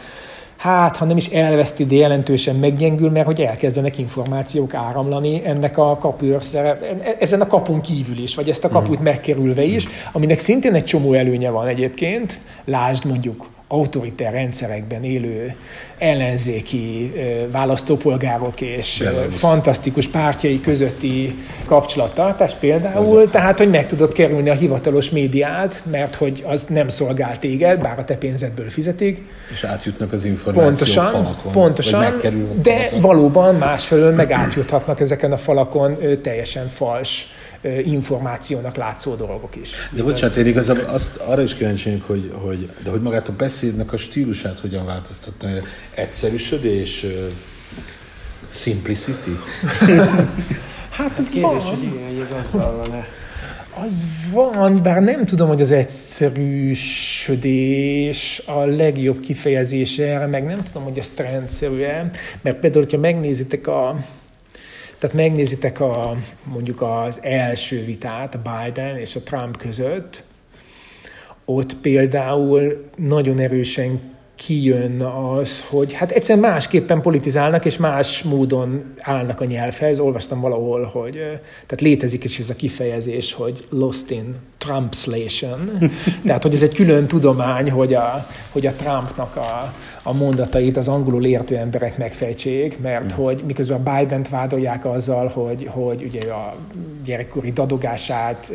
hát, 0.63 0.97
ha 0.97 1.05
nem 1.05 1.17
is 1.17 1.27
elveszti, 1.27 1.85
de 1.85 1.95
jelentősen 1.95 2.55
meggyengül, 2.55 3.09
mert 3.09 3.25
hogy 3.25 3.41
elkezdenek 3.41 3.97
információk 3.97 4.73
áramlani 4.73 5.45
ennek 5.45 5.77
a 5.77 5.97
kapőrszere, 5.97 6.79
ezen 7.19 7.41
a 7.41 7.47
kapun 7.47 7.81
kívül 7.81 8.17
is, 8.17 8.35
vagy 8.35 8.49
ezt 8.49 8.63
a 8.63 8.69
kaput 8.69 8.99
mm. 8.99 9.03
megkerülve 9.03 9.63
is, 9.63 9.87
aminek 10.11 10.39
szintén 10.39 10.73
egy 10.73 10.83
csomó 10.83 11.13
előnye 11.13 11.49
van 11.49 11.67
egyébként, 11.67 12.39
lásd 12.65 13.05
mondjuk 13.05 13.52
autoritár 13.67 14.31
rendszerekben 14.31 15.03
élő 15.03 15.55
ellenzéki 15.97 17.13
választópolgárok 17.51 18.61
és 18.61 19.01
Belarus. 19.03 19.35
fantasztikus 19.35 20.07
pártjai 20.07 20.61
közötti 20.61 21.35
kapcsolattartás 21.65 22.53
például, 22.53 23.29
tehát 23.29 23.57
hogy 23.57 23.69
meg 23.69 23.87
tudod 23.87 24.13
kerülni 24.13 24.49
a 24.49 24.53
hivatalos 24.53 25.09
médiát, 25.09 25.83
mert 25.91 26.15
hogy 26.15 26.43
az 26.47 26.65
nem 26.65 26.87
szolgál 26.87 27.39
téged, 27.39 27.81
bár 27.81 27.99
a 27.99 28.03
te 28.03 28.15
pénzedből 28.15 28.69
fizetik. 28.69 29.21
És 29.51 29.63
átjutnak 29.63 30.13
az 30.13 30.25
információk 30.25 30.65
pontosan, 30.65 31.11
falakon. 31.11 31.51
Pontosan, 31.51 32.21
de 32.61 32.89
valóban 33.01 33.55
másfelől 33.55 34.13
meg 34.13 34.31
átjuthatnak 34.31 34.99
ezeken 34.99 35.31
a 35.31 35.37
falakon 35.37 35.97
teljesen 36.21 36.67
fals 36.67 37.27
információnak 37.83 38.75
látszó 38.75 39.15
dolgok 39.15 39.55
is. 39.55 39.71
De 39.91 40.03
bocsánat, 40.03 40.35
én 40.35 40.45
igazából 40.45 40.83
azt, 40.83 41.15
arra 41.15 41.41
is 41.41 41.55
kíváncsi 41.55 42.03
hogy, 42.05 42.31
hogy, 42.35 42.69
de 42.83 42.89
hogy 42.89 43.01
magát 43.01 43.27
a 43.27 43.33
beszédnek 43.37 43.93
a 43.93 43.97
stílusát 43.97 44.59
hogyan 44.59 44.85
változtatta? 44.85 45.47
Egyszerűsödés, 45.95 47.05
simplicity? 48.47 49.27
hát 50.97 51.17
ez 51.17 51.29
Kérdés, 51.29 51.41
van. 51.41 51.59
hogy 51.59 51.83
igen, 51.83 52.07
hogy 52.07 52.19
ez 52.19 52.31
azzal 52.45 52.77
van-e. 52.77 53.07
Az 53.75 54.07
van, 54.31 54.83
bár 54.83 55.01
nem 55.01 55.25
tudom, 55.25 55.47
hogy 55.47 55.61
az 55.61 55.71
egyszerűsödés 55.71 58.41
a 58.45 58.65
legjobb 58.65 59.19
kifejezése 59.19 60.05
erre, 60.05 60.25
meg 60.25 60.45
nem 60.45 60.59
tudom, 60.59 60.83
hogy 60.83 60.97
ez 60.97 61.09
trendszerű-e, 61.09 62.09
mert 62.41 62.59
például, 62.59 62.83
hogyha 62.83 62.99
megnézitek 62.99 63.67
a, 63.67 64.05
tehát 65.03 65.17
megnézitek 65.17 65.79
a, 65.79 66.15
mondjuk 66.43 66.81
az 66.81 67.19
első 67.23 67.85
vitát, 67.85 68.35
a 68.35 68.41
Biden 68.41 68.97
és 68.97 69.15
a 69.15 69.23
Trump 69.23 69.57
között, 69.57 70.23
ott 71.45 71.75
például 71.75 72.89
nagyon 72.95 73.39
erősen 73.39 74.01
kijön 74.35 75.01
az, 75.01 75.65
hogy 75.69 75.93
hát 75.93 76.11
egyszerűen 76.11 76.51
másképpen 76.51 77.01
politizálnak, 77.01 77.65
és 77.65 77.77
más 77.77 78.23
módon 78.23 78.93
állnak 78.99 79.41
a 79.41 79.45
nyelvhez. 79.45 79.99
Olvastam 79.99 80.39
valahol, 80.39 80.83
hogy 80.83 81.13
tehát 81.43 81.81
létezik 81.81 82.23
is 82.23 82.39
ez 82.39 82.49
a 82.49 82.55
kifejezés, 82.55 83.33
hogy 83.33 83.65
lost 83.69 84.11
in 84.11 84.35
Trumpslation. 84.57 85.91
Tehát, 86.25 86.43
hogy 86.43 86.53
ez 86.53 86.63
egy 86.63 86.73
külön 86.73 87.07
tudomány, 87.07 87.71
hogy 87.71 87.93
a, 87.93 88.27
hogy 88.51 88.65
a 88.65 88.71
Trumpnak 88.71 89.35
a, 89.35 89.73
a 90.03 90.13
mondatait 90.13 90.77
az 90.77 90.87
angolul 90.87 91.25
értő 91.25 91.57
emberek 91.57 91.97
megfejtsék, 91.97 92.79
mert 92.79 93.13
mm. 93.13 93.15
hogy 93.15 93.43
miközben 93.47 93.81
a 93.83 93.97
Biden-t 93.97 94.29
vádolják 94.29 94.85
azzal, 94.85 95.27
hogy, 95.27 95.67
hogy 95.71 96.03
ugye 96.03 96.31
a 96.31 96.55
gyerekkori 97.03 97.51
dadogását 97.51 98.51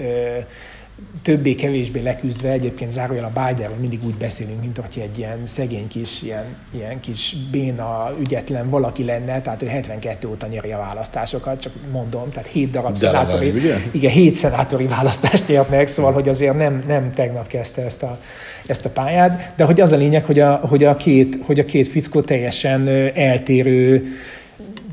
többé-kevésbé 1.22 2.00
leküzdve, 2.00 2.50
egyébként 2.50 2.92
zárójel 2.92 3.32
a 3.34 3.40
Bidenről 3.40 3.78
mindig 3.80 4.00
úgy 4.06 4.14
beszélünk, 4.14 4.60
mint 4.60 4.76
hogy 4.76 5.02
egy 5.02 5.18
ilyen 5.18 5.38
szegény 5.44 5.86
kis, 5.86 6.22
ilyen, 6.22 6.44
ilyen 6.74 7.00
kis 7.00 7.36
béna, 7.50 8.12
ügyetlen 8.20 8.68
valaki 8.68 9.04
lenne, 9.04 9.40
tehát 9.40 9.62
ő 9.62 9.66
72 9.66 10.28
óta 10.28 10.46
nyeri 10.46 10.72
a 10.72 10.78
választásokat, 10.78 11.60
csak 11.60 11.72
mondom, 11.92 12.30
tehát 12.30 12.48
7 12.48 12.70
darab 12.70 12.96
szenátori, 12.96 13.52
igen, 13.90 14.10
7 14.10 14.34
szenátori 14.34 14.86
választást 14.86 15.48
nyert 15.48 15.70
meg, 15.70 15.86
szóval, 15.86 16.12
hogy 16.12 16.28
azért 16.28 16.56
nem, 16.56 16.82
nem 16.86 17.12
tegnap 17.12 17.46
kezdte 17.46 17.82
ezt 17.82 18.02
a, 18.02 18.18
ezt 18.66 18.84
a 18.84 18.90
pályát, 18.90 19.52
de 19.56 19.64
hogy 19.64 19.80
az 19.80 19.92
a 19.92 19.96
lényeg, 19.96 20.24
hogy 20.24 20.38
a, 20.38 20.54
hogy 20.54 20.84
a, 20.84 20.96
két, 20.96 21.38
hogy 21.46 21.58
a 21.58 21.64
két 21.64 21.88
fickó 21.88 22.20
teljesen 22.20 22.88
eltérő 23.14 24.06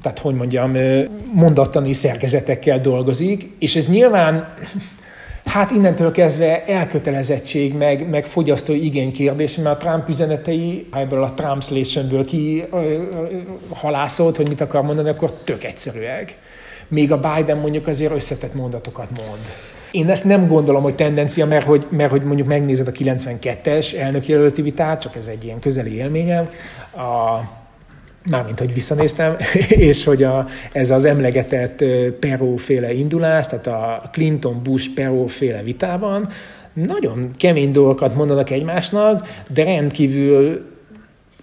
tehát 0.01 0.19
hogy 0.19 0.35
mondjam, 0.35 0.77
mondattani 1.33 1.93
szerkezetekkel 1.93 2.79
dolgozik, 2.79 3.55
és 3.59 3.75
ez 3.75 3.87
nyilván 3.87 4.53
Hát 5.45 5.71
innentől 5.71 6.11
kezdve 6.11 6.65
elkötelezettség, 6.65 7.73
meg, 7.73 8.09
meg 8.09 8.23
fogyasztói 8.23 8.85
igény 8.85 9.11
kérdés, 9.11 9.55
mert 9.55 9.83
a 9.83 9.85
Trump 9.85 10.09
üzenetei, 10.09 10.87
ha 10.91 10.99
ebből 10.99 11.23
a 11.23 11.33
translationből 11.33 12.25
ki 12.25 12.63
halászott, 13.73 14.37
hogy 14.37 14.47
mit 14.47 14.61
akar 14.61 14.81
mondani, 14.81 15.09
akkor 15.09 15.31
tök 15.31 15.63
egyszerűek. 15.63 16.37
Még 16.87 17.11
a 17.11 17.19
Biden 17.19 17.57
mondjuk 17.57 17.87
azért 17.87 18.13
összetett 18.13 18.53
mondatokat 18.53 19.09
mond. 19.09 19.39
Én 19.91 20.09
ezt 20.09 20.23
nem 20.23 20.47
gondolom, 20.47 20.83
hogy 20.83 20.95
tendencia, 20.95 21.45
mert 21.45 21.65
hogy, 21.65 21.87
mert 21.89 22.11
hogy 22.11 22.23
mondjuk 22.23 22.47
megnézed 22.47 22.87
a 22.87 22.91
92-es 22.91 23.95
elnökjelölti 23.95 24.61
vitát, 24.61 25.01
csak 25.01 25.15
ez 25.15 25.27
egy 25.27 25.43
ilyen 25.43 25.59
közeli 25.59 25.95
élményem, 25.95 26.49
a 26.95 27.39
mármint, 28.29 28.59
hogy 28.59 28.73
visszanéztem, 28.73 29.35
és 29.69 30.03
hogy 30.03 30.23
a, 30.23 30.47
ez 30.71 30.91
az 30.91 31.05
emlegetett 31.05 31.83
Peró-féle 32.19 32.93
indulás, 32.93 33.47
tehát 33.47 33.67
a 33.67 34.09
Clinton-Bush 34.11 34.89
Peró-féle 34.95 35.63
vitában 35.63 36.29
nagyon 36.73 37.31
kemény 37.37 37.71
dolgokat 37.71 38.15
mondanak 38.15 38.49
egymásnak, 38.49 39.27
de 39.47 39.63
rendkívül 39.63 40.65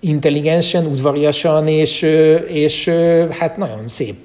intelligensen, 0.00 0.86
udvariasan, 0.86 1.68
és, 1.68 2.02
és 2.46 2.88
hát 3.30 3.56
nagyon 3.56 3.88
szép 3.88 4.16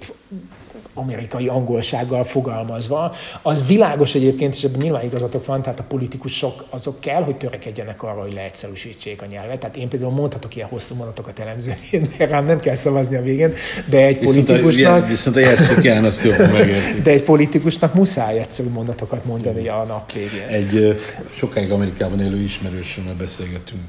amerikai 0.98 1.48
angolsággal 1.48 2.24
fogalmazva. 2.24 3.16
Az 3.42 3.68
világos 3.68 4.16
egyébként, 4.16 4.54
és 4.54 4.64
ebben 4.64 4.82
nyilván 4.82 5.04
igazatok 5.04 5.46
van, 5.46 5.62
tehát 5.62 5.80
a 5.80 5.84
politikusok 5.84 6.66
azok 6.70 7.00
kell, 7.00 7.24
hogy 7.24 7.36
törekedjenek 7.36 8.04
arra, 8.04 8.22
hogy 8.22 8.34
leegyszerűsítsék 8.34 9.22
a 9.22 9.26
nyelvet. 9.26 9.60
Tehát 9.60 9.76
én 9.76 9.90
például 9.90 10.12
mondhatok 10.12 10.56
ilyen 10.56 10.68
hosszú 10.68 10.96
mondatokat 10.96 11.40
elemzően, 11.40 11.78
rám 12.18 12.46
nem 12.46 12.60
kell 12.60 12.76
szavazni 12.76 13.16
a 13.16 13.22
végén, 13.22 13.54
de 13.90 13.98
egy 13.98 14.20
viszont 14.20 14.46
politikusnak... 14.46 15.04
A, 15.04 15.08
viszont 15.08 15.36
a 15.36 16.06
azt 16.06 16.24
jól 16.24 16.36
megérti. 16.38 17.02
De 17.02 17.12
egy 17.12 17.24
politikusnak 17.24 17.94
muszáj 17.94 18.40
egyszerű 18.40 18.70
mondatokat 18.70 19.26
mondani 19.26 19.68
a 19.68 19.84
nap 19.88 20.12
végén. 20.12 20.48
Egy 20.48 21.02
sokáig 21.32 21.72
Amerikában 21.72 22.22
élő 22.22 22.42
ismerősömmel 22.42 23.16
beszélgettünk 23.16 23.82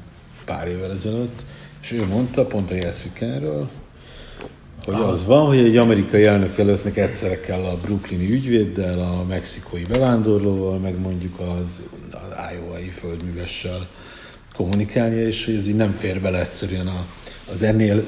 pár 0.45 0.67
évvel 0.67 0.91
ezelőtt, 0.91 1.41
és 1.81 1.91
ő 1.91 2.05
mondta 2.05 2.45
pont 2.45 2.71
a 2.71 2.75
jelszükenről, 2.75 3.69
hogy 4.93 5.09
az 5.09 5.25
van, 5.25 5.45
hogy 5.45 5.57
egy 5.57 5.77
amerikai 5.77 6.25
elnök 6.25 6.57
előttnek 6.57 6.97
egyszerre 6.97 7.39
kell 7.39 7.63
a 7.63 7.77
brooklyni 7.85 8.31
ügyvéddel, 8.31 8.99
a 8.99 9.25
mexikói 9.27 9.83
bevándorlóval, 9.83 10.77
meg 10.77 10.99
mondjuk 10.99 11.39
az, 11.39 11.81
az 12.11 12.35
Iowa-i 12.53 12.89
földművessel 12.89 13.87
kommunikálnia, 14.53 15.27
és 15.27 15.45
hogy 15.45 15.55
ez 15.55 15.67
így 15.67 15.75
nem 15.75 15.91
fér 15.91 16.21
bele 16.21 16.39
egyszerűen 16.39 16.87
a, 16.87 17.05
az 17.53 17.61
ennél, 17.61 18.05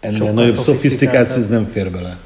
ennél 0.00 0.32
nagyobb 0.32 0.56
szofisztikáció, 0.56 1.42
ez 1.42 1.48
nem 1.48 1.64
fér 1.64 1.90
bele. 1.90 2.18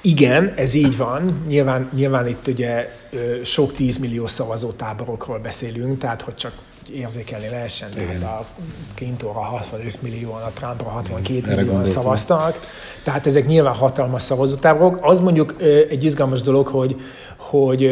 Igen, 0.00 0.52
ez 0.56 0.74
így 0.74 0.96
van. 0.96 1.42
Nyilván, 1.48 1.88
nyilván 1.94 2.28
itt 2.28 2.46
ugye 2.46 2.98
sok 3.44 3.74
tízmillió 3.74 4.26
szavazótáborokról 4.26 5.38
beszélünk, 5.38 5.98
tehát 5.98 6.22
hogy 6.22 6.34
csak 6.34 6.52
érzékelni 6.94 7.48
lehessen. 7.48 7.88
Tehát 7.94 8.22
a 8.22 8.46
Clintonra 8.94 9.40
65 9.40 10.02
millióan, 10.02 10.42
a 10.42 10.50
Trumpra 10.54 10.88
62 10.88 11.34
Igen, 11.34 11.56
millióan 11.56 11.84
szavaztak. 11.84 12.60
Tehát 13.04 13.26
ezek 13.26 13.46
nyilván 13.46 13.74
hatalmas 13.74 14.22
szavazótáborok. 14.22 14.98
Az 15.02 15.20
mondjuk 15.20 15.54
egy 15.90 16.04
izgalmas 16.04 16.40
dolog, 16.40 16.66
hogy, 16.66 16.96
hogy 17.36 17.90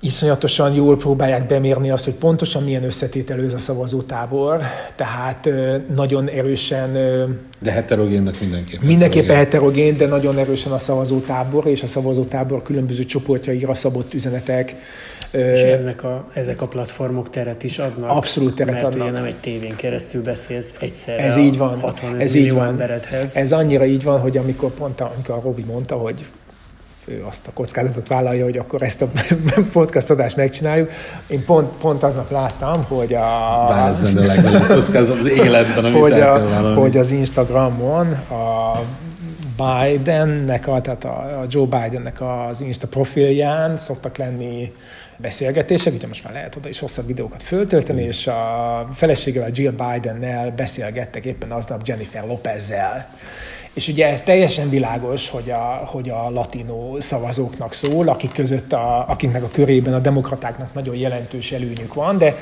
iszonyatosan 0.00 0.74
jól 0.74 0.96
próbálják 0.96 1.46
bemérni 1.46 1.90
azt, 1.90 2.04
hogy 2.04 2.14
pontosan 2.14 2.62
milyen 2.62 2.84
összetételő 2.84 3.44
ez 3.44 3.54
a 3.54 3.58
szavazótábor, 3.58 4.60
tehát 4.96 5.48
nagyon 5.94 6.28
erősen... 6.28 6.92
De 7.58 7.70
heterogénnek 7.70 8.40
mindenképpen. 8.40 8.86
Mindenképpen 8.86 9.36
heterogén, 9.36 9.96
de 9.96 10.06
nagyon 10.06 10.38
erősen 10.38 10.72
a 10.72 10.78
szavazótábor, 10.78 11.66
és 11.66 11.82
a 11.82 11.86
szavazótábor 11.86 12.62
különböző 12.62 13.04
csoportjaira 13.04 13.74
szabott 13.74 14.14
üzenetek, 14.14 14.74
és 15.30 15.60
ennek 15.60 16.04
a, 16.04 16.24
ezek 16.32 16.60
a 16.62 16.66
platformok 16.66 17.30
teret 17.30 17.62
is 17.62 17.78
adnak. 17.78 18.10
Abszolút 18.10 18.54
teret 18.54 18.72
mert 18.72 18.86
adnak. 18.86 19.08
Ugye 19.08 19.18
nem 19.18 19.24
egy 19.24 19.36
tévén 19.40 19.76
keresztül 19.76 20.22
beszélsz 20.22 20.74
egyszerre 20.80 21.22
Ez 21.22 21.36
így 21.36 21.58
van. 21.58 21.80
60 21.80 22.20
ez 22.20 22.34
így 22.34 22.52
van. 22.52 22.66
emberedhez. 22.66 23.36
Ez 23.36 23.52
annyira 23.52 23.84
így 23.84 24.04
van, 24.04 24.20
hogy 24.20 24.36
amikor 24.36 24.70
pont 24.70 25.00
amikor 25.00 25.34
a 25.34 25.40
Robi 25.44 25.62
mondta, 25.62 25.94
hogy 25.94 26.26
ő 27.08 27.24
azt 27.28 27.46
a 27.46 27.50
kockázatot 27.54 28.08
vállalja, 28.08 28.44
hogy 28.44 28.56
akkor 28.56 28.82
ezt 28.82 29.02
a 29.02 29.08
podcast 29.72 30.10
adást 30.10 30.36
megcsináljuk. 30.36 30.90
Én 31.26 31.44
pont, 31.44 31.68
pont 31.80 32.02
aznap 32.02 32.30
láttam, 32.30 32.84
hogy 32.84 33.14
a... 33.14 33.66
Bár 33.68 33.88
ez 33.88 34.02
a 34.02 34.10
legnagyobb 34.12 34.66
kockázat 34.66 35.18
az 35.18 35.26
életben, 35.26 35.84
amit 35.84 36.00
hogy, 36.00 36.20
a, 36.20 36.74
hogy 36.74 36.96
az 36.96 37.10
Instagramon 37.10 38.12
a 38.12 38.78
Bidennek, 39.56 40.66
a, 40.66 40.80
tehát 40.80 41.04
a, 41.04 41.40
a 41.40 41.44
Joe 41.48 41.64
Bidennek 41.64 42.20
az 42.20 42.60
Insta 42.60 42.86
profilján 42.86 43.76
szoktak 43.76 44.16
lenni 44.16 44.72
beszélgetések, 45.16 45.94
ugye 45.94 46.06
most 46.06 46.24
már 46.24 46.32
lehet 46.32 46.56
oda 46.56 46.68
is 46.68 46.78
hosszabb 46.78 47.06
videókat 47.06 47.42
föltölteni, 47.42 48.02
és 48.02 48.26
a 48.26 48.88
feleségével 48.94 49.50
Jill 49.52 49.70
Bidennel 49.70 50.50
beszélgettek 50.50 51.24
éppen 51.24 51.50
aznap 51.50 51.86
Jennifer 51.86 52.26
Lopezzel. 52.26 53.08
És 53.72 53.88
ugye 53.88 54.08
ez 54.08 54.20
teljesen 54.20 54.68
világos, 54.68 55.30
hogy 55.30 55.50
a, 55.50 55.82
hogy 55.84 56.08
a 56.08 56.30
latinó 56.30 57.00
szavazóknak 57.00 57.72
szól, 57.72 58.08
akik 58.08 58.32
között, 58.32 58.72
a, 58.72 59.08
akiknek 59.08 59.42
a 59.42 59.48
körében 59.52 59.94
a 59.94 59.98
demokratáknak 59.98 60.74
nagyon 60.74 60.96
jelentős 60.96 61.52
előnyük 61.52 61.94
van, 61.94 62.18
de 62.18 62.36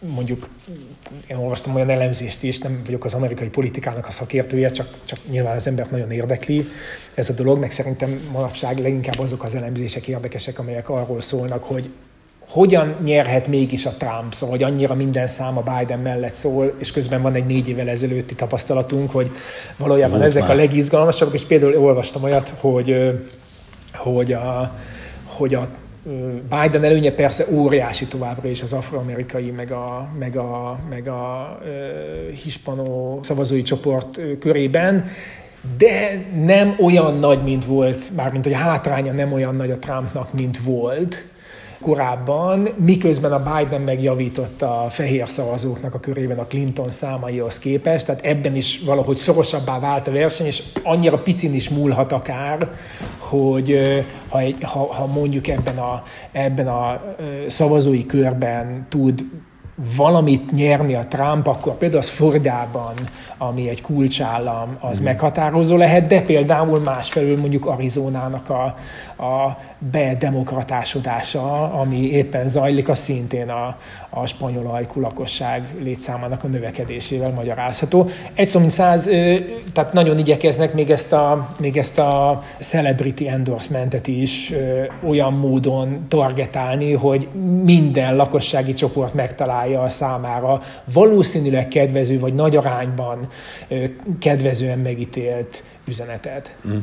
mondjuk 0.00 0.48
én 1.26 1.36
olvastam 1.36 1.74
olyan 1.74 1.90
elemzést 1.90 2.42
is, 2.42 2.58
nem 2.58 2.82
vagyok 2.84 3.04
az 3.04 3.14
amerikai 3.14 3.48
politikának 3.48 4.06
a 4.06 4.10
szakértője, 4.10 4.70
csak, 4.70 4.88
csak 5.04 5.18
nyilván 5.30 5.56
az 5.56 5.66
embert 5.66 5.90
nagyon 5.90 6.10
érdekli 6.10 6.64
ez 7.14 7.28
a 7.28 7.32
dolog, 7.32 7.58
meg 7.58 7.70
szerintem 7.70 8.28
manapság 8.32 8.78
leginkább 8.78 9.18
azok 9.18 9.44
az 9.44 9.54
elemzések 9.54 10.08
érdekesek, 10.08 10.58
amelyek 10.58 10.88
arról 10.88 11.20
szólnak, 11.20 11.64
hogy 11.64 11.90
hogyan 12.48 12.96
nyerhet 13.02 13.46
mégis 13.46 13.86
a 13.86 13.90
Trump, 13.90 14.32
szóval 14.32 14.56
hogy 14.56 14.64
annyira 14.64 14.94
minden 14.94 15.26
szám 15.26 15.56
a 15.58 15.62
Biden 15.62 15.98
mellett 15.98 16.34
szól, 16.34 16.74
és 16.78 16.92
közben 16.92 17.22
van 17.22 17.34
egy 17.34 17.46
négy 17.46 17.68
évvel 17.68 17.88
ezelőtti 17.88 18.34
tapasztalatunk, 18.34 19.10
hogy 19.10 19.30
valójában 19.76 20.18
Volt 20.18 20.30
ezek 20.30 20.42
már. 20.42 20.50
a 20.50 20.54
legizgalmasabbak, 20.54 21.34
és 21.34 21.42
például 21.42 21.76
olvastam 21.76 22.22
olyat, 22.22 22.52
hogy, 22.60 23.20
hogy 23.94 24.32
a, 24.32 24.74
hogy 25.24 25.54
a 25.54 25.68
Biden 26.48 26.84
előnye 26.84 27.12
persze 27.12 27.44
óriási 27.50 28.06
továbbra 28.06 28.48
is 28.48 28.62
az 28.62 28.72
afroamerikai, 28.72 29.50
meg 29.50 29.72
a, 29.72 30.08
meg 30.18 30.36
a, 30.36 30.78
meg 30.88 31.08
a 31.08 31.58
uh, 31.62 32.32
hispano 32.32 33.18
szavazói 33.22 33.62
csoport 33.62 34.20
körében, 34.38 35.04
de 35.78 36.24
nem 36.44 36.76
olyan 36.80 37.18
nagy, 37.18 37.42
mint 37.42 37.64
volt, 37.64 38.10
mármint 38.16 38.44
hogy 38.44 38.52
a 38.52 38.56
hátránya 38.56 39.12
nem 39.12 39.32
olyan 39.32 39.54
nagy 39.54 39.70
a 39.70 39.78
Trumpnak, 39.78 40.32
mint 40.32 40.58
volt 40.62 41.24
korábban, 41.80 42.68
miközben 42.76 43.32
a 43.32 43.42
Biden 43.42 43.80
megjavította 43.80 44.84
a 44.84 44.88
fehér 44.88 45.28
szavazóknak 45.28 45.94
a 45.94 46.00
körében 46.00 46.38
a 46.38 46.46
Clinton 46.46 46.90
számaihoz 46.90 47.58
képest, 47.58 48.06
tehát 48.06 48.24
ebben 48.24 48.56
is 48.56 48.80
valahogy 48.84 49.16
szorosabbá 49.16 49.78
vált 49.78 50.08
a 50.08 50.12
verseny, 50.12 50.46
és 50.46 50.62
annyira 50.82 51.18
picin 51.18 51.54
is 51.54 51.68
múlhat 51.68 52.12
akár, 52.12 52.70
hogy 53.18 53.78
ha, 54.28 54.40
ha, 54.62 54.94
ha 54.94 55.06
mondjuk 55.06 55.48
ebben 55.48 55.78
a, 55.78 56.02
ebben 56.32 56.68
a 56.68 57.02
szavazói 57.46 58.06
körben 58.06 58.86
tud 58.88 59.24
valamit 59.96 60.50
nyerni 60.50 60.94
a 60.94 61.06
Trump, 61.08 61.46
akkor 61.46 61.74
például 61.76 62.00
az 62.00 62.08
Fordában, 62.08 62.94
ami 63.38 63.68
egy 63.68 63.82
kulcsállam, 63.82 64.76
az 64.80 65.00
mm. 65.00 65.04
meghatározó 65.04 65.76
lehet, 65.76 66.06
de 66.06 66.22
például 66.22 66.78
másfelől 66.78 67.38
mondjuk 67.38 67.66
Arizonának 67.66 68.50
a, 68.50 68.64
a 69.24 69.58
bedemokratásodása, 69.78 71.72
ami 71.72 72.10
éppen 72.10 72.48
zajlik, 72.48 72.88
az 72.88 72.98
szintén 72.98 73.48
a, 73.48 73.76
a 74.10 74.26
spanyol 74.26 74.66
ajkú 74.66 75.00
lakosság 75.00 75.74
létszámának 75.82 76.44
a 76.44 76.48
növekedésével 76.48 77.30
magyarázható. 77.30 78.08
Egy 78.34 78.46
szó 78.46 78.60
mint 78.60 78.70
száz, 78.70 79.04
tehát 79.72 79.92
nagyon 79.92 80.18
igyekeznek 80.18 80.74
még 80.74 80.90
ezt 80.90 81.12
a, 81.12 81.48
még 81.60 81.76
ezt 81.76 81.98
a 81.98 82.42
celebrity 82.58 83.28
endorsementet 83.28 84.06
is 84.06 84.52
olyan 85.08 85.32
módon 85.32 86.06
targetálni, 86.08 86.92
hogy 86.92 87.28
minden 87.64 88.16
lakossági 88.16 88.72
csoport 88.72 89.14
megtalálja 89.14 89.69
a 89.74 89.88
számára 89.88 90.62
valószínűleg 90.92 91.68
kedvező, 91.68 92.18
vagy 92.18 92.34
nagy 92.34 92.56
arányban 92.56 93.18
kedvezően 94.18 94.78
megítélt 94.78 95.64
üzenetet. 95.84 96.56
Mm. 96.68 96.78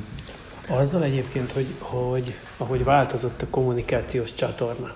Azzal 0.70 1.04
egyébként, 1.04 1.52
hogy, 1.52 1.68
hogy 1.80 2.34
ahogy 2.58 2.84
változott 2.84 3.42
a 3.42 3.46
kommunikációs 3.50 4.34
csatorna, 4.34 4.96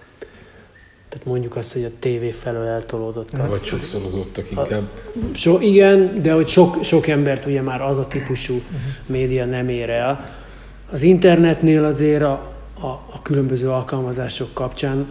tehát 1.10 1.26
mondjuk 1.26 1.56
azt, 1.56 1.74
hogy 1.74 1.84
a 1.84 1.90
tévé 2.00 2.32
felől 2.32 2.66
eltolódott. 2.66 3.32
A, 3.32 3.48
Vagy 3.48 3.64
sokszorozottak 3.64 4.52
inkább. 4.52 4.70
A, 4.72 5.36
so, 5.36 5.60
igen, 5.60 6.22
de 6.22 6.34
hogy 6.34 6.48
sok, 6.48 6.84
sok 6.84 7.08
embert 7.08 7.46
ugye 7.46 7.62
már 7.62 7.82
az 7.82 7.98
a 7.98 8.08
típusú 8.08 8.54
uh-huh. 8.54 8.80
média 9.06 9.46
nem 9.46 9.70
ér 9.70 9.90
el. 9.90 10.30
Az 10.92 11.02
internetnél 11.02 11.86
azért 11.86 12.22
a, 12.22 12.52
a, 12.80 12.88
a 12.88 13.22
különböző 13.22 13.70
alkalmazások 13.70 14.54
kapcsán 14.54 15.08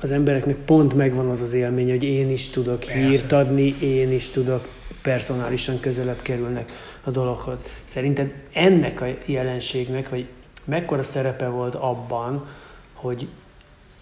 az 0.00 0.10
embereknek 0.10 0.56
pont 0.56 0.94
megvan 0.94 1.30
az 1.30 1.40
az 1.40 1.52
élmény, 1.52 1.90
hogy 1.90 2.04
én 2.04 2.30
is 2.30 2.50
tudok 2.50 2.78
Persze. 2.78 2.94
hírt 2.94 3.32
adni, 3.32 3.74
én 3.80 4.12
is 4.12 4.30
tudok 4.30 4.68
personálisan 5.02 5.80
közelebb 5.80 6.22
kerülnek 6.22 6.72
a 7.04 7.10
dologhoz. 7.10 7.64
Szerinted 7.84 8.32
ennek 8.52 9.00
a 9.00 9.06
jelenségnek, 9.24 10.08
vagy 10.08 10.26
mekkora 10.64 11.02
szerepe 11.02 11.48
volt 11.48 11.74
abban, 11.74 12.46
hogy 12.92 13.28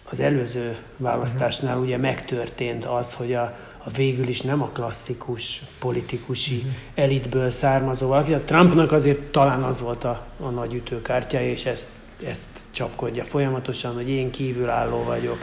az 0.09 0.19
előző 0.19 0.75
választásnál 0.97 1.77
ugye 1.77 1.97
megtörtént 1.97 2.85
az, 2.85 3.13
hogy 3.13 3.33
a, 3.33 3.57
a 3.83 3.89
végül 3.89 4.27
is 4.27 4.41
nem 4.41 4.61
a 4.61 4.69
klasszikus 4.73 5.61
politikusi 5.79 6.55
uh-huh. 6.55 6.71
elitből 6.95 7.49
származó 7.49 8.07
valaki. 8.07 8.33
A 8.33 8.43
Trumpnak 8.43 8.91
azért 8.91 9.19
talán 9.21 9.63
az 9.63 9.81
volt 9.81 10.03
a, 10.03 10.25
a 10.39 10.49
nagy 10.49 10.73
ütőkártyája, 10.73 11.49
és 11.49 11.65
ezt, 11.65 11.97
ezt 12.23 12.47
csapkodja 12.71 13.23
folyamatosan, 13.23 13.93
hogy 13.93 14.09
én 14.09 14.31
kívülálló 14.31 15.03
vagyok, 15.03 15.37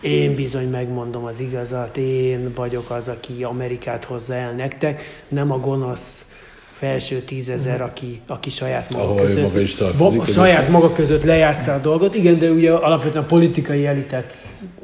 én 0.00 0.34
bizony 0.34 0.68
megmondom 0.68 1.24
az 1.24 1.40
igazat, 1.40 1.96
én 1.96 2.50
vagyok 2.54 2.90
az, 2.90 3.08
aki 3.08 3.44
Amerikát 3.44 4.04
hozza 4.04 4.34
el 4.34 4.52
nektek, 4.52 5.24
nem 5.28 5.50
a 5.50 5.58
gonosz 5.58 6.32
felső 6.72 7.18
tízezer, 7.20 7.80
aki, 7.80 8.20
aki 8.26 8.50
saját 8.50 8.90
maga 8.90 9.04
Ahol 9.04 9.16
között, 9.16 9.42
maga 9.42 9.60
is 9.60 9.74
tartozik, 9.74 10.24
saját 10.24 10.68
maga 10.68 10.92
között 10.92 11.22
lejátsza 11.22 11.74
a 11.74 11.78
dolgot. 11.78 12.14
Igen, 12.14 12.38
de 12.38 12.50
ugye 12.50 12.72
alapvetően 12.72 13.24
a 13.24 13.26
politikai 13.26 13.86
elitet 13.86 14.34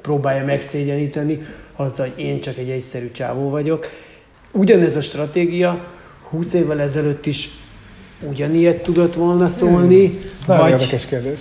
próbálja 0.00 0.44
megszégyeníteni, 0.44 1.38
azzal, 1.76 2.08
hogy 2.08 2.24
én 2.24 2.40
csak 2.40 2.56
egy 2.56 2.70
egyszerű 2.70 3.10
csávó 3.10 3.50
vagyok. 3.50 3.86
Ugyanez 4.50 4.96
a 4.96 5.00
stratégia 5.00 5.84
20 6.28 6.52
évvel 6.52 6.80
ezelőtt 6.80 7.26
is 7.26 7.50
ugyanilyet 8.28 8.82
tudott 8.82 9.14
volna 9.14 9.48
szólni. 9.48 10.06
Hmm. 10.06 10.18
Ez 10.40 10.46
vagy... 10.46 10.56
nagyon 10.56 10.78
érdekes 10.78 11.06
kérdés. 11.06 11.40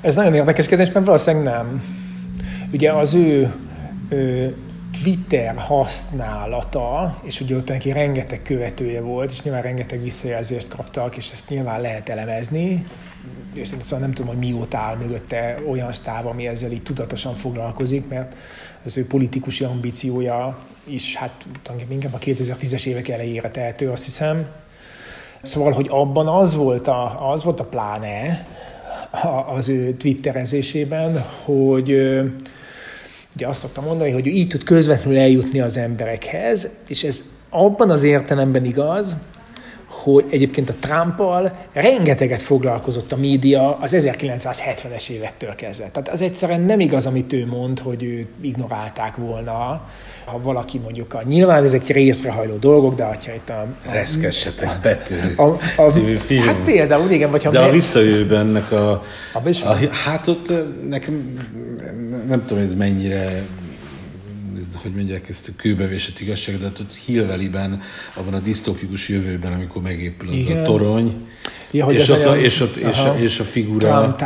Ez 0.00 0.14
nagyon 0.14 0.34
érdekes 0.34 0.66
kérdés, 0.66 0.92
mert 0.92 1.06
valószínűleg 1.06 1.44
nem. 1.44 1.82
Ugye 2.72 2.92
az 2.92 3.14
ő, 3.14 3.54
ő 4.08 4.54
Twitter 5.02 5.56
használata, 5.56 7.20
és 7.22 7.40
ugye 7.40 7.56
ott 7.56 7.68
neki 7.68 7.92
rengeteg 7.92 8.42
követője 8.42 9.00
volt, 9.00 9.30
és 9.30 9.42
nyilván 9.42 9.62
rengeteg 9.62 10.02
visszajelzést 10.02 10.68
kaptak, 10.68 11.16
és 11.16 11.30
ezt 11.32 11.48
nyilván 11.48 11.80
lehet 11.80 12.08
elemezni, 12.08 12.86
és 13.54 13.68
szóval 13.68 13.98
nem 13.98 14.12
tudom, 14.12 14.30
hogy 14.30 14.38
mióta 14.38 14.78
áll 14.78 14.96
mögötte 14.96 15.56
olyan 15.70 15.92
stáb, 15.92 16.26
ami 16.26 16.46
ezzel 16.46 16.70
így 16.70 16.82
tudatosan 16.82 17.34
foglalkozik, 17.34 18.08
mert 18.08 18.36
az 18.84 18.96
ő 18.96 19.06
politikusi 19.06 19.64
ambíciója 19.64 20.58
is, 20.84 21.16
hát 21.16 21.46
tulajdonképpen 21.62 21.92
inkább 21.92 22.14
a 22.14 22.18
2010-es 22.18 22.86
évek 22.86 23.08
elejére 23.08 23.50
tehető, 23.50 23.90
azt 23.90 24.04
hiszem. 24.04 24.46
Szóval, 25.46 25.72
hogy 25.72 25.86
abban 25.90 26.28
az 26.28 26.54
volt 26.54 26.88
a, 26.88 27.30
az 27.30 27.44
volt 27.44 27.60
a 27.60 27.64
pláne 27.64 28.46
az 29.56 29.68
ő 29.68 29.94
twitterezésében, 29.94 31.20
hogy 31.44 31.90
Ugye 33.36 33.46
azt 33.46 33.58
szoktam 33.58 33.84
mondani, 33.84 34.10
hogy 34.10 34.26
ő 34.26 34.30
így 34.30 34.48
tud 34.48 34.64
közvetlenül 34.64 35.18
eljutni 35.18 35.60
az 35.60 35.76
emberekhez, 35.76 36.68
és 36.88 37.04
ez 37.04 37.24
abban 37.50 37.90
az 37.90 38.02
értelemben 38.02 38.64
igaz, 38.64 39.16
hogy 40.14 40.24
egyébként 40.30 40.70
a 40.70 40.74
Trumpal 40.80 41.52
rengeteget 41.72 42.42
foglalkozott 42.42 43.12
a 43.12 43.16
média 43.16 43.78
az 43.80 43.96
1970-es 43.98 45.08
évektől 45.08 45.54
kezdve. 45.54 45.88
Tehát 45.92 46.08
az 46.08 46.22
egyszerűen 46.22 46.60
nem 46.60 46.80
igaz, 46.80 47.06
amit 47.06 47.32
ő 47.32 47.46
mond, 47.46 47.78
hogy 47.78 48.02
ő 48.02 48.26
ignorálták 48.40 49.16
volna 49.16 49.80
ha 50.26 50.40
valaki 50.42 50.78
mondjuk 50.78 51.14
a, 51.14 51.22
nyilván 51.28 51.64
ezek 51.64 51.86
részrehajló 51.86 52.56
dolgok, 52.56 52.94
de 52.94 53.04
ha 53.04 53.14
itt 53.34 53.48
a... 53.48 53.66
a 53.86 53.92
Reszkessetek 53.92 54.70
betűrű 54.82 55.34
a, 55.36 55.58
a, 55.76 55.90
című 55.90 56.14
film. 56.14 56.42
Hát 56.42 56.56
például, 56.64 57.10
igen, 57.10 57.30
vagy 57.30 57.44
ha... 57.44 57.50
De 57.50 57.58
mer- 57.58 57.68
a 57.68 57.72
visszajövőben 57.72 58.46
ennek 58.46 58.72
a, 58.72 58.90
a, 59.32 59.48
a, 59.64 59.76
hát 60.04 60.28
ott 60.28 60.52
nekem 60.88 61.38
nem 62.28 62.44
tudom, 62.46 62.62
ez 62.62 62.74
mennyire 62.74 63.42
hogy 64.74 64.94
mondják 64.94 65.28
ezt 65.28 65.48
a 65.48 65.52
kőbevésett 65.56 66.20
igazság, 66.20 66.58
de 66.58 66.66
ott 66.66 66.94
Hillvalley-ben, 66.94 67.82
abban 68.14 68.34
a 68.34 68.38
disztópikus 68.38 69.08
jövőben, 69.08 69.52
amikor 69.52 69.82
megépül 69.82 70.28
az 70.28 70.34
Igen. 70.34 70.58
a 70.58 70.62
torony, 70.62 71.26
ja, 71.70 71.86
és, 71.86 72.08
ott 72.08 72.24
a, 72.24 72.38
és, 72.38 72.60
ott, 72.60 72.76
és, 72.76 72.98
a, 72.98 73.16
és 73.18 73.38
a 73.38 73.44
figura... 73.44 73.88
Trump 73.88 74.16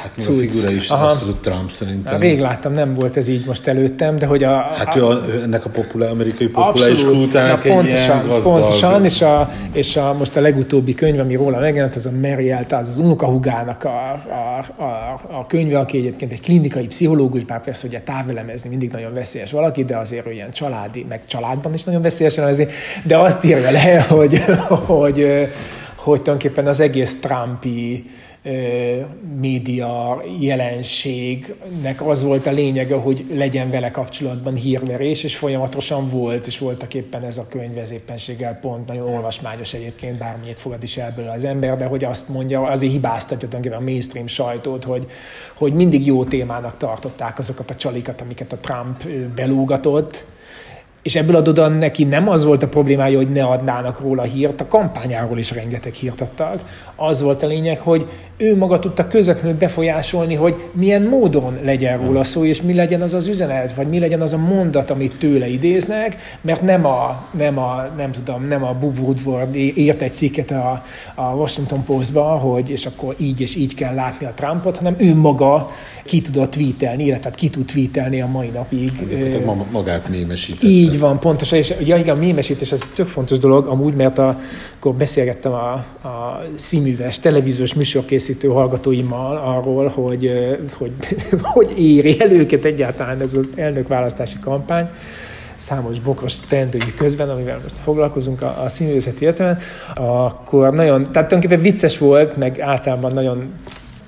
Hát 0.00 0.16
még 0.16 0.26
a 0.28 0.32
figura 0.32 0.72
is 0.72 0.88
Aha. 0.88 1.06
abszolút 1.06 1.36
Trump 1.36 1.70
szerintem. 1.70 2.20
Rég 2.20 2.40
láttam, 2.40 2.72
nem 2.72 2.94
volt 2.94 3.16
ez 3.16 3.28
így 3.28 3.46
most 3.46 3.66
előttem, 3.66 4.16
de 4.16 4.26
hogy 4.26 4.44
a... 4.44 4.56
Hát 4.56 4.96
ő 4.96 5.04
a, 5.06 5.24
ennek 5.42 5.64
a 5.64 5.68
populár, 5.68 6.10
amerikai 6.10 6.46
populáris 6.46 7.04
kultúrának 7.04 7.64
egy 7.64 7.72
pontosan, 7.72 8.26
ilyen 8.26 8.42
Pontosan, 8.42 9.04
és, 9.04 9.22
a, 9.22 9.52
és 9.72 9.96
a, 9.96 10.14
most 10.18 10.36
a 10.36 10.40
legutóbbi 10.40 10.94
könyv, 10.94 11.20
ami 11.20 11.34
róla 11.34 11.58
megjelent, 11.58 11.94
az 11.94 12.06
a 12.06 12.10
Mary 12.10 12.52
az, 12.52 12.88
az 12.88 12.98
unokahugának 12.98 13.84
a, 13.84 13.88
a, 13.88 14.82
a, 14.82 15.20
a 15.30 15.46
könyve, 15.46 15.78
aki 15.78 15.98
egyébként 15.98 16.32
egy 16.32 16.40
klinikai 16.40 16.86
pszichológus, 16.86 17.44
bár 17.44 17.60
persze 17.60 17.86
ugye 17.86 18.00
távelemezni 18.00 18.68
mindig 18.68 18.90
nagyon 18.90 19.14
veszélyes 19.14 19.50
valaki, 19.50 19.84
de 19.84 19.96
azért 19.96 20.26
olyan 20.26 20.50
családi, 20.50 21.06
meg 21.08 21.20
családban 21.26 21.74
is 21.74 21.84
nagyon 21.84 22.02
veszélyes 22.02 22.36
elemezni, 22.36 22.66
de 23.02 23.18
azt 23.18 23.44
írja 23.44 23.70
le, 23.70 24.00
hogy, 24.08 24.40
hogy 24.68 25.48
hogy 26.04 26.22
tulajdonképpen 26.22 26.66
az 26.66 26.80
egész 26.80 27.16
Trumpi 27.20 28.10
média 29.40 30.22
jelenségnek 30.40 32.06
az 32.06 32.22
volt 32.22 32.46
a 32.46 32.50
lényege, 32.50 32.96
hogy 32.96 33.24
legyen 33.32 33.70
vele 33.70 33.90
kapcsolatban 33.90 34.54
hírverés, 34.54 35.24
és 35.24 35.36
folyamatosan 35.36 36.08
volt, 36.08 36.46
és 36.46 36.58
voltak 36.58 36.94
éppen 36.94 37.22
ez 37.22 37.38
a 37.38 37.46
könyv, 37.48 37.78
ez 37.78 37.90
éppenséggel 37.90 38.58
pont 38.60 38.88
nagyon 38.88 39.08
olvasmányos 39.08 39.74
egyébként, 39.74 40.18
bármilyet 40.18 40.60
fogad 40.60 40.82
is 40.82 40.96
ebből 40.96 41.28
az 41.28 41.44
ember, 41.44 41.76
de 41.76 41.84
hogy 41.84 42.04
azt 42.04 42.28
mondja, 42.28 42.62
azért 42.62 42.92
hibáztatja 42.92 43.76
a 43.76 43.80
mainstream 43.80 44.26
sajtót, 44.26 44.84
hogy, 44.84 45.06
hogy 45.54 45.72
mindig 45.72 46.06
jó 46.06 46.24
témának 46.24 46.76
tartották 46.76 47.38
azokat 47.38 47.70
a 47.70 47.74
csalikat, 47.74 48.20
amiket 48.20 48.52
a 48.52 48.56
Trump 48.56 49.08
belúgatott, 49.34 50.24
és 51.04 51.16
ebből 51.16 51.36
adódóan 51.36 51.72
neki 51.72 52.04
nem 52.04 52.28
az 52.28 52.44
volt 52.44 52.62
a 52.62 52.68
problémája, 52.68 53.16
hogy 53.16 53.30
ne 53.30 53.44
adnának 53.44 54.00
róla 54.00 54.22
hírt, 54.22 54.60
a 54.60 54.66
kampányáról 54.66 55.38
is 55.38 55.50
rengeteg 55.50 55.92
hírt 55.92 56.20
adtak. 56.20 56.64
Az 56.96 57.22
volt 57.22 57.42
a 57.42 57.46
lényeg, 57.46 57.78
hogy 57.78 58.08
ő 58.36 58.56
maga 58.56 58.78
tudta 58.78 59.06
közvetlenül 59.06 59.58
befolyásolni, 59.58 60.34
hogy 60.34 60.56
milyen 60.72 61.02
módon 61.02 61.54
legyen 61.62 61.98
róla 61.98 62.24
szó, 62.24 62.44
és 62.44 62.62
mi 62.62 62.74
legyen 62.74 63.02
az 63.02 63.14
az 63.14 63.26
üzenet, 63.26 63.74
vagy 63.74 63.88
mi 63.88 63.98
legyen 63.98 64.20
az 64.20 64.32
a 64.32 64.38
mondat, 64.38 64.90
amit 64.90 65.18
tőle 65.18 65.48
idéznek, 65.48 66.16
mert 66.40 66.62
nem 66.62 66.86
a, 66.86 67.26
nem 67.30 67.58
a 67.58 67.86
nem 67.96 68.12
tudom, 68.12 68.46
nem 68.46 68.64
a 68.64 68.72
Bob 68.72 68.98
Woodward 68.98 69.54
írt 69.54 70.02
egy 70.02 70.12
cikket 70.12 70.50
a, 70.50 70.84
a 71.14 71.22
Washington 71.22 71.84
Postba, 71.84 72.22
hogy 72.22 72.70
és 72.70 72.86
akkor 72.86 73.14
így 73.18 73.40
és 73.40 73.56
így 73.56 73.74
kell 73.74 73.94
látni 73.94 74.26
a 74.26 74.32
Trumpot, 74.34 74.76
hanem 74.76 74.94
ő 74.98 75.14
maga 75.14 75.70
ki 76.04 76.20
tudott 76.20 76.50
tweetelni, 76.50 77.04
illetve 77.04 77.30
ki 77.30 77.48
tud 77.48 77.66
tweetelni 77.66 78.20
a 78.20 78.26
mai 78.26 78.48
napig. 78.48 78.92
Hát, 78.96 79.70
magát 79.70 80.08
mémesítette. 80.08 80.66
Így 80.66 80.98
van, 80.98 81.18
pontosan, 81.18 81.58
és 81.58 81.72
ja, 81.84 81.96
igen, 81.96 82.16
a 82.16 82.20
mémesítés 82.20 82.72
egy 82.72 82.82
tök 82.94 83.06
fontos 83.06 83.38
dolog, 83.38 83.66
amúgy, 83.66 83.94
mert 83.94 84.18
a, 84.18 84.40
akkor 84.76 84.94
beszélgettem 84.94 85.52
a, 85.52 85.72
a 86.08 86.44
színműves, 86.56 87.18
televíziós 87.18 87.74
műsorkészítő 88.26 88.48
hallgatóimmal 88.48 89.36
arról, 89.36 89.88
hogy, 89.88 90.32
hogy, 90.78 90.92
hogy 91.54 91.78
éri 91.78 92.20
el 92.20 92.30
őket 92.30 92.64
egyáltalán 92.64 93.20
ez 93.20 93.34
az 93.34 93.46
elnökválasztási 93.54 94.38
kampány, 94.38 94.88
számos 95.56 96.00
bokros 96.00 96.40
teendői 96.40 96.94
közben, 96.96 97.28
amivel 97.28 97.58
most 97.62 97.78
foglalkozunk 97.78 98.42
a, 98.42 98.62
a 98.64 98.68
színművészet 98.68 99.20
illetően, 99.20 99.58
akkor 99.94 100.72
nagyon, 100.72 101.02
tehát 101.02 101.28
tulajdonképpen 101.28 101.60
vicces 101.60 101.98
volt, 101.98 102.36
meg 102.36 102.60
általában 102.60 103.10
nagyon 103.14 103.52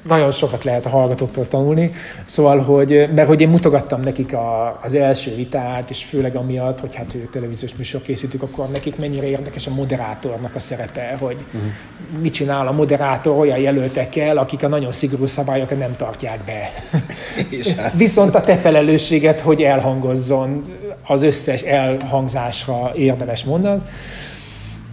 nagyon 0.09 0.33
sokat 0.33 0.65
lehet 0.65 0.87
a 0.87 0.89
hallgatóktól 0.89 1.49
tanulni, 1.49 1.93
szóval, 2.25 2.59
hogy, 2.59 3.09
mert 3.15 3.29
hogy 3.29 3.41
én 3.41 3.49
mutogattam 3.49 4.01
nekik 4.01 4.33
a, 4.33 4.79
az 4.83 4.95
első 4.95 5.35
vitát, 5.35 5.91
és 5.91 6.05
főleg 6.05 6.37
amiatt, 6.37 6.81
hogy 6.81 6.95
hát 6.95 7.15
ők 7.15 7.31
televíziós 7.31 7.75
műsor 7.77 8.03
készítük, 8.03 8.43
akkor 8.43 8.69
nekik 8.69 8.97
mennyire 8.97 9.27
érdekes 9.27 9.67
a 9.67 9.71
moderátornak 9.71 10.55
a 10.55 10.59
szerepe, 10.59 11.17
hogy 11.21 11.45
uh-huh. 11.47 12.23
mit 12.23 12.33
csinál 12.33 12.67
a 12.67 12.73
moderátor 12.73 13.39
olyan 13.39 13.59
jelöltekkel, 13.59 14.37
akik 14.37 14.63
a 14.63 14.69
nagyon 14.69 14.93
szigorú 14.93 15.27
szabályokat 15.27 15.79
nem 15.79 15.97
tartják 15.97 16.41
be. 16.45 16.71
Hát- 17.77 17.93
Viszont 17.97 18.35
a 18.35 18.41
te 18.41 18.57
felelősséget, 18.57 19.41
hogy 19.41 19.63
elhangozzon 19.63 20.65
az 21.07 21.23
összes 21.23 21.63
elhangzásra 21.63 22.93
érdemes 22.95 23.45
mondat. 23.45 23.89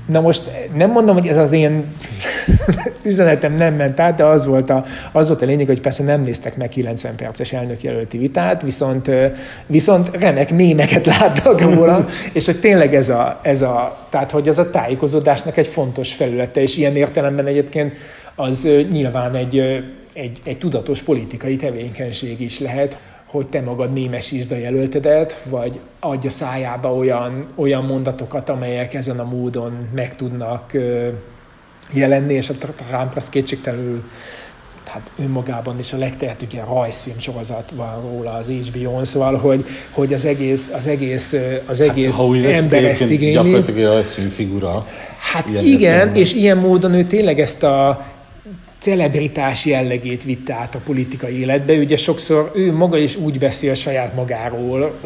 Na 0.05 0.21
most 0.21 0.43
nem 0.75 0.91
mondom, 0.91 1.15
hogy 1.15 1.27
ez 1.27 1.37
az 1.37 1.51
én 1.51 1.85
üzenetem 3.05 3.53
nem 3.53 3.73
ment 3.73 3.99
át, 3.99 4.15
de 4.15 4.25
az 4.25 4.45
volt, 4.45 4.69
a, 4.69 4.85
az 5.11 5.27
volt 5.27 5.41
a 5.41 5.45
lényeg, 5.45 5.67
hogy 5.67 5.81
persze 5.81 6.03
nem 6.03 6.21
néztek 6.21 6.57
meg 6.57 6.69
90 6.69 7.15
perces 7.15 7.53
elnökjelölti 7.53 8.17
vitát, 8.17 8.61
viszont, 8.61 9.11
viszont 9.65 10.09
remek 10.19 10.53
mémeket 10.53 11.05
láttak 11.05 11.61
róla, 11.61 12.05
és 12.33 12.45
hogy 12.45 12.59
tényleg 12.59 12.95
ez 12.95 13.09
a, 13.09 13.39
ez 13.41 13.61
a, 13.61 13.97
tehát 14.09 14.31
hogy 14.31 14.47
ez 14.47 14.57
a 14.57 14.69
tájékozódásnak 14.69 15.57
egy 15.57 15.67
fontos 15.67 16.13
felülete, 16.13 16.61
és 16.61 16.77
ilyen 16.77 16.95
értelemben 16.95 17.45
egyébként 17.45 17.93
az 18.35 18.67
nyilván 18.91 19.35
egy, 19.35 19.59
egy, 20.13 20.41
egy 20.43 20.57
tudatos 20.57 21.01
politikai 21.01 21.55
tevékenység 21.55 22.41
is 22.41 22.59
lehet, 22.59 22.97
hogy 23.33 23.47
te 23.47 23.61
magad 23.61 23.93
némesítsd 23.93 24.51
a 24.51 24.55
jelöltedet, 24.55 25.43
vagy 25.49 25.79
adja 25.99 26.29
szájába 26.29 26.95
olyan, 26.95 27.47
olyan 27.55 27.83
mondatokat, 27.83 28.49
amelyek 28.49 28.93
ezen 28.93 29.19
a 29.19 29.23
módon 29.23 29.87
meg 29.95 30.15
tudnak 30.15 30.71
jelenni, 31.91 32.33
és 32.33 32.49
a 32.49 32.53
Trump 32.53 33.15
az 33.15 33.29
kétségtelenül 33.29 34.03
tehát 34.83 35.11
önmagában 35.19 35.79
is 35.79 35.93
a 35.93 35.97
legtehetőbb 35.97 36.53
ilyen 36.53 36.65
rajzfilm 36.65 37.19
sorozat 37.19 37.71
van 37.75 38.01
róla 38.01 38.31
az 38.31 38.47
HBO-n, 38.47 39.03
szóval, 39.03 39.37
hogy, 39.37 39.65
hogy 39.91 40.13
az 40.13 40.25
egész, 40.25 40.69
az 40.77 40.87
egész, 40.87 41.33
az 41.65 41.79
hát, 41.79 41.89
egész 41.89 42.15
hát, 42.15 42.63
ember 42.63 42.83
ezt 42.83 43.09
igényli. 43.09 43.33
Gyakorlatilag 43.33 43.79
egy 43.79 43.85
rajzfilm 43.85 44.29
figura. 44.29 44.85
Hát 45.19 45.49
igen, 45.49 46.15
és 46.15 46.33
ilyen 46.33 46.57
módon 46.57 46.93
ő 46.93 47.03
tényleg 47.03 47.39
ezt 47.39 47.63
a 47.63 48.05
celebritás 48.83 49.65
jellegét 49.65 50.23
vitte 50.23 50.53
át 50.53 50.75
a 50.75 50.79
politikai 50.79 51.39
életbe. 51.39 51.73
Ugye 51.73 51.95
sokszor 51.95 52.51
ő 52.55 52.73
maga 52.73 52.97
is 52.97 53.15
úgy 53.15 53.39
beszél 53.39 53.73
saját 53.73 54.15
magáról, 54.15 54.99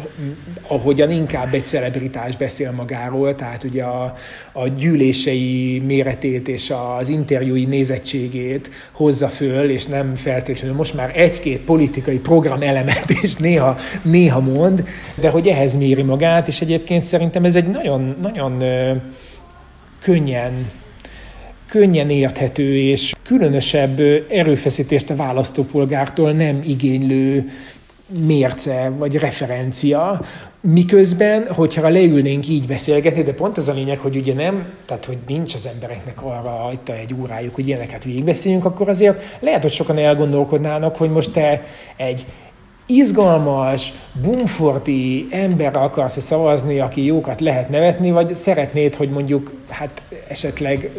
ahogyan 0.68 1.10
inkább 1.10 1.54
egy 1.54 1.64
celebritás 1.64 2.36
beszél 2.36 2.72
magáról, 2.72 3.34
tehát 3.34 3.64
ugye 3.64 3.82
a, 3.82 4.14
a 4.52 4.68
gyűlései 4.68 5.82
méretét 5.86 6.48
és 6.48 6.72
az 6.98 7.08
interjúi 7.08 7.64
nézettségét 7.64 8.70
hozza 8.92 9.28
föl, 9.28 9.70
és 9.70 9.86
nem 9.86 10.14
feltétlenül 10.14 10.76
most 10.76 10.94
már 10.94 11.12
egy-két 11.14 11.60
politikai 11.60 12.18
program 12.18 12.62
elemet 12.62 13.10
is 13.22 13.34
néha, 13.34 13.76
néha 14.02 14.40
mond, 14.40 14.88
de 15.14 15.30
hogy 15.30 15.46
ehhez 15.46 15.76
méri 15.76 16.02
magát, 16.02 16.48
és 16.48 16.60
egyébként 16.60 17.04
szerintem 17.04 17.44
ez 17.44 17.56
egy 17.56 17.68
nagyon, 17.68 18.16
nagyon 18.22 18.64
könnyen 20.02 20.52
könnyen 21.68 22.10
érthető 22.10 22.76
és 22.76 23.14
különösebb 23.22 24.00
erőfeszítést 24.28 25.10
a 25.10 25.16
választópolgártól 25.16 26.32
nem 26.32 26.60
igénylő 26.64 27.50
mérce 28.26 28.92
vagy 28.98 29.16
referencia, 29.16 30.20
miközben, 30.60 31.46
hogyha 31.52 31.88
leülnénk 31.88 32.48
így 32.48 32.66
beszélgetni, 32.66 33.22
de 33.22 33.32
pont 33.32 33.56
az 33.56 33.68
a 33.68 33.72
lényeg, 33.72 33.98
hogy 33.98 34.16
ugye 34.16 34.34
nem, 34.34 34.66
tehát 34.86 35.04
hogy 35.04 35.18
nincs 35.26 35.54
az 35.54 35.68
embereknek 35.74 36.22
arra 36.22 36.70
itt 36.72 36.88
egy 36.88 37.14
órájuk, 37.20 37.54
hogy 37.54 37.68
ilyeneket 37.68 38.04
végigbeszéljünk, 38.04 38.64
akkor 38.64 38.88
azért 38.88 39.38
lehet, 39.40 39.62
hogy 39.62 39.72
sokan 39.72 39.98
elgondolkodnának, 39.98 40.96
hogy 40.96 41.10
most 41.10 41.32
te 41.32 41.64
egy 41.96 42.24
izgalmas, 42.88 43.92
bumforti 44.22 45.26
ember 45.30 45.76
akarsz 45.76 46.20
szavazni, 46.20 46.78
aki 46.78 47.04
jókat 47.04 47.40
lehet 47.40 47.68
nevetni, 47.68 48.10
vagy 48.10 48.34
szeretnéd, 48.34 48.94
hogy 48.94 49.10
mondjuk, 49.10 49.52
hát 49.68 50.02
esetleg 50.28 50.90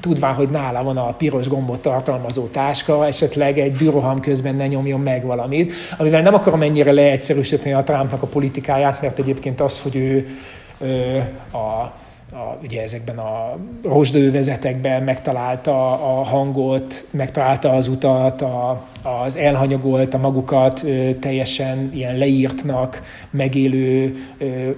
tudván, 0.00 0.34
hogy 0.34 0.48
nála 0.48 0.82
van 0.82 0.96
a 0.96 1.12
piros 1.12 1.48
gombot 1.48 1.80
tartalmazó 1.80 2.46
táska, 2.46 3.06
esetleg 3.06 3.58
egy 3.58 3.72
düroham 3.72 4.20
közben 4.20 4.54
ne 4.54 4.66
nyomjon 4.66 5.00
meg 5.00 5.24
valamit, 5.24 5.72
amivel 5.98 6.22
nem 6.22 6.34
akarom 6.34 6.62
ennyire 6.62 6.92
leegyszerűsíteni 6.92 7.74
a 7.74 7.82
Trumpnak 7.82 8.22
a 8.22 8.26
politikáját, 8.26 9.02
mert 9.02 9.18
egyébként 9.18 9.60
az, 9.60 9.80
hogy 9.80 9.96
ő 9.96 10.28
ö, 10.78 11.16
a 11.52 11.92
a, 12.32 12.58
ugye 12.62 12.82
ezekben 12.82 13.18
a 13.18 13.56
rozsdővezetekben 13.82 15.02
megtalálta 15.02 15.92
a 15.92 16.22
hangot, 16.24 17.04
megtalálta 17.10 17.72
az 17.72 17.88
utat, 17.88 18.42
a, 18.42 18.82
az 19.02 19.36
elhanyagolt 19.36 20.14
a 20.14 20.18
magukat 20.18 20.86
teljesen 21.20 21.90
ilyen 21.94 22.16
leírtnak, 22.16 23.02
megélő 23.30 24.14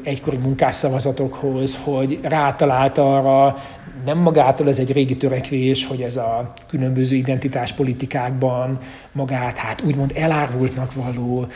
egykori 0.04 0.36
munkásszavazatokhoz, 0.36 1.78
hogy 1.84 2.18
rátalálta 2.22 3.16
arra, 3.16 3.56
nem 4.04 4.18
magától 4.18 4.68
ez 4.68 4.78
egy 4.78 4.92
régi 4.92 5.16
törekvés, 5.16 5.86
hogy 5.86 6.00
ez 6.00 6.16
a 6.16 6.52
különböző 6.68 7.16
identitáspolitikákban 7.16 8.78
magát, 9.12 9.56
hát 9.56 9.82
úgymond 9.82 10.12
elárvultnak 10.14 10.92
való 10.94 11.46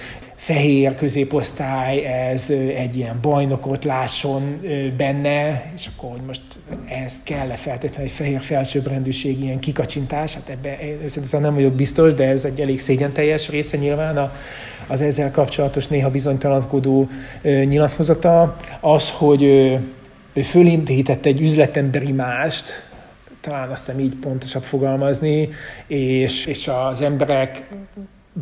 fehér 0.46 0.94
középosztály, 0.94 2.04
ez 2.04 2.50
egy 2.76 2.96
ilyen 2.96 3.18
bajnokot 3.22 3.84
lásson 3.84 4.60
benne, 4.96 5.70
és 5.76 5.88
akkor, 5.96 6.10
hogy 6.10 6.20
most 6.26 6.40
ez 7.04 7.22
kell-e 7.22 7.54
feltétlenül 7.54 8.06
egy 8.06 8.12
fehér 8.12 8.40
felsőbbrendűség, 8.40 9.42
ilyen 9.42 9.58
kikacsintás, 9.58 10.34
hát 10.34 10.48
ebben 10.48 10.76
szerintem 11.06 11.40
nem 11.40 11.54
vagyok 11.54 11.72
biztos, 11.72 12.14
de 12.14 12.24
ez 12.24 12.44
egy 12.44 12.60
elég 12.60 12.80
szégyenteljes 12.80 13.48
része 13.48 13.76
nyilván 13.76 14.16
a, 14.16 14.32
az 14.86 15.00
ezzel 15.00 15.30
kapcsolatos 15.30 15.86
néha 15.86 16.10
bizonytalankodó 16.10 17.08
nyilatkozata. 17.42 18.56
Az, 18.80 19.10
hogy 19.10 19.42
ő 19.42 20.42
fölindített 20.42 21.26
egy 21.26 21.40
üzletemberi 21.40 22.12
mást, 22.12 22.70
talán 23.40 23.70
azt 23.70 23.86
hiszem 23.86 24.00
így 24.00 24.14
pontosabb 24.14 24.62
fogalmazni, 24.62 25.48
és, 25.86 26.46
és 26.46 26.68
az 26.88 27.00
emberek 27.00 27.64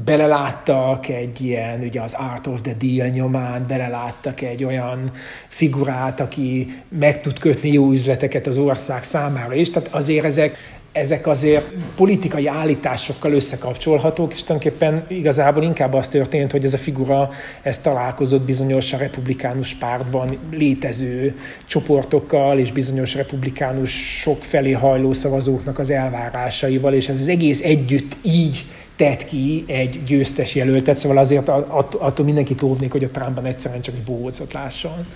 beleláttak 0.05 1.09
egy 1.09 1.41
ilyen, 1.41 1.81
ugye 1.81 2.01
az 2.01 2.17
Art 2.33 2.47
of 2.47 2.61
the 2.61 2.75
Deal 2.79 3.09
nyomán, 3.09 3.65
beleláttak 3.69 4.41
egy 4.41 4.65
olyan 4.65 5.11
figurát, 5.49 6.21
aki 6.21 6.67
meg 6.99 7.21
tud 7.21 7.39
kötni 7.39 7.73
jó 7.73 7.91
üzleteket 7.91 8.47
az 8.47 8.59
ország 8.59 9.05
számára 9.05 9.55
is. 9.55 9.71
Tehát 9.71 9.89
azért 9.93 10.25
ezek, 10.25 10.57
ezek 10.93 11.27
azért 11.27 11.73
politikai 11.97 12.47
állításokkal 12.47 13.33
összekapcsolhatók, 13.33 14.33
és 14.33 14.43
tulajdonképpen 14.43 15.05
igazából 15.09 15.63
inkább 15.63 15.95
az 15.95 16.09
történt, 16.09 16.53
hogy 16.53 16.65
ez 16.65 16.75
a 16.75 16.79
figura 16.79 17.29
ez 17.63 17.79
találkozott 17.79 18.43
bizonyos 18.43 18.93
a 18.93 18.97
republikánus 18.97 19.75
pártban 19.75 20.39
létező 20.51 21.35
csoportokkal, 21.67 22.59
és 22.59 22.73
bizonyos 22.73 23.15
republikánus 23.15 24.21
sok 24.21 24.43
felé 24.43 24.73
hajló 24.73 25.13
szavazóknak 25.13 25.79
az 25.79 25.91
elvárásaival, 25.91 26.95
és 26.95 27.09
ez 27.09 27.21
az 27.21 27.29
egész 27.29 27.63
együtt 27.63 28.17
így 28.23 28.65
tett 28.97 29.25
ki 29.25 29.65
egy 29.67 30.03
győztes 30.07 30.55
jelöltet, 30.55 30.99
szóval 30.99 31.19
azért 31.19 31.49
attól 31.49 32.25
mindenki 32.25 32.55
óvnék, 32.63 32.93
hogy 32.93 33.05
a 33.05 33.09
Trumpban 33.11 33.45
egyszerűen 33.45 33.81
csak 33.81 33.95
egy 33.95 34.03
bócot 34.03 34.53
lásson. 34.53 35.07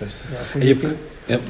Egyébként, 0.54 0.96
ja. 1.28 1.40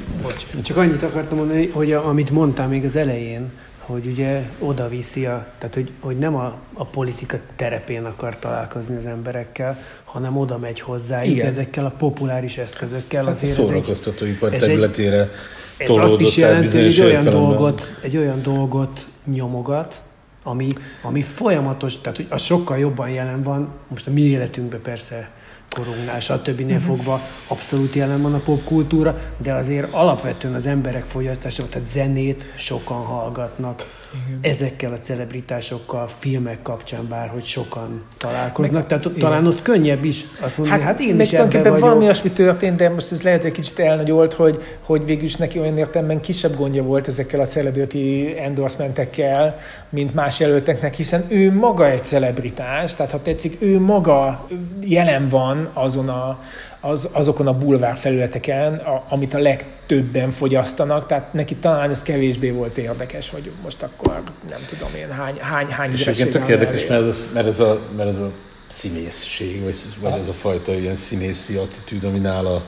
Csak 0.62 0.76
annyit 0.76 1.02
akartam 1.02 1.38
mondani, 1.38 1.66
hogy 1.66 1.92
a, 1.92 2.08
amit 2.08 2.30
mondtál 2.30 2.68
még 2.68 2.84
az 2.84 2.96
elején, 2.96 3.50
hogy 3.78 4.06
ugye 4.06 4.42
oda 4.58 4.88
viszi, 4.88 5.26
a, 5.26 5.46
tehát 5.58 5.74
hogy, 5.74 5.90
hogy 6.00 6.18
nem 6.18 6.34
a, 6.34 6.58
a 6.72 6.84
politika 6.84 7.38
terepén 7.56 8.04
akar 8.04 8.38
találkozni 8.38 8.96
az 8.96 9.06
emberekkel, 9.06 9.78
hanem 10.04 10.36
oda 10.36 10.58
megy 10.58 10.80
hozzá 10.80 11.24
Igen. 11.24 11.46
ezekkel 11.46 11.84
a 11.84 11.92
populáris 11.98 12.58
eszközökkel. 12.58 13.24
Hát 13.24 13.32
azért 13.32 13.54
szórakoztatóipar 13.54 14.50
területére 14.50 15.30
ez 15.78 15.90
azt 15.90 16.20
is 16.20 16.36
jelenti, 16.36 16.76
hogy 16.76 16.86
egy 16.86 17.00
olyan, 17.00 17.24
dolgot, 17.24 17.96
egy 18.02 18.16
olyan 18.16 18.42
dolgot 18.42 19.06
nyomogat, 19.32 20.02
ami, 20.42 20.68
ami 21.02 21.22
folyamatos, 21.22 22.00
tehát 22.00 22.16
hogy 22.16 22.26
az 22.30 22.42
sokkal 22.42 22.78
jobban 22.78 23.08
jelen 23.10 23.42
van, 23.42 23.68
most 23.88 24.06
a 24.06 24.10
mi 24.10 24.20
életünkben 24.20 24.82
persze 24.82 25.30
korunknál, 25.70 26.20
stb. 26.20 26.60
uh-huh. 26.60 26.78
fogva 26.78 27.20
abszolút 27.48 27.94
jelen 27.94 28.22
van 28.22 28.34
a 28.34 28.38
popkultúra, 28.38 29.18
de 29.36 29.52
azért 29.52 29.92
alapvetően 29.92 30.54
az 30.54 30.66
emberek 30.66 31.04
fogyasztása, 31.04 31.64
tehát 31.68 31.86
zenét 31.86 32.44
sokan 32.56 33.04
hallgatnak, 33.04 33.97
igen. 34.12 34.38
ezekkel 34.42 34.92
a 34.92 34.98
celebritásokkal, 34.98 36.08
filmek 36.18 36.62
kapcsán 36.62 37.08
bárhogy 37.08 37.44
sokan 37.44 38.04
találkoznak, 38.16 38.80
meg, 38.80 38.86
tehát 38.86 39.04
igen. 39.04 39.18
talán 39.18 39.46
ott 39.46 39.62
könnyebb 39.62 40.04
is 40.04 40.24
azt 40.40 40.58
mondani, 40.58 40.82
hát, 40.82 40.90
hát 40.90 41.00
én 41.00 41.20
is 41.20 41.32
ebben 41.32 41.78
valami 41.78 42.04
olyasmi 42.04 42.30
történt, 42.30 42.76
de 42.76 42.88
most 42.88 43.12
ez 43.12 43.22
lehet 43.22 43.44
egy 43.44 43.52
kicsit 43.52 43.78
elnagyolt, 43.78 44.34
hogy, 44.34 44.62
hogy 44.82 45.04
végül 45.04 45.24
is 45.24 45.36
neki 45.36 45.58
olyan 45.58 45.78
értelemben 45.78 46.20
kisebb 46.20 46.56
gondja 46.56 46.82
volt 46.82 47.08
ezekkel 47.08 47.40
a 47.40 47.46
celebrity 47.46 48.34
endorsementekkel, 48.36 49.58
mint 49.88 50.14
más 50.14 50.40
jelölteknek, 50.40 50.94
hiszen 50.94 51.24
ő 51.28 51.52
maga 51.52 51.90
egy 51.90 52.04
celebritás, 52.04 52.94
tehát 52.94 53.12
ha 53.12 53.22
tetszik, 53.22 53.56
ő 53.58 53.80
maga 53.80 54.46
jelen 54.80 55.28
van 55.28 55.68
azon 55.72 56.08
a, 56.08 56.38
az, 56.80 57.08
azokon 57.12 57.46
a 57.46 57.58
bulvár 57.58 57.96
felületeken, 57.96 58.74
a, 58.74 59.04
amit 59.08 59.34
a 59.34 59.38
legtöbben 59.38 60.30
fogyasztanak, 60.30 61.06
tehát 61.06 61.32
neki 61.32 61.56
talán 61.56 61.90
ez 61.90 62.02
kevésbé 62.02 62.50
volt 62.50 62.78
érdekes, 62.78 63.30
hogy 63.30 63.50
most 63.62 63.82
akkor 63.82 64.22
nem 64.48 64.60
tudom 64.68 64.94
én 64.94 65.10
hány, 65.10 65.36
hány, 65.40 65.66
hány 65.66 65.92
És 65.92 66.06
egyébként 66.06 66.30
tök 66.30 66.48
érdekes, 66.48 66.86
mert 66.86 67.06
ez, 67.06 67.30
mert, 67.34 67.46
ez 67.46 67.60
a, 67.60 67.80
mert 67.96 68.08
ez 68.08 68.18
a 68.18 68.30
színészség, 68.68 69.62
vagy, 69.62 69.76
vagy 70.00 70.12
ez 70.20 70.28
a 70.28 70.32
fajta 70.32 70.72
ilyen 70.72 70.96
színészi 70.96 71.54
attitűd, 71.54 72.04
ami 72.04 72.18
nála 72.18 72.62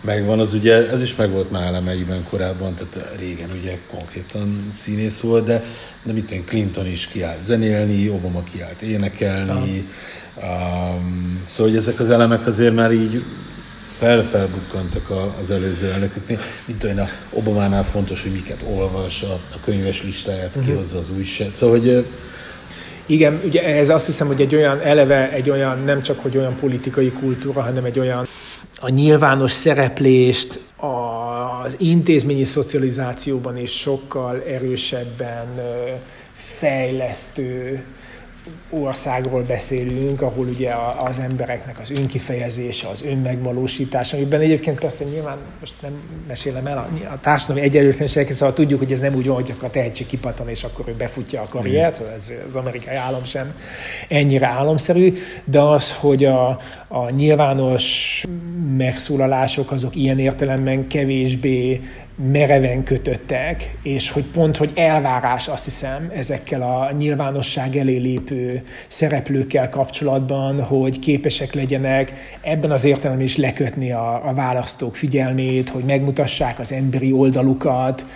megvan, 0.00 0.40
az 0.40 0.54
ugye, 0.54 0.90
ez 0.90 1.02
is 1.02 1.14
megvolt 1.14 1.50
már 1.50 1.66
elemeiben 1.66 2.24
korábban, 2.30 2.74
tehát 2.74 3.16
régen 3.18 3.50
ugye 3.60 3.78
konkrétan 3.90 4.70
színész 4.74 5.20
volt, 5.20 5.44
de, 5.44 5.64
de 6.02 6.12
mit 6.12 6.30
én, 6.30 6.44
Clinton 6.44 6.86
is 6.86 7.06
kiállt 7.06 7.44
zenélni, 7.44 8.08
Obama 8.08 8.42
kiállt 8.52 8.82
énekelni, 8.82 9.88
um, 10.36 11.42
szóval 11.46 11.72
hogy 11.72 11.80
ezek 11.80 12.00
az 12.00 12.10
elemek 12.10 12.46
azért 12.46 12.74
már 12.74 12.92
így 12.92 13.22
felfelbukkantak 13.98 15.10
az 15.40 15.50
előző 15.50 15.90
elnököknél. 15.90 16.38
Mint 16.64 16.84
olyan 16.84 16.98
a 16.98 17.06
Obamánál 17.30 17.84
fontos, 17.84 18.22
hogy 18.22 18.32
miket 18.32 18.58
olvas, 18.68 19.22
a, 19.22 19.32
a 19.32 19.60
könyves 19.64 20.02
listáját 20.02 20.48
uh-huh. 20.48 20.64
kihozza 20.64 20.98
az 20.98 21.10
újság. 21.16 21.50
Szóval, 21.54 21.78
hogy 21.78 22.06
igen, 23.06 23.40
ugye 23.44 23.64
ez 23.64 23.88
azt 23.88 24.06
hiszem, 24.06 24.26
hogy 24.26 24.40
egy 24.40 24.54
olyan 24.54 24.80
eleve, 24.80 25.30
egy 25.32 25.50
olyan 25.50 25.82
nem 25.84 26.02
csak, 26.02 26.20
hogy 26.20 26.36
olyan 26.36 26.56
politikai 26.56 27.10
kultúra, 27.10 27.62
hanem 27.62 27.84
egy 27.84 27.98
olyan 27.98 28.28
a 28.80 28.88
nyilvános 28.88 29.52
szereplést, 29.52 30.60
az 30.76 31.74
intézményi 31.78 32.44
szocializációban 32.44 33.56
is 33.56 33.70
sokkal 33.70 34.42
erősebben 34.42 35.46
fejlesztő 36.34 37.84
országról 38.70 39.42
beszélünk, 39.42 40.22
ahol 40.22 40.46
ugye 40.46 40.72
az 40.98 41.18
embereknek 41.18 41.78
az 41.80 41.90
önkifejezése, 41.90 42.88
az 42.88 43.02
önmegvalósítása, 43.02 44.16
amiben 44.16 44.40
egyébként 44.40 44.78
persze 44.78 45.04
nyilván 45.04 45.36
most 45.60 45.74
nem 45.82 45.92
mesélem 46.28 46.66
el 46.66 46.78
a, 46.78 47.12
a 47.12 47.20
társadalmi 47.20 47.62
egyenlőtlenségeket, 47.62 48.36
szóval 48.36 48.54
tudjuk, 48.54 48.78
hogy 48.78 48.92
ez 48.92 49.00
nem 49.00 49.14
úgy 49.14 49.26
van, 49.26 49.34
hogy 49.36 49.52
a 49.62 49.70
tehetség 49.70 50.06
kipattan, 50.06 50.48
és 50.48 50.64
akkor 50.64 50.88
ő 50.88 50.94
befutja 50.94 51.40
a 51.40 51.46
karriert, 51.48 52.02
mm. 52.02 52.06
ez, 52.16 52.32
az 52.48 52.56
amerikai 52.56 52.94
állam 52.94 53.24
sem 53.24 53.54
ennyire 54.08 54.46
államszerű, 54.46 55.16
de 55.44 55.60
az, 55.60 55.94
hogy 55.94 56.24
a, 56.24 56.60
a 56.88 57.10
nyilvános 57.10 58.24
megszólalások 58.76 59.70
azok 59.70 59.96
ilyen 59.96 60.18
értelemben 60.18 60.86
kevésbé 60.86 61.80
mereven 62.32 62.82
kötöttek, 62.82 63.76
és 63.82 64.10
hogy 64.10 64.24
pont, 64.24 64.56
hogy 64.56 64.72
elvárás 64.74 65.48
azt 65.48 65.64
hiszem 65.64 66.10
ezekkel 66.14 66.62
a 66.62 66.92
nyilvánosság 66.92 67.76
elé 67.76 67.96
lépő 67.96 68.62
szereplőkkel 68.88 69.68
kapcsolatban, 69.68 70.62
hogy 70.62 70.98
képesek 70.98 71.54
legyenek 71.54 72.12
ebben 72.40 72.70
az 72.70 72.84
értelemben 72.84 73.26
is 73.26 73.36
lekötni 73.36 73.92
a, 73.92 74.28
a 74.28 74.34
választók 74.34 74.96
figyelmét, 74.96 75.68
hogy 75.68 75.84
megmutassák 75.84 76.58
az 76.58 76.72
emberi 76.72 77.12
oldalukat, 77.12 78.06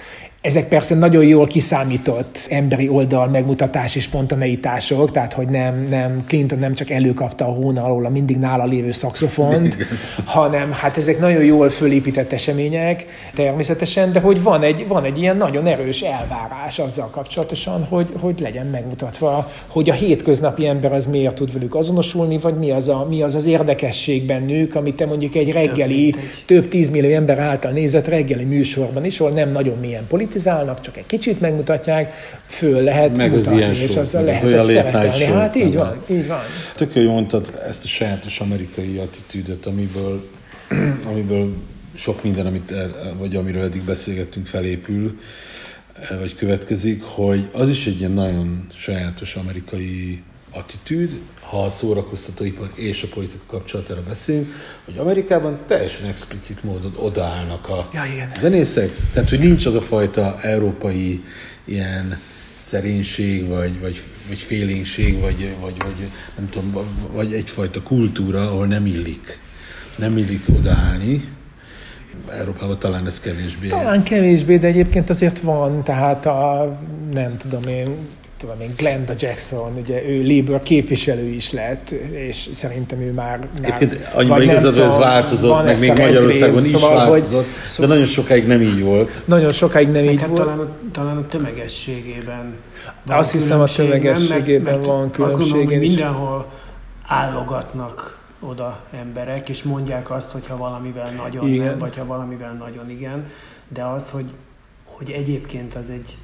ezek 0.40 0.68
persze 0.68 0.94
nagyon 0.94 1.24
jól 1.24 1.46
kiszámított 1.46 2.46
emberi 2.48 2.88
oldal 2.88 3.28
megmutatás 3.28 3.96
és 3.96 4.02
spontaneitások, 4.02 5.10
tehát 5.10 5.32
hogy 5.32 5.48
nem, 5.48 5.86
nem 5.88 6.24
Clinton 6.26 6.58
nem 6.58 6.74
csak 6.74 6.90
előkapta 6.90 7.44
a 7.44 7.48
hóna 7.48 7.84
alól 7.84 8.04
a 8.04 8.08
mindig 8.08 8.38
nála 8.38 8.64
lévő 8.64 8.90
szakszofont, 8.90 9.76
hanem 10.24 10.72
hát 10.72 10.96
ezek 10.96 11.18
nagyon 11.18 11.44
jól 11.44 11.68
fölépített 11.68 12.32
események 12.32 13.06
természetesen, 13.34 14.12
de 14.12 14.20
hogy 14.20 14.42
van 14.42 14.62
egy, 14.62 14.84
van 14.88 15.04
egy 15.04 15.18
ilyen 15.18 15.36
nagyon 15.36 15.66
erős 15.66 16.00
elvárás 16.00 16.78
azzal 16.78 17.10
kapcsolatosan, 17.10 17.84
hogy, 17.84 18.06
hogy 18.20 18.40
legyen 18.40 18.66
megmutatva, 18.66 19.50
hogy 19.66 19.90
a 19.90 19.94
hétköznapi 19.94 20.66
ember 20.66 20.92
az 20.92 21.06
miért 21.06 21.34
tud 21.34 21.52
velük 21.52 21.74
azonosulni, 21.74 22.38
vagy 22.38 22.54
mi 22.54 22.70
az 22.70 22.88
a, 22.88 23.06
mi 23.08 23.22
az, 23.22 23.34
az 23.34 23.46
érdekesség 23.46 24.26
bennük, 24.26 24.74
amit 24.74 24.96
te 24.96 25.06
mondjuk 25.06 25.34
egy 25.34 25.52
reggeli, 25.52 26.14
több 26.46 26.68
tízmillió 26.68 27.14
ember 27.14 27.38
által 27.38 27.72
nézett 27.72 28.08
reggeli 28.08 28.44
műsorban 28.44 29.04
is, 29.04 29.20
ahol 29.20 29.32
nem 29.32 29.50
nagyon 29.50 29.78
milyen 29.78 30.06
politikai 30.08 30.28
politizálnak, 30.30 30.80
csak 30.80 30.96
egy 30.96 31.06
kicsit 31.06 31.40
megmutatják, 31.40 32.12
föl 32.46 32.82
lehet 32.82 33.16
meg 33.16 33.30
mutatni, 33.30 33.62
az 33.62 33.78
és 33.78 33.96
azzal 33.96 34.24
lehet 34.24 34.40
szerepelni. 34.66 35.24
Hát 35.24 35.56
így 35.56 35.74
van, 35.74 36.02
így 36.10 36.26
van. 36.26 36.40
Tök 36.76 36.92
hogy 36.92 37.06
mondtad 37.06 37.60
ezt 37.68 37.84
a 37.84 37.86
sajátos 37.86 38.40
amerikai 38.40 38.96
attitűdöt, 38.96 39.66
amiből, 39.66 40.28
amiből 41.10 41.54
sok 41.94 42.22
minden, 42.22 42.46
amit, 42.46 42.72
vagy 43.18 43.36
amiről 43.36 43.62
eddig 43.62 43.82
beszélgettünk, 43.82 44.46
felépül, 44.46 45.18
vagy 46.20 46.34
következik, 46.34 47.02
hogy 47.02 47.48
az 47.52 47.68
is 47.68 47.86
egy 47.86 47.98
ilyen 47.98 48.12
nagyon 48.12 48.66
sajátos 48.74 49.36
amerikai 49.36 50.22
attitűd, 50.50 51.20
ha 51.40 51.64
a 51.64 51.70
szórakoztatóipar 51.70 52.70
és 52.74 53.02
a 53.02 53.06
politika 53.14 53.42
kapcsolatára 53.46 54.02
beszélünk, 54.02 54.54
hogy 54.84 54.98
Amerikában 54.98 55.58
teljesen 55.66 56.06
explicit 56.06 56.64
módon 56.64 56.94
odaállnak 56.96 57.68
a 57.68 57.88
ja, 57.92 58.04
igen. 58.12 58.32
zenészek, 58.40 58.90
tehát 59.12 59.28
hogy 59.28 59.38
nincs 59.38 59.66
az 59.66 59.74
a 59.74 59.80
fajta 59.80 60.40
európai 60.40 61.24
ilyen 61.64 62.20
szerénység, 62.60 63.48
vagy, 63.48 63.80
vagy, 63.80 64.00
vagy 64.28 64.38
félénkség, 64.38 65.20
vagy, 65.20 65.56
vagy, 65.60 65.74
vagy, 65.82 66.10
nem 66.36 66.48
tudom, 66.50 66.86
vagy 67.12 67.32
egyfajta 67.32 67.82
kultúra, 67.82 68.42
ahol 68.50 68.66
nem 68.66 68.86
illik, 68.86 69.38
nem 69.96 70.16
illik 70.16 70.44
odaállni. 70.58 71.28
Európában 72.38 72.78
talán 72.78 73.06
ez 73.06 73.20
kevésbé. 73.20 73.66
Talán 73.66 74.02
kevésbé, 74.02 74.56
de 74.56 74.66
egyébként 74.66 75.10
azért 75.10 75.38
van, 75.38 75.84
tehát 75.84 76.26
a, 76.26 76.78
nem 77.12 77.36
tudom 77.36 77.62
én, 77.62 77.96
tudom 78.40 78.60
én, 78.60 78.72
Glenda 78.76 79.12
Jackson, 79.18 79.72
ugye 79.76 80.08
ő 80.08 80.22
Labour 80.26 80.62
képviselő 80.62 81.26
is 81.26 81.52
lett, 81.52 81.90
és 82.12 82.48
szerintem 82.52 83.00
ő 83.00 83.12
már... 83.12 83.48
már 83.62 83.88
annyiban 84.14 84.42
igazad, 84.42 84.74
hogy 84.74 84.82
ez 84.82 84.96
változott, 84.96 85.64
meg 85.64 85.78
még 85.80 85.88
Magyarországon 85.88 86.64
is 86.64 86.68
szóval, 86.68 86.96
változott, 86.96 87.44
hogy, 87.44 87.46
szóval, 87.66 87.86
de 87.86 87.94
nagyon 87.94 88.06
sokáig 88.06 88.46
nem 88.46 88.60
így 88.60 88.82
volt. 88.82 89.22
Nagyon 89.26 89.50
sokáig 89.50 89.88
nem 89.88 90.04
így 90.04 90.20
hát 90.20 90.28
volt. 90.28 90.40
Talán, 90.40 90.58
a, 90.58 90.68
talán 90.92 91.16
a 91.16 91.26
tömegességében 91.26 92.54
van 93.06 93.16
Azt 93.18 93.32
hiszem 93.32 93.60
a 93.60 93.64
tömegességében 93.64 94.62
mert, 94.62 94.76
mert 94.76 94.86
van 94.86 95.10
különbség. 95.10 95.40
Azt 95.40 95.50
gondolom, 95.50 95.66
hogy 95.66 95.88
mindenhol 95.88 96.46
állogatnak 97.06 98.18
oda 98.40 98.80
emberek, 99.00 99.48
és 99.48 99.62
mondják 99.62 100.10
azt, 100.10 100.32
hogyha 100.32 100.56
valamivel 100.56 101.10
nagyon 101.16 101.48
igen. 101.48 101.64
nem, 101.64 101.78
vagy 101.78 101.96
ha 101.96 102.06
valamivel 102.06 102.52
nagyon 102.52 102.90
igen, 102.90 103.26
de 103.68 103.84
az, 103.84 104.10
hogy, 104.10 104.30
hogy 104.84 105.10
egyébként 105.10 105.74
az 105.74 105.90
egy 105.90 106.16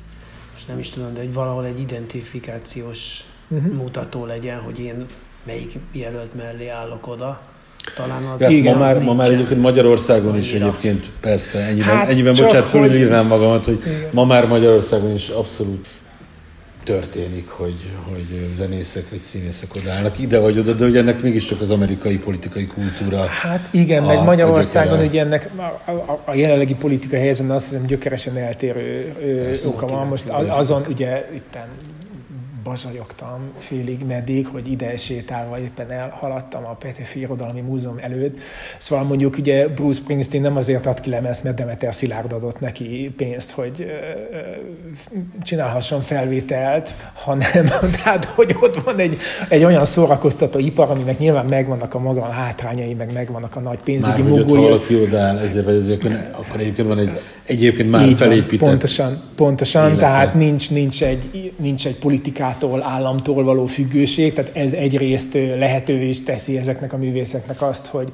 és 0.56 0.64
nem 0.64 0.78
is 0.78 0.90
tudom, 0.90 1.14
de 1.14 1.20
egy 1.20 1.32
valahol 1.32 1.64
egy 1.64 1.80
identifikációs 1.80 3.24
uh-huh. 3.48 3.72
mutató 3.72 4.24
legyen, 4.24 4.58
hogy 4.60 4.78
én 4.78 5.06
melyik 5.46 5.72
jelölt 5.92 6.34
mellé 6.34 6.68
állok 6.68 7.06
oda. 7.06 7.40
Talán 7.96 8.24
az, 8.24 8.40
Ja, 8.40 8.48
Igen, 8.48 8.74
ma, 8.74 8.80
már, 8.84 8.98
ma 9.02 9.14
már 9.14 9.30
egyébként 9.30 9.60
Magyarországon 9.60 10.36
is 10.36 10.50
Annyira. 10.50 10.66
egyébként 10.66 11.06
persze, 11.20 11.58
ennyiben, 11.58 11.96
Hát 11.96 12.08
ennyiben 12.08 12.32
bocsánat, 12.34 12.66
hogy- 12.66 12.80
fölülírnám 12.80 13.26
magamat, 13.26 13.64
hogy 13.64 13.78
Igen. 13.86 14.08
ma 14.12 14.24
már 14.24 14.46
Magyarországon 14.46 15.14
is 15.14 15.28
abszolút 15.28 15.88
történik, 16.86 17.48
hogy, 17.48 17.90
hogy 18.08 18.50
zenészek 18.56 19.10
vagy 19.10 19.18
színészek 19.18 19.68
odaállnak 19.76 20.18
ide 20.18 20.38
vagy 20.38 20.58
oda, 20.58 20.72
de 20.72 20.84
hogy 20.84 20.96
ennek 20.96 21.22
mégiscsak 21.22 21.60
az 21.60 21.70
amerikai 21.70 22.18
politikai 22.18 22.64
kultúra. 22.64 23.24
Hát 23.26 23.68
igen, 23.70 24.02
a- 24.02 24.06
meg 24.06 24.24
Magyarországon 24.24 25.00
ugye 25.06 25.20
ennek 25.20 25.50
a, 25.56 25.90
a, 25.90 26.22
a 26.24 26.34
jelenlegi 26.34 26.74
politikai 26.74 27.20
helyzetben 27.20 27.56
azt 27.56 27.68
hiszem 27.68 27.86
gyökeresen 27.86 28.36
eltérő 28.36 29.14
ö, 29.22 29.68
oka 29.68 29.86
van. 29.86 30.06
Most 30.06 30.28
azon 30.48 30.84
ugye 30.88 31.28
itten 31.34 31.64
bazsajogtam 32.66 33.50
félig 33.58 34.04
meddig, 34.06 34.46
hogy 34.46 34.70
ide 34.70 34.96
sétálva 34.96 35.58
éppen 35.58 35.90
elhaladtam 35.90 36.62
a 36.64 36.74
Petőfi 36.74 37.20
Irodalmi 37.20 37.60
Múzeum 37.60 37.96
előtt. 38.00 38.38
Szóval 38.78 39.04
mondjuk 39.04 39.36
ugye 39.38 39.68
Bruce 39.68 40.00
Springsteen 40.00 40.42
nem 40.42 40.56
azért 40.56 40.86
ad 40.86 41.00
ki 41.00 41.10
lemezt, 41.10 41.42
mert 41.42 41.56
Demeter 41.56 41.94
Szilárd 41.94 42.32
adott 42.32 42.60
neki 42.60 43.12
pénzt, 43.16 43.50
hogy 43.50 43.86
csinálhasson 45.42 46.00
felvételt, 46.00 46.94
hanem 47.14 47.66
tehát, 48.02 48.24
hogy 48.24 48.56
ott 48.60 48.74
van 48.74 48.98
egy, 48.98 49.16
egy 49.48 49.64
olyan 49.64 49.84
szórakoztató 49.84 50.58
ipar, 50.58 50.90
aminek 50.90 51.18
nyilván 51.18 51.44
megvannak 51.44 51.94
a 51.94 51.98
maga 51.98 52.22
hátrányai, 52.22 52.94
meg 52.94 53.12
megvannak 53.12 53.56
a 53.56 53.60
nagy 53.60 53.74
Már 53.74 53.84
pénzügyi 53.84 54.22
hogy 54.22 54.30
ott 54.30 54.38
mogulja. 54.38 54.68
valaki 54.68 54.94
odaáll, 54.94 55.38
ezért 55.38 55.64
vagy 55.64 55.74
ezért, 55.74 56.04
akkor 56.32 56.60
egyébként 56.60 56.88
van 56.88 56.98
egy 56.98 57.20
egyébként 57.46 57.90
már 57.90 58.02
Így 58.02 58.08
van, 58.08 58.28
felépített 58.28 58.68
pontosan, 58.68 59.22
pontosan 59.34 59.86
élete. 59.86 60.00
tehát 60.00 60.34
nincs, 60.34 60.70
nincs, 60.70 61.02
egy, 61.02 61.52
nincs 61.56 61.86
egy 61.86 61.96
politikától, 61.96 62.82
államtól 62.82 63.44
való 63.44 63.66
függőség, 63.66 64.32
tehát 64.32 64.56
ez 64.56 64.72
egyrészt 64.72 65.34
lehetővé 65.34 66.08
is 66.08 66.22
teszi 66.22 66.58
ezeknek 66.58 66.92
a 66.92 66.96
művészeknek 66.96 67.62
azt, 67.62 67.86
hogy 67.86 68.12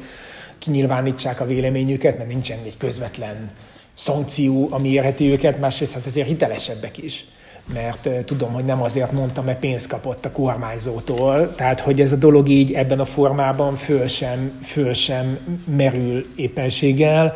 kinyilvánítsák 0.58 1.40
a 1.40 1.46
véleményüket, 1.46 2.18
mert 2.18 2.28
nincsen 2.28 2.58
egy 2.64 2.76
közvetlen 2.76 3.50
szankció, 3.94 4.68
ami 4.70 4.88
érheti 4.88 5.30
őket, 5.30 5.60
másrészt 5.60 5.92
hát 5.94 6.06
ezért 6.06 6.26
hitelesebbek 6.26 6.98
is 6.98 7.24
mert 7.72 8.08
tudom, 8.24 8.52
hogy 8.52 8.64
nem 8.64 8.82
azért 8.82 9.12
mondtam, 9.12 9.44
mert 9.44 9.58
pénzt 9.58 9.88
kapott 9.88 10.24
a 10.24 10.30
kormányzótól, 10.30 11.54
tehát 11.54 11.80
hogy 11.80 12.00
ez 12.00 12.12
a 12.12 12.16
dolog 12.16 12.48
így 12.48 12.72
ebben 12.72 13.00
a 13.00 13.04
formában 13.04 13.74
föl 13.74 14.06
sem, 14.06 14.52
föl 14.62 14.92
sem 14.92 15.38
merül 15.76 16.26
éppenséggel, 16.36 17.34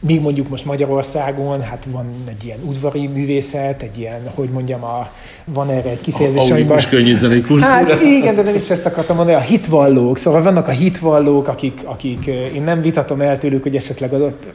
Míg 0.00 0.20
mondjuk 0.20 0.48
most 0.48 0.64
Magyarországon, 0.64 1.62
hát 1.62 1.86
van 1.90 2.06
egy 2.28 2.44
ilyen 2.44 2.58
udvari 2.64 3.06
művészet, 3.06 3.82
egy 3.82 3.98
ilyen, 3.98 4.30
hogy 4.34 4.48
mondjam, 4.48 4.84
a, 4.84 5.10
van 5.44 5.70
erre 5.70 5.90
egy 5.90 6.00
kifejezés, 6.00 6.50
amiben- 6.50 6.88
könnyűzenei 6.88 7.40
kultúra. 7.40 7.70
Hát 7.70 8.02
igen, 8.02 8.34
de 8.34 8.42
nem 8.42 8.54
is 8.54 8.70
ezt 8.70 8.86
akartam 8.86 9.16
mondani, 9.16 9.36
a 9.36 9.40
hitvallók, 9.40 10.18
szóval 10.18 10.42
vannak 10.42 10.68
a 10.68 10.70
hitvallók, 10.70 11.48
akik, 11.48 11.80
akik 11.84 12.26
én 12.26 12.62
nem 12.62 12.80
vitatom 12.80 13.20
el 13.20 13.38
tőlük, 13.38 13.62
hogy 13.62 13.76
esetleg 13.76 14.12
adott 14.12 14.46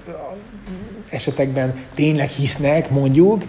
esetekben 1.10 1.74
tényleg 1.96 2.30
hisznek, 2.30 2.90
mondjuk, 2.90 3.44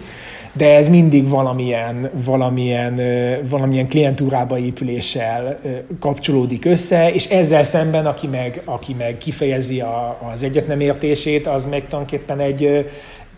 de 0.53 0.75
ez 0.75 0.89
mindig 0.89 1.29
valamilyen, 1.29 2.09
valamilyen, 2.25 3.01
valamilyen 3.49 3.87
klientúrába 3.87 4.57
épüléssel 4.57 5.59
kapcsolódik 5.99 6.65
össze, 6.65 7.11
és 7.11 7.25
ezzel 7.25 7.63
szemben, 7.63 8.05
aki 8.05 8.27
meg, 8.27 8.61
aki 8.65 8.93
meg 8.93 9.17
kifejezi 9.17 9.81
a, 9.81 10.19
az 10.31 10.43
egyetnemértését, 10.43 11.47
az 11.47 11.65
meg 11.65 11.87
tulajdonképpen 11.87 12.39
egy, 12.39 12.57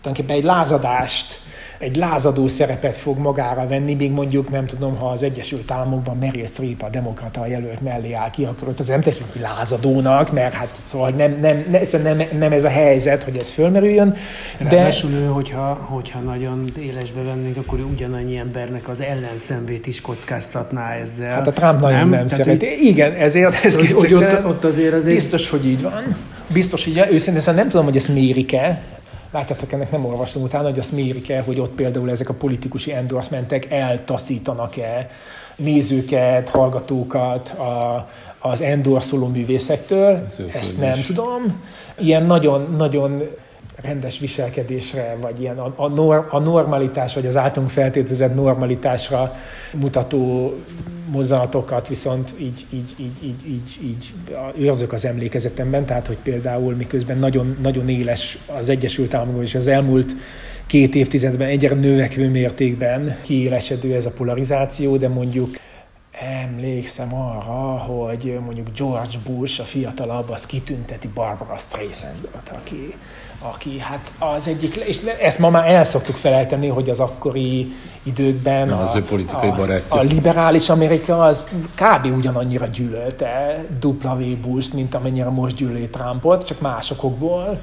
tulajdonképpen 0.00 0.36
egy 0.36 0.44
lázadást, 0.44 1.40
egy 1.78 1.96
lázadó 1.96 2.46
szerepet 2.46 2.96
fog 2.96 3.18
magára 3.18 3.66
venni, 3.66 3.94
még 3.94 4.10
mondjuk 4.10 4.50
nem 4.50 4.66
tudom, 4.66 4.96
ha 4.96 5.06
az 5.06 5.22
Egyesült 5.22 5.70
Államokban 5.70 6.16
Meryl 6.16 6.46
Streep 6.46 6.82
a 6.82 6.88
demokrata 6.88 7.46
jelölt 7.46 7.80
mellé 7.80 8.12
áll 8.12 8.30
ki, 8.30 8.44
akkor 8.44 8.68
ott 8.68 8.80
az 8.80 8.86
nem 8.86 9.00
tekintjük 9.00 9.32
hogy 9.32 9.40
lázadónak, 9.40 10.32
mert 10.32 10.52
hát 10.52 10.68
szóval 10.84 11.10
nem, 11.10 11.38
nem, 11.40 11.64
egyszerűen 11.70 12.16
nem, 12.16 12.38
nem 12.38 12.52
ez 12.52 12.64
a 12.64 12.68
helyzet, 12.68 13.22
hogy 13.22 13.36
ez 13.36 13.50
fölmerüljön, 13.50 14.16
de 14.58 14.68
Ráadásul 14.68 15.10
ő, 15.10 15.26
hogyha, 15.26 15.74
hogyha 15.74 16.18
nagyon 16.18 16.64
élesbe 16.80 17.22
vennénk, 17.22 17.56
akkor 17.56 17.78
ő 17.78 17.82
ugyanannyi 17.82 18.36
embernek 18.36 18.88
az 18.88 19.00
ellenszemvét 19.00 19.86
is 19.86 20.00
kockáztatná 20.00 20.92
ezzel. 20.92 21.32
hát 21.32 21.46
a 21.46 21.52
Trump 21.52 21.80
nagyon 21.80 21.98
nem, 21.98 22.08
nem 22.08 22.26
szereti. 22.26 22.86
Igen, 22.86 23.12
ezért 23.12 23.64
ez 23.64 23.74
Hogy, 23.74 23.92
hogy, 23.92 24.12
hogy 24.12 24.14
ott, 24.14 24.44
ott 24.44 24.64
azért 24.64 24.94
azért... 24.94 25.14
Biztos, 25.14 25.50
hogy 25.50 25.66
így 25.66 25.82
van. 25.82 26.16
Biztos, 26.52 26.84
hogy 26.84 27.08
őszintén 27.10 27.42
szóval 27.42 27.60
nem 27.60 27.68
tudom, 27.68 27.84
hogy 27.84 27.96
ezt 27.96 28.08
mérik-e. 28.08 28.82
Látjátok, 29.36 29.72
ennek 29.72 29.90
nem 29.90 30.04
olvastam 30.04 30.42
utána, 30.42 30.68
hogy 30.68 30.78
azt 30.78 30.92
mérik-e, 30.92 31.40
hogy 31.40 31.60
ott 31.60 31.74
például 31.74 32.10
ezek 32.10 32.28
a 32.28 32.34
politikusi 32.34 32.92
endorsementek 32.92 33.70
eltaszítanak-e 33.70 35.08
nézőket, 35.56 36.48
hallgatókat 36.48 37.48
a, 37.48 38.08
az 38.38 38.60
endorszoló 38.60 39.26
művészektől. 39.26 40.24
Ez 40.26 40.40
Ezt 40.54 40.78
nem 40.78 41.02
tudom. 41.06 41.62
Ilyen 41.98 42.22
nagyon, 42.22 42.74
nagyon 42.78 43.22
rendes 43.86 44.18
viselkedésre, 44.18 45.16
vagy 45.20 45.40
ilyen 45.40 45.58
a, 45.58 45.72
a, 45.76 45.88
nor, 45.88 46.26
a 46.30 46.38
normalitás, 46.38 47.14
vagy 47.14 47.26
az 47.26 47.36
általunk 47.36 47.70
feltételezett 47.70 48.34
normalitásra 48.34 49.34
mutató 49.74 50.54
mozzanatokat 51.10 51.88
viszont 51.88 52.34
így, 52.38 52.66
így, 52.70 52.94
így, 52.98 53.16
így, 53.22 53.44
így, 53.46 53.78
így 53.82 54.14
őrzök 54.58 54.92
az 54.92 55.04
emlékezetemben, 55.04 55.86
tehát 55.86 56.06
hogy 56.06 56.18
például 56.22 56.74
miközben 56.74 57.18
nagyon, 57.18 57.56
nagyon 57.62 57.88
éles 57.88 58.38
az 58.46 58.68
Egyesült 58.68 59.14
Államokban 59.14 59.44
és 59.44 59.54
az 59.54 59.68
elmúlt 59.68 60.16
két 60.66 60.94
évtizedben 60.94 61.48
egyre 61.48 61.74
növekvő 61.74 62.30
mértékben 62.30 63.16
kiélesedő 63.22 63.94
ez 63.94 64.06
a 64.06 64.10
polarizáció, 64.10 64.96
de 64.96 65.08
mondjuk 65.08 65.56
emlékszem 66.20 67.14
arra, 67.14 67.78
hogy 67.78 68.38
mondjuk 68.44 68.68
George 68.78 69.18
Bush, 69.24 69.60
a 69.60 69.64
fiatalabb, 69.64 70.30
az 70.30 70.46
kitünteti 70.46 71.08
Barbara 71.14 71.56
Streisandot, 71.56 72.52
aki, 72.54 72.94
aki 73.52 73.78
hát 73.78 74.12
az 74.18 74.48
egyik, 74.48 74.74
és 74.76 74.98
ezt 75.20 75.38
ma 75.38 75.50
már 75.50 75.70
el 75.70 75.84
szoktuk 75.84 76.16
felejteni, 76.16 76.68
hogy 76.68 76.90
az 76.90 77.00
akkori 77.00 77.72
időkben 78.02 78.68
Na, 78.68 78.78
az 78.88 78.94
ő 78.94 79.02
politikai 79.02 79.48
a, 79.48 79.54
barátja. 79.54 79.96
a 79.96 80.02
liberális 80.02 80.68
Amerika 80.68 81.22
az 81.22 81.44
kb. 81.74 82.16
ugyanannyira 82.16 82.66
gyűlölte 82.66 83.64
W. 83.82 84.36
Bush-t, 84.40 84.72
mint 84.74 84.94
amennyire 84.94 85.28
most 85.28 85.56
gyűlöli 85.56 85.88
Trumpot, 85.88 86.46
csak 86.46 86.60
másokból 86.60 87.60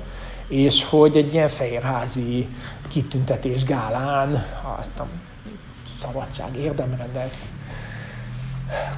és 0.47 0.83
hogy 0.83 1.17
egy 1.17 1.33
ilyen 1.33 1.47
fehérházi 1.47 2.47
kitüntetés 2.87 3.63
gálán 3.63 4.45
azt 4.79 4.99
a 4.99 5.05
szabadság 6.01 6.57
érdemrendet 6.57 7.33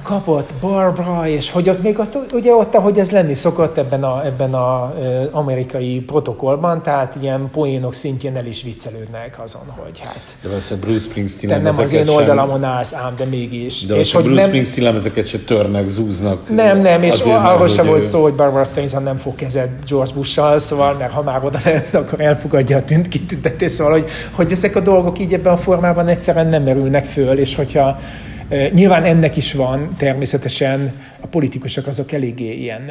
kapott 0.02 0.54
Barbara, 0.60 1.28
és 1.28 1.50
hogy 1.50 1.68
ott 1.68 1.82
még 1.82 1.98
ott, 1.98 2.32
ugye 2.32 2.52
ott, 2.54 2.74
ahogy 2.74 2.98
ez 2.98 3.10
lenni 3.10 3.34
szokott 3.34 3.78
ebben 3.78 4.04
a, 4.04 4.24
ebben 4.24 4.54
a 4.54 4.92
ö, 5.00 5.22
amerikai 5.30 6.00
protokollban, 6.00 6.82
tehát 6.82 7.16
ilyen 7.20 7.48
poénok 7.52 7.94
szintjén 7.94 8.36
el 8.36 8.46
is 8.46 8.62
viccelődnek 8.62 9.36
azon, 9.44 9.62
hogy 9.76 10.00
hát 10.00 10.36
De 10.42 10.48
valószínűleg 10.48 10.88
Bruce 10.88 11.04
Springsteen 11.08 11.62
te 11.62 11.70
nem 11.70 11.78
az 11.78 11.92
én 11.92 12.04
sem- 12.04 12.14
oldalamon 12.14 12.64
állsz, 12.64 12.92
ám, 12.94 13.14
de 13.16 13.24
mégis. 13.24 13.86
De 13.86 13.94
és 13.94 14.12
hogy 14.12 14.22
Bruce 14.24 14.40
nem, 14.40 14.48
Springsteen 14.48 14.94
ezeket 14.94 15.26
se 15.26 15.38
törnek, 15.38 15.88
zúznak. 15.88 16.48
nem, 16.54 16.80
nem, 16.80 17.02
és 17.02 17.20
arról 17.20 17.66
sem 17.68 17.84
ő- 17.86 17.88
volt 17.88 18.02
szó, 18.04 18.22
hogy 18.22 18.34
Barbara 18.34 18.64
Streisand 18.64 19.04
nem 19.04 19.16
fog 19.16 19.34
kezed 19.34 19.68
George 19.88 20.12
Bush-sal, 20.14 20.58
szóval, 20.58 20.94
mert 20.98 21.12
ha 21.12 21.22
már 21.22 21.44
oda 21.44 21.58
lett, 21.64 21.94
akkor 21.94 22.20
elfogadja 22.20 22.76
a 22.76 22.82
tűnt 22.82 23.08
kitüntetés, 23.08 23.70
szóval, 23.70 23.92
hogy, 23.92 24.04
hogy 24.30 24.52
ezek 24.52 24.76
a 24.76 24.80
dolgok 24.80 25.18
így 25.18 25.32
ebben 25.32 25.52
a 25.52 25.56
formában 25.56 26.06
egyszerűen 26.08 26.46
nem 26.46 26.62
merülnek 26.62 27.04
föl, 27.04 27.38
és 27.38 27.54
hogyha 27.54 27.98
Nyilván 28.48 29.04
ennek 29.04 29.36
is 29.36 29.52
van 29.52 29.94
természetesen, 29.98 30.92
a 31.20 31.26
politikusok 31.26 31.86
azok 31.86 32.12
eléggé 32.12 32.52
ilyen 32.52 32.90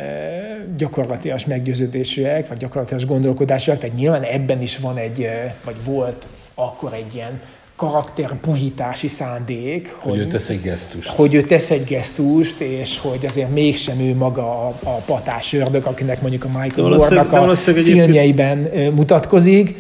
gyakorlatias 0.78 1.46
meggyőződésűek, 1.46 2.48
vagy 2.48 2.58
gyakorlatias 2.58 3.06
gondolkodásúak, 3.06 3.78
tehát 3.78 3.96
nyilván 3.96 4.24
ebben 4.24 4.62
is 4.62 4.78
van 4.78 4.98
egy, 4.98 5.28
vagy 5.64 5.76
volt 5.86 6.26
akkor 6.56 6.94
egy 6.94 7.16
ilyen 7.16 7.40
karakterpuhítási 7.76 9.08
szándék, 9.08 9.96
Hogy 10.00 10.18
ő 10.18 10.28
tesz 10.28 10.50
egy 10.50 10.62
gesztust. 10.62 11.10
hogy 11.10 11.34
ő 11.34 11.42
tesz 11.44 11.72
egy 11.72 11.84
gesztust, 11.84 12.60
és 12.60 13.00
hogy 13.00 13.26
azért 13.26 13.54
mégsem 13.54 14.00
ő 14.00 14.16
maga 14.16 14.68
a, 14.68 14.74
a 14.84 14.92
patás 15.06 15.54
ördög, 15.54 15.86
akinek 15.86 16.22
mondjuk 16.22 16.44
a 16.44 16.48
Michael 16.60 16.98
de 17.10 17.20
a 17.20 17.56
filmjeiben 17.56 18.58
mutatkozik, 18.94 19.76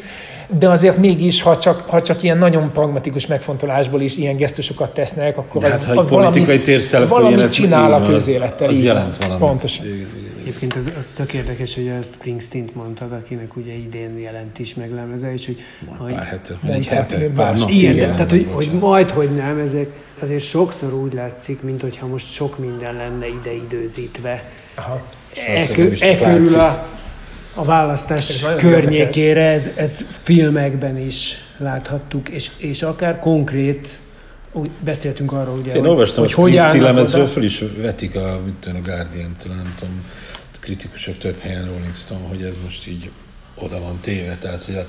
de 0.50 0.70
azért 0.70 0.98
mégis, 0.98 1.42
ha 1.42 1.58
csak, 1.58 1.90
ha 1.90 2.02
csak 2.02 2.24
ilyen 2.24 2.38
nagyon 2.38 2.72
pragmatikus 2.72 3.28
megfontolásból 3.28 4.02
is 4.02 4.18
ilyen 4.18 4.36
gesztusokat 4.36 4.94
tesznek, 4.94 5.38
akkor 5.38 5.62
De 5.62 5.68
az 5.68 5.74
hát, 5.74 5.84
ha 5.84 5.90
egy 5.92 5.96
valamit- 6.10 6.46
politikai 6.46 7.08
valamit 7.08 7.52
csinál 7.52 7.94
a 7.94 8.02
közélettel. 8.02 8.68
az 8.68 8.74
így 8.74 8.86
van. 8.86 8.96
jelent 8.96 9.18
valamit. 9.18 9.48
Pontosan. 9.48 9.86
Igen, 9.86 9.98
igen. 9.98 10.34
Egyébként 10.42 10.74
az, 10.76 10.92
az 10.98 11.06
tök 11.16 11.34
érdekes, 11.34 11.76
hogy 11.76 11.92
a 12.00 12.04
Springsteen-t 12.04 12.76
mondtad, 12.76 13.12
akinek 13.12 13.56
ugye 13.56 13.74
idén 13.74 14.18
jelent 14.20 14.60
is 14.60 14.74
meg 14.76 14.94
lemeze, 14.94 15.34
és 15.34 15.46
hogy, 15.46 15.58
hogy 15.98 16.14
Pár 16.14 16.26
hete, 16.26 16.54
egy 16.64 16.70
Mondhatni, 16.70 17.16
hete, 17.16 17.34
pár 17.34 17.50
más. 17.50 17.60
nap. 17.60 17.70
De, 17.70 17.76
igen, 17.76 18.16
tehát 18.16 18.32
hogy, 18.32 18.48
hogy 18.52 18.70
majd, 18.80 19.10
hogy 19.10 19.30
nem, 19.36 19.60
ezek 19.60 19.90
azért 20.22 20.44
sokszor 20.44 20.94
úgy 20.94 21.14
látszik, 21.14 21.62
mint 21.62 21.82
hogyha 21.82 22.08
most 22.08 22.32
sok 22.32 22.58
minden 22.60 22.94
lenne 22.96 23.28
ideidőzítve. 23.28 24.44
Aha. 24.76 25.02
E, 25.48 25.52
e 26.00 26.18
körül 26.18 26.60
a, 26.60 26.88
a 27.56 27.64
választás 27.64 28.30
Ez 28.30 28.56
környékére, 28.58 29.50
ez, 29.50 29.70
ez 29.76 30.06
filmekben 30.24 30.98
is 30.98 31.34
láthattuk, 31.58 32.30
és, 32.30 32.52
és 32.58 32.82
akár 32.82 33.20
konkrét 33.20 33.88
úgy 34.52 34.70
beszéltünk 34.80 35.32
arról, 35.32 35.58
ugye, 35.58 35.74
Én 35.74 35.80
hogy, 35.80 35.90
olvastam, 35.90 36.24
hogy 36.24 36.34
hogy, 36.34 36.44
hogy 36.44 36.54
hogy 36.54 36.68
állnak 36.68 36.82
lemezről 36.82 37.22
oda. 37.22 37.32
föl 37.32 37.44
is 37.44 37.64
vetik 37.78 38.16
a, 38.16 38.40
mit 38.46 38.54
tudom, 38.54 38.78
a 38.78 38.82
Guardian-től, 38.90 39.54
nem 39.54 39.74
tudom, 39.78 40.02
kritikusok 40.66 41.18
több 41.18 41.40
helyen 41.40 41.66
Rolling 41.66 41.96
Stone, 41.96 42.28
hogy 42.28 42.42
ez 42.42 42.54
most 42.64 42.88
így 42.88 43.10
oda 43.56 43.80
van 43.80 44.00
téve, 44.02 44.38
tehát 44.38 44.64
hogy 44.64 44.76
a 44.76 44.86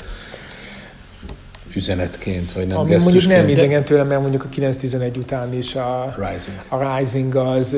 üzenetként, 1.76 2.52
vagy 2.52 2.66
nem 2.66 2.76
Ami 2.78 2.96
mondjuk 2.96 3.26
nem 3.26 3.48
idegen 3.48 3.84
tőlem, 3.84 4.06
mert 4.06 4.20
mondjuk 4.20 4.44
a 4.44 4.48
9-11 4.48 5.16
után 5.16 5.54
is 5.54 5.74
a, 5.74 6.14
Rising. 6.18 6.56
a 6.68 6.96
Rising 6.98 7.34
az, 7.34 7.76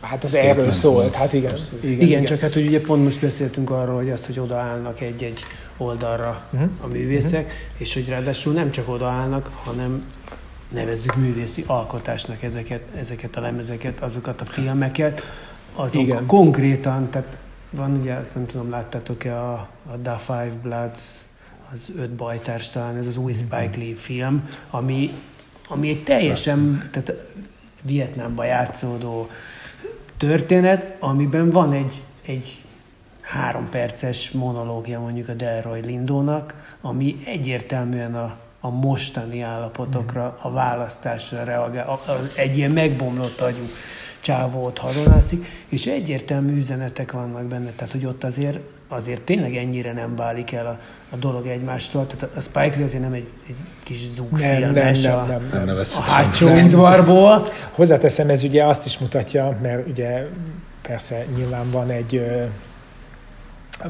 hát 0.00 0.24
az 0.24 0.34
erről 0.34 0.70
szólt. 0.70 1.14
Hát 1.14 1.32
igen. 1.32 1.52
Abszolút. 1.52 1.84
Igen, 1.84 1.94
Igen, 1.96 2.08
igen. 2.08 2.24
csak 2.24 2.40
hát 2.40 2.52
hogy 2.54 2.66
ugye 2.66 2.80
pont 2.80 3.04
most 3.04 3.20
beszéltünk 3.20 3.70
arról, 3.70 3.96
hogy 3.96 4.10
azt, 4.10 4.26
hogy 4.26 4.38
odaállnak 4.38 5.00
egy-egy 5.00 5.40
oldalra 5.76 6.42
Mhm. 6.50 6.62
a 6.80 6.86
művészek, 6.86 7.52
és 7.76 7.94
hogy 7.94 8.08
ráadásul 8.08 8.52
nem 8.52 8.70
csak 8.70 8.88
odaállnak, 8.88 9.50
hanem 9.64 10.04
nevezzük 10.68 11.16
művészi 11.16 11.64
alkotásnak 11.66 12.42
ezeket, 12.42 12.80
ezeket 12.98 13.36
a 13.36 13.40
lemezeket, 13.40 14.00
azokat 14.00 14.40
a 14.40 14.44
filmeket, 14.44 15.22
azok 15.74 16.00
Igen. 16.02 16.06
Igen. 16.16 16.26
konkrétan, 16.26 17.10
tehát 17.10 17.28
van 17.70 17.96
ugye, 18.00 18.14
azt 18.14 18.34
nem 18.34 18.46
tudom, 18.46 18.70
láttátok-e 18.70 19.38
a, 19.40 19.52
a 19.92 19.96
Da 20.02 20.16
Five 20.16 20.52
Bloods, 20.62 21.04
az 21.72 21.92
öt 21.96 22.10
bajtárs 22.10 22.70
talán, 22.70 22.96
ez 22.96 23.06
az 23.06 23.16
új 23.16 23.32
Spike 23.32 23.76
Lee 23.76 23.94
film, 23.94 24.44
ami, 24.70 25.10
ami 25.68 25.88
egy 25.88 26.04
teljesen, 26.04 26.88
tehát 26.90 27.14
Vietnámban 27.82 28.46
játszódó 28.46 29.28
történet, 30.16 30.96
amiben 30.98 31.50
van 31.50 31.72
egy, 31.72 31.92
egy 32.26 32.52
három 33.20 33.68
perces 33.68 34.30
monológia 34.30 35.00
mondjuk 35.00 35.28
a 35.28 35.32
Delroy 35.32 35.80
Lindónak, 35.80 36.76
ami 36.80 37.22
egyértelműen 37.24 38.14
a, 38.14 38.36
a 38.60 38.70
mostani 38.70 39.40
állapotokra, 39.40 40.38
a 40.42 40.50
választásra 40.50 41.44
reagál, 41.44 41.86
a, 41.86 41.92
a, 41.92 42.20
egy 42.36 42.56
ilyen 42.56 42.70
megbomlott 42.70 43.40
agyú 43.40 43.68
csávó 44.20 44.64
ott 44.64 44.78
hadonászik, 44.78 45.46
és 45.68 45.86
egyértelmű 45.86 46.56
üzenetek 46.56 47.12
vannak 47.12 47.44
benne, 47.44 47.70
tehát 47.70 47.92
hogy 47.92 48.06
ott 48.06 48.24
azért, 48.24 48.58
azért 48.92 49.20
tényleg 49.20 49.56
ennyire 49.56 49.92
nem 49.92 50.16
válik 50.16 50.52
el 50.52 50.66
a, 50.66 50.78
a 51.10 51.16
dolog 51.16 51.46
egymástól, 51.46 52.06
tehát 52.06 52.36
a 52.36 52.40
Spike 52.40 52.76
Lee 52.76 52.84
azért 52.84 53.02
nem 53.02 53.12
egy, 53.12 53.28
egy 53.48 53.56
kis 53.82 54.16
Nem, 54.16 54.28
nem, 54.30 54.30
zúgfilmes 54.30 55.02
nem, 55.02 55.18
a, 55.18 55.22
nem, 55.22 55.40
Nem 55.40 55.48
nem. 55.52 55.64
nevezhető. 55.64 56.04
a 56.06 56.10
hátsó 56.10 56.48
udvarból, 56.48 57.42
Hozzáteszem, 57.72 58.28
ez 58.28 58.42
ugye 58.42 58.64
azt 58.64 58.86
is 58.86 58.98
mutatja, 58.98 59.58
mert 59.62 59.88
ugye 59.88 60.26
persze 60.82 61.24
nyilván 61.36 61.70
van 61.70 61.90
egy 61.90 62.16
ö, 62.16 62.44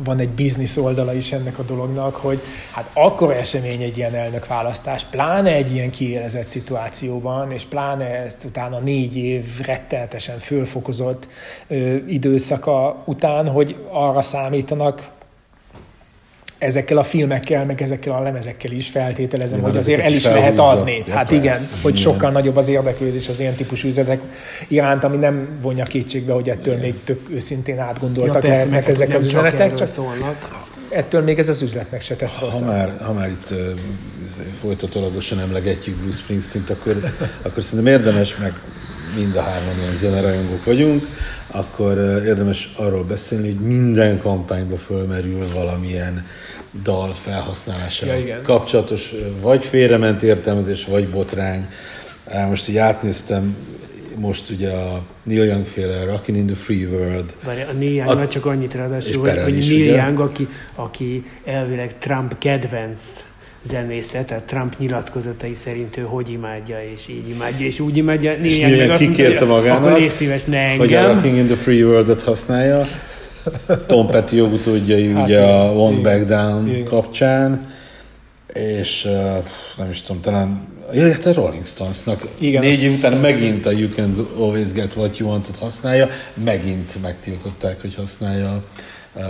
van 0.05 0.19
egy 0.19 0.29
biznisz 0.29 0.77
oldala 0.77 1.15
is 1.15 1.33
ennek 1.33 1.59
a 1.59 1.63
dolognak, 1.63 2.15
hogy 2.15 2.41
hát 2.71 2.91
akkor 2.93 3.33
esemény 3.33 3.83
egy 3.83 3.97
ilyen 3.97 4.15
elnökválasztás, 4.15 5.05
pláne 5.05 5.53
egy 5.53 5.73
ilyen 5.75 5.91
kiélezett 5.91 6.45
szituációban, 6.45 7.53
és 7.53 7.65
pláne 7.65 8.05
ezt 8.05 8.45
utána 8.45 8.79
négy 8.79 9.17
év 9.17 9.61
rettenetesen 9.67 10.39
fölfokozott 10.39 11.29
ö, 11.69 11.97
időszaka 12.07 13.03
után, 13.05 13.49
hogy 13.49 13.77
arra 13.91 14.23
számítanak 14.23 15.11
ezekkel 16.63 16.97
a 16.97 17.03
filmekkel, 17.03 17.65
meg 17.65 17.83
ezekkel 17.83 18.13
a 18.13 18.21
lemezekkel 18.21 18.71
is 18.73 18.89
feltételezem, 18.89 19.59
Nyilván 19.59 19.71
hogy 19.71 19.81
azért 19.81 20.01
el 20.01 20.13
is 20.13 20.25
lehet 20.25 20.59
adni. 20.59 21.05
Ja, 21.07 21.15
hát 21.15 21.29
persze, 21.29 21.43
igen, 21.43 21.59
hogy 21.83 21.93
nyilván. 21.95 22.13
sokkal 22.13 22.31
nagyobb 22.31 22.57
az 22.57 22.69
érdeklődés 22.69 23.29
az 23.29 23.41
ilyen 23.41 23.55
típusú 23.55 23.89
üzenetek 23.89 24.21
iránt, 24.69 25.05
ami 25.05 25.17
nem 25.17 25.49
vonja 25.63 25.85
kétségbe, 25.85 26.33
hogy 26.33 26.49
ettől 26.49 26.77
még 26.77 26.95
tök 27.05 27.21
őszintén 27.31 27.79
átgondoltak 27.79 28.43
lehetnek 28.43 28.85
meg 28.85 28.91
ezek 28.91 29.15
az 29.15 29.23
csak 29.27 29.31
üzenetek, 29.31 29.75
csak 29.75 29.89
szólnak. 29.89 30.65
ettől 30.89 31.23
még 31.23 31.39
ez 31.39 31.49
az 31.49 31.63
üzletnek 31.63 32.01
se 32.01 32.15
tesz 32.15 32.37
Ha 32.37 32.45
rosszat. 32.45 32.67
már, 32.67 32.97
ha 33.03 33.13
már 33.13 33.29
itt 33.29 33.53
folytatólagosan 34.61 35.41
emlegetjük 35.41 35.97
Bruce 35.97 36.19
Springsteen-t, 36.19 36.71
akkor, 36.71 36.97
akkor 37.43 37.63
szerintem 37.63 37.93
érdemes, 37.93 38.37
meg 38.37 38.53
mind 39.17 39.37
a 39.37 39.41
hárman 39.43 39.75
ilyen 39.81 39.97
zenerajongók 39.97 40.65
vagyunk, 40.65 41.07
akkor 41.47 41.99
érdemes 42.27 42.73
arról 42.77 43.05
beszélni, 43.05 43.47
hogy 43.47 43.61
minden 43.61 44.19
kampányba 44.21 44.77
fölmerül 44.77 45.45
valamilyen 45.55 46.27
dal 46.83 47.15
felhasználásával 47.15 48.15
Ja, 48.17 48.21
igen. 48.23 48.43
kapcsolatos, 48.43 49.15
vagy 49.41 49.65
félrement 49.65 50.23
értelmezés, 50.23 50.85
vagy 50.85 51.09
botrány. 51.09 51.67
Most 52.49 52.69
így 52.69 52.77
átnéztem, 52.77 53.57
most 54.17 54.51
ugye 54.51 54.71
a 54.71 55.03
Neil 55.23 55.45
Young 55.45 55.67
féle 55.67 56.05
Rockin' 56.05 56.35
in 56.37 56.47
the 56.47 56.57
Free 56.57 56.87
World, 56.87 57.37
Várj, 57.45 57.61
a 57.61 57.73
Neil 57.73 58.01
A- 58.03 58.13
Young, 58.13 58.29
csak 58.29 58.47
annyit 58.47 58.75
ráadásul, 58.75 59.21
hogy, 59.21 59.39
hogy 59.43 59.59
Neil 59.59 59.83
ugye? 59.83 59.95
Young, 60.03 60.21
aki, 60.21 60.49
aki 60.75 61.25
elvileg 61.45 61.99
Trump 61.99 62.39
kedvenc 62.39 63.25
zenésze, 63.63 64.25
tehát 64.25 64.45
Trump 64.45 64.75
nyilatkozatai 64.79 65.55
szerint 65.55 65.97
ő 65.97 66.03
hogy 66.03 66.31
imádja, 66.31 66.77
és 66.93 67.09
így 67.09 67.29
imádja, 67.29 67.67
és 67.67 67.81
úgy 67.81 67.97
imádja. 67.97 68.33
És 68.33 68.63
azt 68.63 68.77
mondta, 68.77 68.97
kikérte 68.97 69.39
hogy 69.39 69.49
magának, 69.49 69.85
Akkor 69.85 69.99
légy 69.99 70.11
szíves, 70.11 70.45
ne 70.45 70.77
hogy 70.77 70.95
a 70.95 70.99
engem. 70.99 71.15
Rocking 71.15 71.37
in 71.37 71.47
the 71.47 71.57
Free 71.57 71.85
World-ot 71.85 72.23
használja. 72.23 72.87
Tom 73.87 74.07
Petty 74.07 74.37
jogutódjai 74.37 75.13
Hát 75.13 75.25
ugye 75.25 75.41
igen, 75.41 75.61
a 75.61 75.89
igen. 75.89 76.03
Back 76.03 76.25
Down 76.25 76.69
Igen. 76.69 76.85
kapcsán, 76.85 77.73
és 78.55 79.05
uh, 79.05 79.45
nem 79.77 79.91
is 79.91 80.03
tudom, 80.03 80.23
talán 80.23 80.71
ja, 80.93 81.13
hát 81.13 81.27
a 81.27 81.33
Rolling 81.33 81.65
Stonesnak 81.65 82.29
Igen, 82.39 82.61
négy 82.61 82.83
év 82.83 82.93
után 82.93 83.13
megint 83.13 83.67
a 83.67 83.71
You 83.71 83.89
Can 83.89 84.29
Always 84.37 84.73
Get 84.73 84.97
What 84.97 85.19
You 85.19 85.29
Want-ot 85.29 85.57
használja, 85.57 86.09
megint 86.45 87.03
megtiltották, 87.03 87.81
hogy 87.81 87.95
használja 87.95 88.63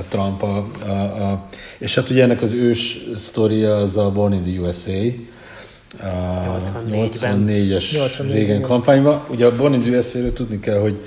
Trump 0.08 0.42
a, 0.42 0.66
a, 0.86 0.90
a, 1.30 1.48
és 1.78 1.94
hát 1.94 2.10
ugye 2.10 2.22
ennek 2.22 2.42
az 2.42 2.52
ős 2.52 2.98
sztoria 3.16 3.76
az 3.76 3.96
a 3.96 4.10
Born 4.10 4.32
in 4.32 4.42
the 4.42 4.60
USA, 4.60 5.30
a 5.98 6.62
84-ben. 6.88 7.44
84-es 7.46 7.92
84, 7.92 8.32
régen 8.32 8.60
kampányban. 8.60 9.24
Ugye 9.28 9.46
a 9.46 9.56
Born 9.56 9.74
in 9.74 9.80
the 9.80 9.98
USA-ről 9.98 10.32
tudni 10.32 10.60
kell, 10.60 10.78
hogy 10.78 11.00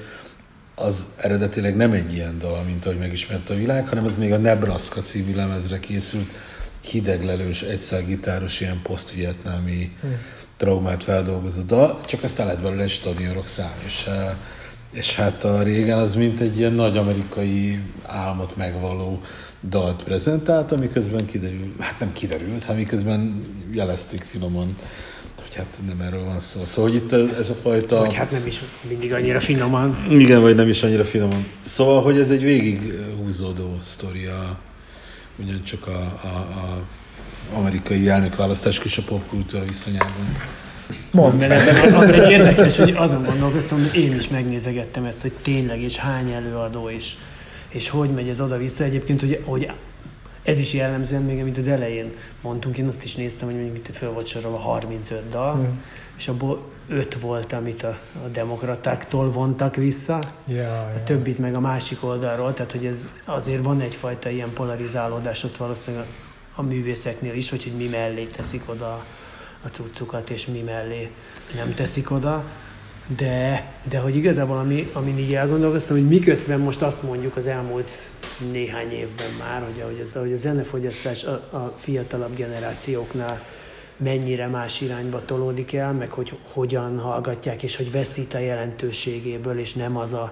az 0.75 1.05
eredetileg 1.17 1.75
nem 1.75 1.91
egy 1.91 2.13
ilyen 2.13 2.37
dal, 2.39 2.63
mint 2.63 2.85
ahogy 2.85 2.97
megismerte 2.97 3.53
a 3.53 3.57
világ, 3.57 3.87
hanem 3.87 4.05
ez 4.05 4.17
még 4.17 4.33
a 4.33 4.37
Nebraska 4.37 5.01
című 5.01 5.35
lemezre 5.35 5.79
készült 5.79 6.27
hideglelős, 6.81 7.61
egyszergitáros, 7.61 8.61
ilyen 8.61 8.79
posztvietnámi 8.83 9.97
traumát 10.57 11.03
feldolgozó 11.03 11.61
dal, 11.61 11.99
csak 12.05 12.23
aztán 12.23 12.47
lett 12.47 12.61
belőle 12.61 12.83
egy 12.83 12.89
stadionrock 12.89 13.47
szám, 13.47 13.73
és, 13.85 14.09
és 14.95 15.15
hát 15.15 15.43
a 15.43 15.63
régen 15.63 15.97
az 15.97 16.15
mint 16.15 16.39
egy 16.39 16.57
ilyen 16.57 16.73
nagy 16.73 16.97
amerikai 16.97 17.79
álmot 18.03 18.55
megvaló 18.55 19.21
dalt 19.69 20.03
prezentált, 20.03 20.71
amiközben 20.71 21.25
kiderült, 21.25 21.79
hát 21.79 21.99
nem 21.99 22.13
kiderült, 22.13 22.63
hát 22.63 22.75
miközben 22.75 23.45
jelezték 23.73 24.21
finoman, 24.21 24.77
hogy 25.41 25.55
hát 25.55 25.79
nem 25.87 26.01
erről 26.01 26.23
van 26.23 26.39
szó. 26.39 26.63
Szóval, 26.63 26.91
hogy 26.91 26.99
itt 26.99 27.11
ez 27.13 27.49
a 27.49 27.53
fajta... 27.53 27.99
Vagy 27.99 28.13
hát 28.13 28.31
nem 28.31 28.47
is 28.47 28.61
mindig 28.89 29.13
annyira 29.13 29.39
finoman. 29.39 30.05
Igen, 30.09 30.41
vagy 30.41 30.55
nem 30.55 30.67
is 30.67 30.83
annyira 30.83 31.03
finoman. 31.03 31.45
Szóval, 31.61 32.01
hogy 32.01 32.17
ez 32.17 32.29
egy 32.29 32.43
végig 32.43 32.93
húzódó 33.17 33.77
sztoria, 33.81 34.57
ugyancsak 35.35 35.87
a, 35.87 36.19
a, 36.23 36.37
a 36.37 36.83
amerikai 37.53 38.07
elnökválasztás 38.07 38.79
és 38.83 38.97
a 38.97 39.01
popkultúra 39.01 39.63
viszonyában. 39.65 40.35
Mondd. 41.15 41.37
Mert 41.39 41.67
ebben 41.67 41.93
az 41.93 42.11
egy 42.11 42.31
érdekes, 42.31 42.77
hogy 42.77 42.93
azon 42.97 43.23
gondolkoztam, 43.23 43.77
hogy 43.77 44.01
én 44.01 44.15
is 44.15 44.27
megnézegettem 44.27 45.05
ezt, 45.05 45.21
hogy 45.21 45.31
tényleg, 45.41 45.81
és 45.81 45.97
hány 45.97 46.31
előadó, 46.31 46.89
és, 46.89 47.13
és 47.69 47.89
hogy 47.89 48.09
megy 48.09 48.29
ez 48.29 48.41
oda-vissza. 48.41 48.83
Egyébként, 48.83 49.19
hogy, 49.19 49.41
hogy 49.45 49.71
ez 50.43 50.59
is 50.59 50.73
jellemzően 50.73 51.21
még, 51.21 51.39
amit 51.39 51.57
az 51.57 51.67
elején 51.67 52.11
mondtunk, 52.41 52.77
én 52.77 52.87
ott 52.87 53.03
is 53.03 53.15
néztem, 53.15 53.47
hogy 53.47 53.55
mondjuk 53.55 53.77
itt 53.77 53.95
föl 53.95 54.11
volt 54.11 54.25
sorolva 54.25 54.57
35 54.57 55.29
dal, 55.29 55.55
Mm. 55.55 55.63
és 56.17 56.27
abból 56.27 56.61
5 56.89 57.19
volt, 57.19 57.53
amit 57.53 57.83
a, 57.83 57.99
a 58.25 58.27
demokratáktól 58.31 59.31
vontak 59.31 59.75
vissza, 59.75 60.19
Ja, 60.47 60.55
ja. 60.55 60.91
a 60.95 61.03
többit 61.03 61.39
meg 61.39 61.55
a 61.55 61.59
másik 61.59 62.03
oldalról, 62.03 62.53
tehát 62.53 62.71
hogy 62.71 62.85
ez 62.85 63.09
azért 63.25 63.63
van 63.63 63.81
egyfajta 63.81 64.29
ilyen 64.29 64.53
polarizálódás 64.53 65.43
ott 65.43 65.57
valószínűleg 65.57 66.07
a 66.55 66.61
művészeknél 66.61 67.33
is, 67.33 67.49
hogy, 67.49 67.63
hogy 67.63 67.77
mi 67.77 67.87
mellé 67.87 68.23
teszik 68.23 68.61
oda 68.65 69.05
a 69.65 69.69
cuccukat, 69.69 70.29
és 70.29 70.45
mi 70.45 70.61
mellé 70.61 71.09
nem 71.55 71.73
teszik 71.73 72.11
oda. 72.11 72.43
De, 73.17 73.71
de 73.89 73.99
hogy 73.99 74.15
igazából, 74.15 74.57
ami, 74.57 74.89
amin 74.93 75.17
így 75.17 75.33
elgondolkoztam, 75.33 75.97
hogy 75.97 76.07
miközben 76.07 76.59
most 76.59 76.81
azt 76.81 77.03
mondjuk 77.03 77.35
az 77.35 77.47
elmúlt 77.47 77.89
néhány 78.51 78.91
évben 78.91 79.29
már, 79.39 79.63
hogy 79.63 79.81
ahogy, 79.81 79.99
ez, 79.99 80.15
ahogy 80.15 80.33
a 80.33 80.35
zenefogyasztás 80.35 81.23
a, 81.23 81.31
a 81.31 81.73
fiatalabb 81.77 82.35
generációknál 82.35 83.41
mennyire 83.97 84.47
más 84.47 84.81
irányba 84.81 85.25
tolódik 85.25 85.73
el, 85.73 85.93
meg 85.93 86.11
hogy 86.11 86.37
hogyan 86.51 86.99
hallgatják, 86.99 87.63
és 87.63 87.75
hogy 87.75 87.91
veszít 87.91 88.33
a 88.33 88.37
jelentőségéből, 88.37 89.59
és 89.59 89.73
nem 89.73 89.97
az 89.97 90.13
a, 90.13 90.31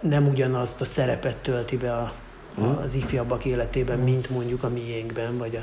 nem 0.00 0.28
ugyanazt 0.28 0.80
a 0.80 0.84
szerepet 0.84 1.36
tölti 1.36 1.76
be 1.76 1.94
a, 1.94 2.12
a, 2.56 2.62
az 2.62 2.94
ifjabbak 2.94 3.44
életében, 3.44 3.98
mint 3.98 4.30
mondjuk 4.30 4.62
a 4.62 4.68
miénkben, 4.68 5.38
vagy 5.38 5.56
a, 5.56 5.62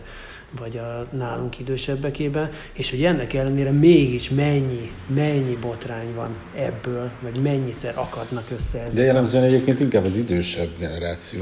vagy 0.60 0.78
a 0.78 1.08
nálunk 1.18 1.60
idősebbekében, 1.60 2.50
és 2.74 2.90
hogy 2.90 3.04
ennek 3.04 3.34
ellenére 3.34 3.72
mégis 3.72 4.30
mennyi, 4.30 4.92
mennyi 5.16 5.58
botrány 5.62 6.14
van 6.16 6.30
ebből, 6.56 7.10
vagy 7.22 7.42
mennyiszer 7.42 7.94
akadnak 7.98 8.44
össze 8.56 8.80
ezek. 8.80 8.94
De 8.94 9.04
jellemzően 9.04 9.44
egyébként 9.44 9.80
inkább 9.80 10.06
az 10.06 10.16
idősebb 10.16 10.70
generáció 10.80 11.42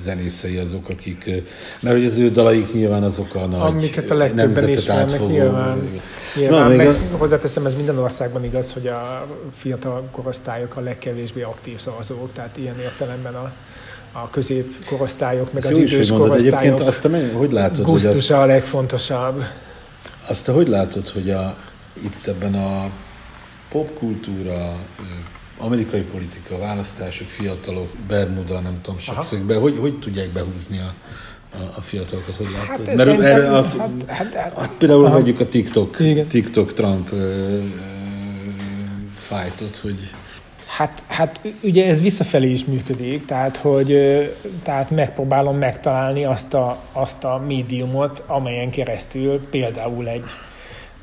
zenészei 0.00 0.56
azok, 0.56 0.88
akik, 0.88 1.24
mert 1.80 1.96
hogy 1.96 2.04
az 2.04 2.18
ő 2.18 2.30
dalaik 2.30 2.72
nyilván 2.72 3.02
azok 3.02 3.34
a 3.34 3.46
nagy 3.46 3.60
Amiket 3.60 4.10
a 4.10 4.14
legtöbben 4.14 4.68
ismernek 4.68 5.10
átfogó, 5.12 5.30
nyilván. 5.30 5.90
Nyilván, 6.36 6.70
Na, 6.70 6.76
meg 6.76 6.88
a- 6.88 6.96
hozzáteszem, 7.16 7.66
ez 7.66 7.74
minden 7.74 7.98
országban 7.98 8.44
igaz, 8.44 8.72
hogy 8.72 8.86
a 8.86 9.26
fiatal 9.56 10.08
korosztályok 10.10 10.76
a 10.76 10.80
legkevésbé 10.80 11.42
aktív 11.42 11.78
szavazók, 11.78 12.32
tehát 12.32 12.56
ilyen 12.56 12.80
értelemben 12.80 13.34
a, 13.34 13.52
a 14.12 14.30
középkorosztályok, 14.30 15.52
meg 15.52 15.64
Ez 15.64 15.70
az 15.70 15.78
idős 15.78 16.10
mondod. 16.10 16.30
Egyébként 16.30 16.52
korosztályok 16.52 16.88
azt 16.88 17.02
te 17.02 17.08
me- 17.08 17.32
hogy 17.32 17.52
látod, 17.52 17.84
hogy 17.84 18.06
az, 18.06 18.30
a 18.30 18.46
legfontosabb. 18.46 19.44
azt 20.28 20.44
te 20.44 20.52
hogy 20.52 20.68
látod, 20.68 21.08
hogy 21.08 21.30
a, 21.30 21.56
itt 22.04 22.26
ebben 22.26 22.54
a 22.54 22.90
popkultúra, 23.70 24.76
amerikai 25.58 26.00
politika, 26.00 26.58
választások, 26.58 27.26
fiatalok, 27.26 27.88
Bermuda, 28.08 28.60
nem 28.60 28.78
tudom, 28.82 28.98
sokszögben, 28.98 29.60
hogy, 29.60 29.78
hogy 29.78 29.98
tudják 29.98 30.28
behúzni 30.28 30.78
a, 30.78 30.94
a, 31.56 31.62
a 31.76 31.80
fiatalokat, 31.80 32.36
hogy 32.36 32.48
látod? 32.68 32.88
ez 32.88 33.06
Mert 33.06 33.20
erre 33.20 33.50
a, 33.56 33.62
hát, 33.62 34.04
hát, 34.06 34.34
hát, 34.34 34.54
hát 34.58 34.72
például 34.78 35.04
Aha. 35.04 35.14
vegyük 35.14 35.40
a 35.40 35.48
TikTok, 35.48 36.00
Igen. 36.00 36.26
TikTok 36.26 36.72
Trump 36.72 37.12
ö, 37.12 37.58
fightot, 39.14 39.76
hogy 39.76 40.00
Hát, 40.76 41.02
hát 41.06 41.40
ugye 41.62 41.86
ez 41.86 42.00
visszafelé 42.00 42.50
is 42.50 42.64
működik, 42.64 43.24
tehát 43.24 43.56
hogy 43.56 43.96
tehát 44.62 44.90
megpróbálom 44.90 45.56
megtalálni 45.56 46.24
azt 46.24 46.54
a, 46.54 46.78
azt 46.92 47.24
a 47.24 47.42
médiumot, 47.46 48.22
amelyen 48.26 48.70
keresztül 48.70 49.48
például 49.50 50.08
egy 50.08 50.30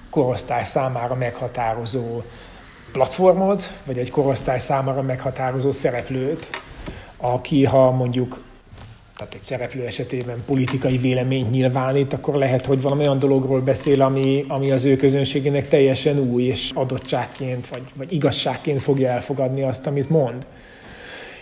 korosztály 0.10 0.64
számára 0.64 1.16
meghatározó 1.16 2.22
platformot, 2.92 3.74
vagy 3.86 3.98
egy 3.98 4.12
korosztály 4.12 4.60
számára 4.60 5.02
meghatározó 5.02 5.72
szereplőt, 5.72 6.50
aki 7.18 7.66
ha 7.66 7.92
mondjuk 7.92 8.44
tehát 9.20 9.34
egy 9.34 9.42
szereplő 9.42 9.86
esetében 9.86 10.44
politikai 10.46 10.98
véleményt 10.98 11.50
nyilvánít, 11.50 12.14
akkor 12.14 12.36
lehet, 12.36 12.66
hogy 12.66 12.82
valami 12.82 13.06
olyan 13.06 13.20
dologról 13.20 13.62
beszél, 13.62 14.02
ami, 14.02 14.46
ami 14.48 14.72
az 14.72 14.86
ő 14.86 14.96
közönségének 14.96 15.68
teljesen 15.68 16.20
új, 16.20 16.44
és 16.44 16.72
adottságként, 16.74 17.68
vagy, 17.68 17.82
vagy 17.94 18.12
igazságként 18.12 18.82
fogja 18.82 19.10
elfogadni 19.10 19.64
azt, 19.64 19.88
amit 19.88 20.10
mond. 20.10 20.46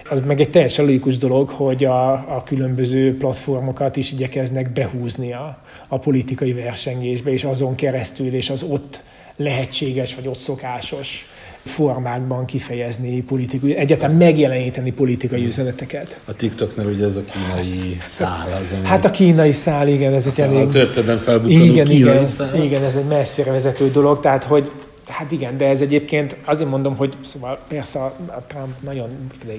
Az 0.09 0.21
meg 0.21 0.39
egy 0.39 0.49
teljesen 0.49 0.85
logikus 0.85 1.17
dolog, 1.17 1.49
hogy 1.49 1.83
a, 1.83 2.11
a 2.11 2.43
különböző 2.45 3.17
platformokat 3.17 3.95
is 3.95 4.11
igyekeznek 4.11 4.71
behúzni 4.71 5.33
a, 5.33 5.63
a 5.87 5.97
politikai 5.97 6.53
versengésbe, 6.53 7.31
és 7.31 7.43
azon 7.43 7.75
keresztül, 7.75 8.33
és 8.33 8.49
az 8.49 8.63
ott 8.63 9.03
lehetséges, 9.35 10.15
vagy 10.15 10.27
ott 10.27 10.37
szokásos 10.37 11.25
formákban 11.67 12.45
kifejezni 12.45 13.21
politikai, 13.21 13.75
egyáltalán 13.75 14.15
megjeleníteni 14.15 14.91
politikai 14.91 15.45
üzeneteket. 15.45 16.19
a 16.25 16.35
TikToknál 16.35 16.85
ugye 16.85 17.05
ez 17.05 17.15
a 17.15 17.23
kínai 17.23 17.97
szál 18.07 18.47
az, 18.47 18.77
ami 18.77 18.87
Hát 18.87 19.05
a 19.05 19.09
kínai 19.09 19.51
szál, 19.51 19.87
igen, 19.87 20.13
ezek 20.13 20.37
a 20.37 20.41
elég... 20.41 20.69
történetben 20.69 21.17
felbukkanó 21.17 21.63
Igen, 21.63 21.85
kínai 21.85 21.99
igen, 22.15 22.25
szál. 22.27 22.63
igen, 22.63 22.83
ez 22.83 22.95
egy 22.95 23.05
messzire 23.07 23.51
vezető 23.51 23.91
dolog, 23.91 24.19
tehát 24.19 24.43
hogy 24.43 24.71
Hát 25.07 25.31
igen, 25.31 25.57
de 25.57 25.65
ez 25.67 25.81
egyébként 25.81 26.35
azért 26.45 26.69
mondom, 26.69 26.95
hogy 26.95 27.13
szóval 27.21 27.59
persze 27.67 27.99
a 27.99 28.15
a 28.27 28.43
Trump 28.47 28.75
nagyon 28.85 29.09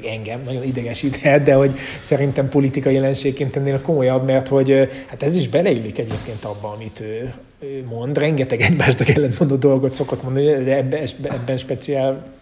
engem 0.05 0.41
nagyon 0.45 0.63
idegesíthet, 0.65 1.43
de 1.43 1.55
hogy 1.55 1.71
szerintem 2.01 2.49
politikai 2.49 2.95
jelenségként 2.95 3.57
ennél 3.57 3.81
komolyabb, 3.81 4.27
mert 4.27 4.49
hogy 4.49 4.89
hát 5.07 5.23
ez 5.23 5.37
is 5.37 5.49
beleillik 5.49 5.99
egyébként 5.99 6.45
abba, 6.45 6.73
amit 6.77 7.01
ő 7.01 7.33
mond. 7.89 8.19
Rengeteg 8.19 8.61
egymásnak 8.61 9.09
ellentmondó 9.09 9.57
dolgot 9.57 9.93
szokott 9.93 10.23
mondani, 10.23 10.47
de 10.47 10.77
ebben, 10.77 11.09
ebben 11.23 11.57
speciál 11.57 12.37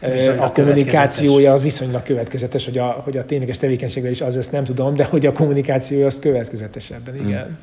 Viszonylag 0.00 0.42
a 0.42 0.50
kommunikációja 0.50 1.52
az 1.52 1.62
viszonylag 1.62 2.02
következetes, 2.02 2.64
hogy 2.64 2.78
a, 2.78 2.86
hogy 2.86 3.16
a 3.16 3.24
tényleges 3.24 3.58
tevékenységre 3.58 4.10
is 4.10 4.20
az 4.20 4.36
ezt 4.36 4.52
nem 4.52 4.64
tudom, 4.64 4.94
de 4.94 5.04
hogy 5.04 5.26
a 5.26 5.32
kommunikációja 5.32 6.06
az 6.06 6.18
következetes 6.18 6.90
ebben, 6.90 7.16
igen. 7.16 7.58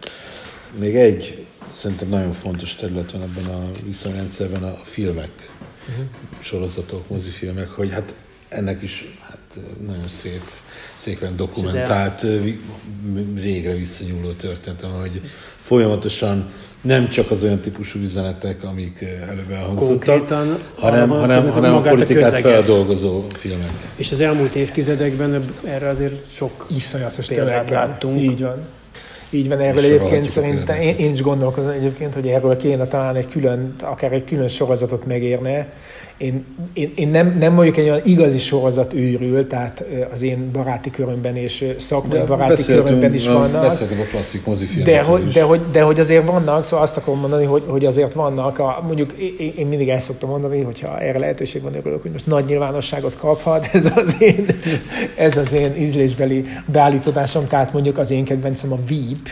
Még 0.79 0.95
egy 0.95 1.45
szerintem 1.71 2.07
nagyon 2.07 2.31
fontos 2.31 2.75
terület 2.75 3.11
van 3.11 3.21
ebben 3.21 3.53
a 3.53 3.69
viszonyrendszerben 3.85 4.63
a 4.63 4.73
filmek, 4.83 5.29
uh-huh. 5.89 6.05
sorozatok, 6.39 7.09
mozifilmek, 7.09 7.67
hogy 7.67 7.91
hát 7.91 8.15
ennek 8.49 8.81
is 8.81 9.17
hát 9.21 9.37
nagyon 9.85 10.07
szép, 10.07 10.41
szépen 10.95 11.35
dokumentált, 11.35 12.25
régre 13.35 13.73
visszanyúló 13.73 14.31
történetem, 14.31 14.91
hogy 14.91 15.21
folyamatosan 15.61 16.49
nem 16.85 17.09
csak 17.09 17.31
az 17.31 17.43
olyan 17.43 17.59
típusú 17.59 17.99
üzenetek, 17.99 18.63
amik 18.63 19.01
eh, 19.01 19.29
előbb 19.29 19.51
elhangzottak, 19.51 20.27
hanem, 20.27 20.59
hanem, 20.75 21.07
vonatkoznak, 21.07 21.53
hanem 21.53 21.71
a 21.71 21.73
magát 21.73 21.93
a 21.93 21.95
politikát 21.95 22.31
közeget. 22.31 22.51
feldolgozó 22.51 23.23
filmek. 23.29 23.69
És 23.95 24.11
az 24.11 24.21
elmúlt 24.21 24.55
évtizedekben 24.55 25.43
erre 25.63 25.89
azért 25.89 26.31
sok 26.31 26.65
iszonyatos 26.75 27.27
Példát 27.27 27.69
láttunk. 27.69 28.21
Így 28.21 28.41
van. 28.41 28.67
Így 29.29 29.47
van, 29.47 29.59
erről 29.59 29.83
egyébként 29.83 30.25
a 30.25 30.29
szerintem, 30.29 30.81
én, 30.81 30.95
én 30.97 31.11
is 31.11 31.21
gondolkozom 31.21 31.71
egyébként, 31.71 32.13
hogy 32.13 32.27
erről 32.27 32.57
kéne 32.57 32.85
talán 32.85 33.15
egy 33.15 33.27
külön, 33.27 33.75
akár 33.81 34.13
egy 34.13 34.23
külön 34.23 34.47
sorozatot 34.47 35.05
megérne. 35.05 35.67
Én, 36.17 36.45
én, 36.73 36.91
én 36.95 37.07
nem, 37.07 37.35
nem 37.39 37.55
vagyok 37.55 37.77
egy 37.77 37.83
olyan 37.83 38.01
igazi 38.03 38.37
sorozat 38.37 38.93
őrül, 38.93 39.47
tehát 39.47 39.85
az 40.11 40.21
én 40.21 40.51
baráti 40.51 40.89
körömben 40.89 41.35
és 41.35 41.65
szakmai 41.77 42.19
baráti 42.25 42.63
körömben 42.63 43.13
is 43.13 43.27
vannak. 43.27 43.61
Beszéltünk 43.61 43.99
a 43.99 44.03
klasszik 44.03 44.45
mozifilmekről 44.45 44.95
De 44.95 45.01
hogy, 45.01 45.27
de, 45.31 45.41
hogy, 45.41 45.61
de 45.71 45.81
hogy 45.81 45.99
azért 45.99 46.25
vannak, 46.25 46.63
szóval 46.63 46.85
azt 46.85 46.97
akarom 46.97 47.19
mondani, 47.19 47.45
hogy, 47.45 47.63
hogy 47.67 47.85
azért 47.85 48.13
vannak, 48.13 48.59
a, 48.59 48.83
mondjuk 48.87 49.11
én, 49.11 49.53
én 49.57 49.67
mindig 49.67 49.89
el 49.89 49.99
szoktam 49.99 50.29
mondani, 50.29 50.61
hogyha 50.61 50.99
erre 50.99 51.19
lehetőség 51.19 51.61
van, 51.61 51.75
örülök, 51.75 52.01
hogy 52.01 52.11
most 52.11 52.27
nagy 52.27 52.45
nyilvánosságot 52.45 53.17
kaphat, 53.17 53.69
ez 53.73 53.91
az 53.95 54.15
én, 54.19 54.45
ez 55.17 55.37
az 55.37 55.53
én 55.53 55.75
ízlésbeli 55.75 56.45
beállítódásom, 56.65 57.47
tehát 57.47 57.73
mondjuk 57.73 57.97
az 57.97 58.11
én 58.11 58.23
kedvencem 58.23 58.71
a 58.71 58.77
Veep, 58.89 59.27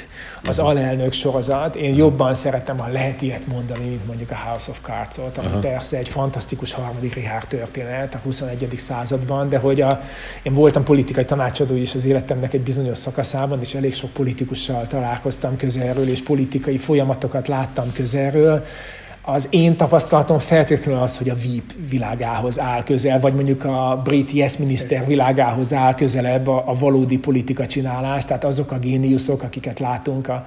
az 0.48 0.60
alelnök 0.60 1.14
sorozat. 1.14 1.76
Én 1.76 1.96
jobban 1.96 2.34
szeretem, 2.34 2.78
ha 2.78 2.88
lehet 2.88 3.22
ilyet 3.22 3.48
mondani, 3.48 3.88
mint 3.88 4.06
mondjuk 4.06 4.32
a 4.32 4.36
House 4.36 4.72
of 4.72 4.80
Cards-ot, 4.82 5.38
ami 5.38 5.48
Aha. 5.48 5.60
persze 5.60 5.98
egy 5.98 6.10
fantasztikus 6.10 6.74
harmadik 6.74 7.14
Richard 7.14 7.48
történet 7.48 8.14
a 8.14 8.18
21. 8.18 8.74
században, 8.78 9.50
de 9.50 9.58
hogy 9.58 9.82
a, 9.82 10.02
én 10.44 10.54
voltam 10.54 10.84
politikai 10.84 11.26
tanácsadó 11.26 11.76
is 11.76 11.96
az 11.96 12.06
életemnek 12.06 12.54
egy 12.54 12.62
bizonyos 12.62 12.98
szakaszában, 12.98 13.60
és 13.60 13.74
elég 13.74 13.94
sok 13.94 14.10
politikussal 14.10 14.88
találkoztam 14.88 15.58
közelről, 15.58 16.08
és 16.08 16.22
politikai 16.22 16.78
folyamatokat 16.78 17.48
láttam 17.48 17.92
közelről. 17.92 18.66
Az 19.26 19.48
én 19.50 19.76
tapasztalatom 19.76 20.38
feltétlenül 20.38 21.02
az, 21.02 21.18
hogy 21.18 21.30
a 21.30 21.36
VIP 21.36 21.90
világához 21.90 22.60
áll 22.60 22.84
közel, 22.84 23.20
vagy 23.20 23.34
mondjuk 23.34 23.66
a 23.66 24.02
brit 24.04 24.32
yes 24.32 24.58
miniszter 24.58 25.08
világához 25.08 25.74
áll 25.74 25.94
közelebb 25.94 26.48
a, 26.48 26.64
a 26.66 26.78
valódi 26.80 27.18
politika 27.18 27.66
csinálás, 27.66 28.26
tehát 28.26 28.44
azok 28.44 28.72
a 28.72 28.80
géniuszok, 28.80 29.44
akiket 29.44 29.80
látunk 29.80 30.28
a 30.28 30.46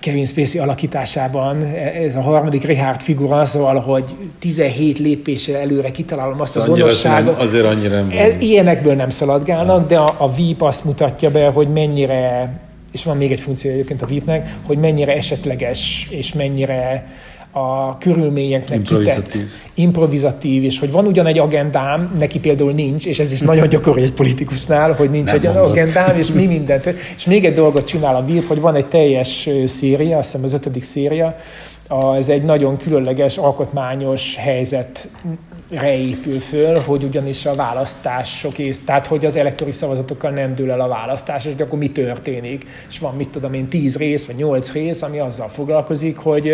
Kevin 0.00 0.24
Spacey 0.24 0.60
alakításában, 0.60 1.62
ez 2.06 2.16
a 2.16 2.20
harmadik 2.20 2.64
Richard 2.64 3.00
figura, 3.00 3.44
szóval, 3.44 3.80
hogy 3.80 4.04
17 4.38 4.98
lépéssel 4.98 5.56
előre 5.56 5.90
kitalálom 5.90 6.40
azt 6.40 6.56
a 6.56 6.64
gonoszságot, 6.64 7.40
azért 7.40 7.64
annyira 7.64 7.94
nem 7.94 8.08
van. 8.08 8.40
ilyenekből 8.40 8.94
nem 8.94 9.10
szaladgálnak, 9.10 9.88
de 9.88 9.98
a, 9.98 10.14
a 10.16 10.32
VIP 10.32 10.62
azt 10.62 10.84
mutatja 10.84 11.30
be, 11.30 11.48
hogy 11.48 11.68
mennyire, 11.68 12.52
és 12.92 13.04
van 13.04 13.16
még 13.16 13.32
egy 13.32 13.40
funkció 13.40 13.70
egyébként 13.70 14.02
a 14.02 14.06
VIP-nek, 14.06 14.54
hogy 14.66 14.78
mennyire 14.78 15.12
esetleges, 15.12 16.06
és 16.10 16.32
mennyire 16.32 17.06
a 17.58 17.96
körülményeknek 17.98 18.76
Improvizatív. 18.78 19.24
kitett, 19.24 19.48
improvizatív, 19.74 20.64
és 20.64 20.78
hogy 20.78 20.90
van 20.90 21.06
ugyan 21.06 21.26
egy 21.26 21.38
agendám, 21.38 22.10
neki 22.18 22.38
például 22.38 22.72
nincs, 22.72 23.06
és 23.06 23.18
ez 23.18 23.32
is 23.32 23.40
nagyon 23.40 23.68
gyakori 23.68 24.02
egy 24.02 24.12
politikusnál, 24.12 24.92
hogy 24.92 25.10
nincs 25.10 25.26
Nem 25.26 25.34
egy 25.34 25.42
mondod. 25.42 25.64
agendám, 25.70 26.16
és 26.18 26.32
mi 26.32 26.46
mindent. 26.46 26.86
És 27.16 27.24
még 27.24 27.44
egy 27.44 27.54
dolgot 27.54 27.86
csinál 27.86 28.16
a 28.16 28.24
VIP, 28.24 28.46
hogy 28.46 28.60
van 28.60 28.74
egy 28.74 28.86
teljes 28.86 29.48
széria, 29.66 30.18
azt 30.18 30.30
hiszem 30.30 30.44
az 30.44 30.52
ötödik 30.54 30.84
széria, 30.84 31.36
ez 32.16 32.28
egy 32.28 32.42
nagyon 32.42 32.76
különleges, 32.76 33.36
alkotmányos 33.36 34.36
helyzetre 34.36 35.96
épül 35.98 36.38
föl, 36.40 36.78
hogy 36.86 37.02
ugyanis 37.02 37.46
a 37.46 37.54
választások 37.54 38.58
ész, 38.58 38.84
tehát 38.84 39.06
hogy 39.06 39.24
az 39.24 39.36
elektori 39.36 39.72
szavazatokkal 39.72 40.30
nem 40.30 40.54
dől 40.54 40.70
el 40.70 40.80
a 40.80 40.88
választás, 40.88 41.44
és 41.44 41.52
akkor 41.58 41.78
mi 41.78 41.90
történik. 41.90 42.64
És 42.88 42.98
van, 42.98 43.14
mit 43.16 43.28
tudom 43.28 43.54
én, 43.54 43.66
tíz 43.66 43.96
rész, 43.96 44.26
vagy 44.26 44.36
nyolc 44.36 44.72
rész, 44.72 45.02
ami 45.02 45.18
azzal 45.18 45.48
foglalkozik, 45.48 46.16
hogy, 46.16 46.52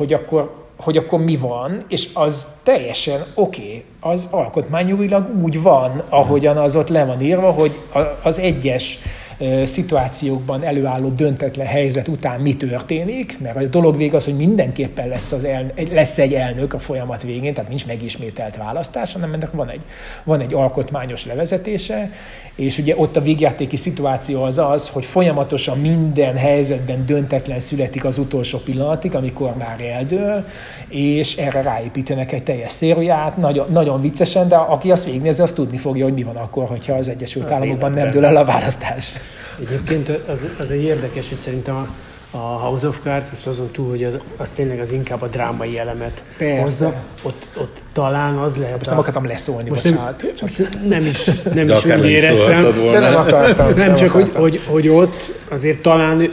hogy 0.00 0.12
akkor 0.12 0.58
hogy 0.76 0.96
akkor 0.96 1.20
mi 1.20 1.36
van, 1.36 1.84
és 1.88 2.08
az 2.14 2.46
teljesen 2.62 3.20
oké, 3.34 3.60
okay. 3.62 3.84
az 4.00 4.28
alkotmányjogilag 4.30 5.42
úgy 5.42 5.62
van, 5.62 6.02
ahogyan 6.08 6.56
az 6.56 6.76
ott 6.76 6.88
le 6.88 7.04
van 7.04 7.20
írva, 7.20 7.50
hogy 7.50 7.78
az 8.22 8.38
egyes 8.38 8.98
szituációkban 9.64 10.62
előálló 10.62 11.08
döntetlen 11.08 11.66
helyzet 11.66 12.08
után 12.08 12.40
mi 12.40 12.56
történik, 12.56 13.38
mert 13.40 13.56
a 13.56 13.66
dolog 13.66 13.96
vég 13.96 14.14
az, 14.14 14.24
hogy 14.24 14.36
mindenképpen 14.36 15.08
lesz, 15.08 15.32
az 15.32 15.44
el, 15.44 15.72
lesz 15.90 16.18
egy 16.18 16.34
elnök 16.34 16.74
a 16.74 16.78
folyamat 16.78 17.22
végén, 17.22 17.54
tehát 17.54 17.68
nincs 17.68 17.86
megismételt 17.86 18.56
választás, 18.56 19.12
hanem 19.12 19.32
ennek 19.32 19.52
van 19.52 19.68
egy, 19.68 19.82
van 20.24 20.40
egy 20.40 20.54
alkotmányos 20.54 21.26
levezetése, 21.26 22.10
és 22.54 22.78
ugye 22.78 22.94
ott 22.96 23.16
a 23.16 23.20
végjátéki 23.20 23.76
szituáció 23.76 24.42
az 24.42 24.58
az, 24.58 24.88
hogy 24.88 25.04
folyamatosan 25.04 25.78
minden 25.78 26.36
helyzetben 26.36 27.06
döntetlen 27.06 27.60
születik 27.60 28.04
az 28.04 28.18
utolsó 28.18 28.58
pillanatig, 28.58 29.14
amikor 29.14 29.54
már 29.56 29.80
eldől, 29.80 30.44
és 30.88 31.36
erre 31.36 31.62
ráépítenek 31.62 32.32
egy 32.32 32.42
teljes 32.42 32.72
szériát, 32.72 33.36
nagyon, 33.36 33.66
nagyon 33.70 34.00
viccesen, 34.00 34.48
de 34.48 34.56
aki 34.56 34.90
azt 34.90 35.04
végignézi, 35.04 35.42
az 35.42 35.52
tudni 35.52 35.76
fogja, 35.76 36.04
hogy 36.04 36.14
mi 36.14 36.22
van 36.22 36.36
akkor, 36.36 36.66
hogyha 36.68 36.94
az 36.94 37.08
Egyesült 37.08 37.44
az 37.44 37.52
Államokban 37.52 37.92
nem 37.92 38.10
dől 38.10 38.24
el 38.24 38.36
a 38.36 38.44
választás. 38.44 39.12
Egyébként 39.60 40.08
az, 40.08 40.44
az 40.58 40.70
egy 40.70 40.82
érdekes, 40.82 41.28
hogy 41.28 41.38
szerintem 41.38 41.74
a, 41.74 41.88
a 42.36 42.38
House 42.38 42.88
of 42.88 42.98
Cards, 43.02 43.30
most 43.30 43.46
azon 43.46 43.70
túl, 43.70 43.88
hogy 43.88 44.04
az, 44.04 44.20
az 44.36 44.52
tényleg 44.52 44.80
az 44.80 44.90
inkább 44.90 45.22
a 45.22 45.26
drámai 45.26 45.78
elemet 45.78 46.22
Persze. 46.36 46.60
hozza, 46.60 46.94
ott, 47.22 47.48
ott 47.56 47.82
talán 47.92 48.36
az 48.36 48.56
lehet 48.56 48.76
Most 48.76 48.86
a... 48.86 48.90
nem 48.90 48.98
akartam 48.98 49.24
leszólni, 49.24 49.68
most 49.68 49.82
bocsánat. 49.82 50.22
Nem, 50.22 50.34
csak... 50.34 50.68
nem 50.88 51.00
is, 51.00 51.24
nem 51.54 51.66
de 51.66 51.76
is 51.76 51.84
úgy 51.84 52.10
éreztem. 52.10 52.90
De 52.90 52.98
nem 52.98 53.16
akartam. 53.16 53.66
Nem, 53.66 53.76
nem 53.76 53.94
csak, 53.94 54.14
akartam. 54.14 54.40
Hogy, 54.40 54.60
hogy, 54.66 54.66
hogy 54.66 54.88
ott 54.88 55.32
azért 55.48 55.82
talán 55.82 56.32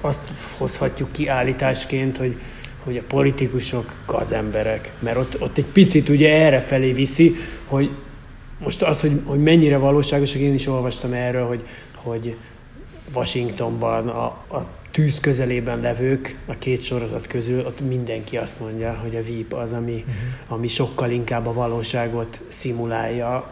azt 0.00 0.28
hozhatjuk 0.58 1.12
ki 1.12 1.28
állításként, 1.28 2.16
hogy 2.16 2.36
hogy 2.86 2.96
a 2.96 3.02
politikusok 3.08 3.92
gazemberek, 4.06 4.92
mert 4.98 5.16
ott, 5.16 5.40
ott 5.40 5.58
egy 5.58 5.64
picit 5.64 6.08
ugye 6.08 6.30
erre 6.30 6.60
felé 6.60 6.92
viszi, 6.92 7.36
hogy 7.66 7.90
most 8.58 8.82
az, 8.82 9.00
hogy, 9.00 9.20
hogy 9.24 9.42
mennyire 9.42 9.76
valóságos, 9.76 10.34
én 10.34 10.54
is 10.54 10.66
olvastam 10.66 11.12
erről, 11.12 11.46
hogy, 11.46 11.62
hogy 12.06 12.36
Washingtonban 13.14 14.08
a, 14.08 14.24
a 14.24 14.66
tűz 14.90 15.20
közelében 15.20 15.80
levők 15.80 16.38
a 16.46 16.54
két 16.58 16.82
sorozat 16.82 17.26
közül, 17.26 17.64
ott 17.66 17.80
mindenki 17.80 18.36
azt 18.36 18.60
mondja, 18.60 18.98
hogy 19.02 19.16
a 19.16 19.22
VIP 19.22 19.52
az, 19.52 19.72
ami, 19.72 19.92
uh-huh. 19.92 20.14
ami 20.48 20.68
sokkal 20.68 21.10
inkább 21.10 21.46
a 21.46 21.52
valóságot 21.52 22.40
szimulálja, 22.48 23.44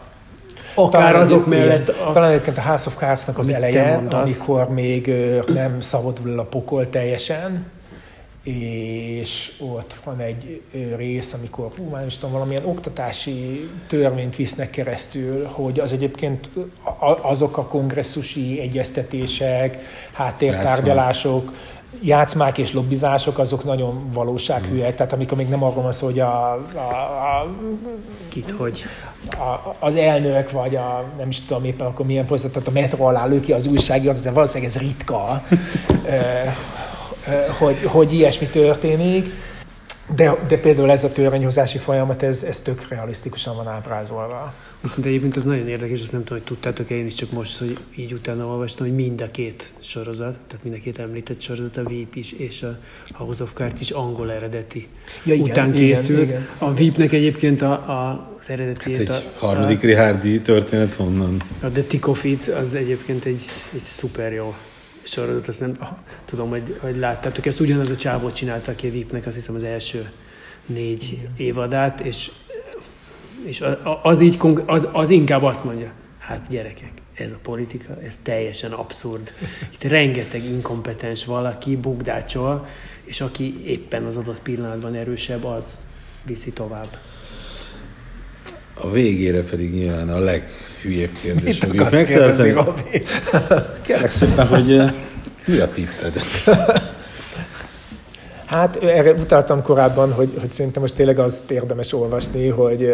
Akár 0.73 1.01
talán 1.01 1.21
azok 1.21 1.47
mellett... 1.47 1.89
A, 1.89 2.11
talán 2.11 2.31
egyébként 2.31 2.57
a 2.57 2.61
House 2.61 2.87
of 2.87 2.95
Cards-nak 2.95 3.37
az 3.37 3.49
eleje, 3.49 4.01
amikor 4.09 4.69
még 4.69 5.11
nem 5.47 5.79
szabadul 5.79 6.39
a 6.39 6.43
pokol 6.43 6.89
teljesen, 6.89 7.65
és 8.45 9.51
ott 9.59 9.95
van 10.03 10.19
egy 10.19 10.61
rész, 10.95 11.33
amikor 11.33 11.71
hú, 11.77 11.83
már 11.83 12.03
tudom, 12.05 12.31
valamilyen 12.31 12.65
oktatási 12.65 13.69
törvényt 13.87 14.35
visznek 14.35 14.69
keresztül, 14.69 15.45
hogy 15.45 15.79
az 15.79 15.93
egyébként 15.93 16.49
azok 17.21 17.57
a 17.57 17.63
kongresszusi 17.63 18.59
egyeztetések, 18.59 19.77
háttértárgyalások, 20.13 21.51
játszmák 22.01 22.57
és 22.57 22.73
lobbizások, 22.73 23.37
azok 23.37 23.63
nagyon 23.63 24.09
valósághűek. 24.13 24.87
Hmm. 24.87 24.95
Tehát 24.95 25.13
amikor 25.13 25.37
még 25.37 25.49
nem 25.49 25.63
arról 25.63 25.83
van 25.83 25.91
szó, 25.91 26.05
hogy 26.05 26.19
a, 26.19 26.53
a, 26.75 26.79
a 27.39 27.47
Kit, 28.29 28.51
hogy 28.57 28.83
a, 29.31 29.75
az 29.79 29.95
elnök, 29.95 30.51
vagy 30.51 30.75
a, 30.75 31.03
nem 31.17 31.29
is 31.29 31.41
tudom 31.41 31.63
éppen 31.63 31.87
akkor 31.87 32.05
milyen 32.05 32.25
posztot, 32.25 32.51
tehát 32.51 32.67
a 32.67 32.71
metro 32.71 33.05
alá 33.05 33.25
lő 33.25 33.39
ki 33.39 33.51
az 33.51 33.67
újságírat, 33.67 34.15
ez 34.15 34.33
valószínűleg 34.33 34.75
ez 34.75 34.81
ritka, 34.81 35.43
hogy, 37.57 37.81
hogy 37.81 38.13
ilyesmi 38.13 38.47
történik, 38.47 39.25
de, 40.15 40.35
de 40.47 40.57
például 40.57 40.91
ez 40.91 41.03
a 41.03 41.11
törvényhozási 41.11 41.77
folyamat, 41.77 42.23
ez, 42.23 42.43
ez 42.43 42.59
tök 42.59 42.87
realisztikusan 42.87 43.55
van 43.55 43.67
ábrázolva. 43.67 44.53
De 44.95 45.07
egyébként 45.07 45.35
az 45.35 45.43
nagyon 45.43 45.67
érdekes, 45.67 46.01
azt 46.01 46.11
nem 46.11 46.23
tudom, 46.23 46.37
hogy 46.37 46.47
tudtátok 46.47 46.89
én 46.89 47.05
is 47.05 47.13
csak 47.13 47.31
most, 47.31 47.57
hogy 47.57 47.77
így 47.95 48.13
utána 48.13 48.45
olvastam, 48.45 48.87
hogy 48.87 48.95
mind 48.95 49.21
a 49.21 49.31
két 49.31 49.73
sorozat, 49.79 50.37
tehát 50.47 50.63
mind 50.63 50.75
a 50.75 50.79
két 50.83 50.99
említett 50.99 51.41
sorozat, 51.41 51.77
a 51.77 51.83
VIP 51.83 52.15
is 52.15 52.31
és 52.31 52.63
a 52.63 52.77
House 53.13 53.43
of 53.43 53.53
Cards 53.53 53.81
is 53.81 53.89
angol 53.89 54.31
eredeti 54.31 54.87
ja, 55.23 55.33
igen, 55.33 55.49
után 55.49 55.71
készül. 55.71 56.21
Igen, 56.21 56.27
igen. 56.27 56.47
A 56.57 56.73
VIP-nek 56.73 57.11
egyébként 57.11 57.61
a, 57.61 57.71
a, 57.71 58.29
az 58.39 58.49
eredeti... 58.49 58.91
Hát 58.91 59.01
egy 59.01 59.09
a, 59.09 59.45
harmadik 59.45 59.83
a, 59.83 59.85
Richardi 59.85 60.41
történet 60.41 60.93
honnan? 60.93 61.41
A 61.61 61.67
The 61.67 61.83
Tick 61.83 62.07
of 62.07 62.23
It 62.23 62.47
az 62.47 62.75
egyébként 62.75 63.25
egy, 63.25 63.41
egy 63.73 63.81
szuper 63.81 64.33
jó 64.33 64.55
sorozat, 65.05 65.47
azt 65.47 65.59
nem 65.59 65.77
tudom, 66.25 66.49
hogy, 66.49 66.77
hogy 66.79 66.97
láttátok. 66.97 67.45
Ezt 67.45 67.59
ugyanaz 67.59 67.89
a 67.89 67.95
csávó 67.95 68.31
csinálta, 68.31 68.71
aki 68.71 68.87
a 68.87 68.91
VIP-nek 68.91 69.25
azt 69.25 69.35
hiszem 69.35 69.55
az 69.55 69.63
első 69.63 70.09
négy 70.65 71.11
Igen. 71.11 71.33
évadát, 71.37 71.99
és, 71.99 72.31
és 73.45 73.63
az, 74.03 74.21
így, 74.21 74.37
az, 74.65 74.87
az 74.91 75.09
inkább 75.09 75.43
azt 75.43 75.63
mondja, 75.63 75.91
hát 76.19 76.47
gyerekek, 76.49 76.91
ez 77.13 77.31
a 77.31 77.39
politika, 77.41 78.01
ez 78.01 78.19
teljesen 78.23 78.71
abszurd. 78.71 79.33
Itt 79.73 79.83
rengeteg 79.83 80.43
inkompetens 80.43 81.25
valaki 81.25 81.75
bugdácsol, 81.75 82.67
és 83.03 83.21
aki 83.21 83.63
éppen 83.65 84.03
az 84.05 84.17
adott 84.17 84.39
pillanatban 84.39 84.95
erősebb, 84.95 85.43
az 85.43 85.77
viszi 86.23 86.51
tovább. 86.51 86.97
A 88.73 88.91
végére 88.91 89.43
pedig 89.43 89.73
nyilván 89.73 90.09
a 90.09 90.19
leg 90.19 90.47
hülyébb 90.85 91.11
kérdés, 91.21 91.59
Mit 91.59 91.63
amit 91.63 91.91
megteltem. 91.91 92.65
Kérlek 93.81 94.11
szépen, 94.11 94.47
hogy 94.47 94.81
mi 95.45 95.57
a 95.57 95.71
tipped? 95.71 96.13
Hát 98.45 98.75
erre 98.83 99.11
utaltam 99.11 99.61
korábban, 99.61 100.13
hogy, 100.13 100.29
hogy 100.39 100.51
szerintem 100.51 100.81
most 100.81 100.95
tényleg 100.95 101.19
az 101.19 101.41
érdemes 101.49 101.93
olvasni, 101.93 102.47
hogy 102.47 102.89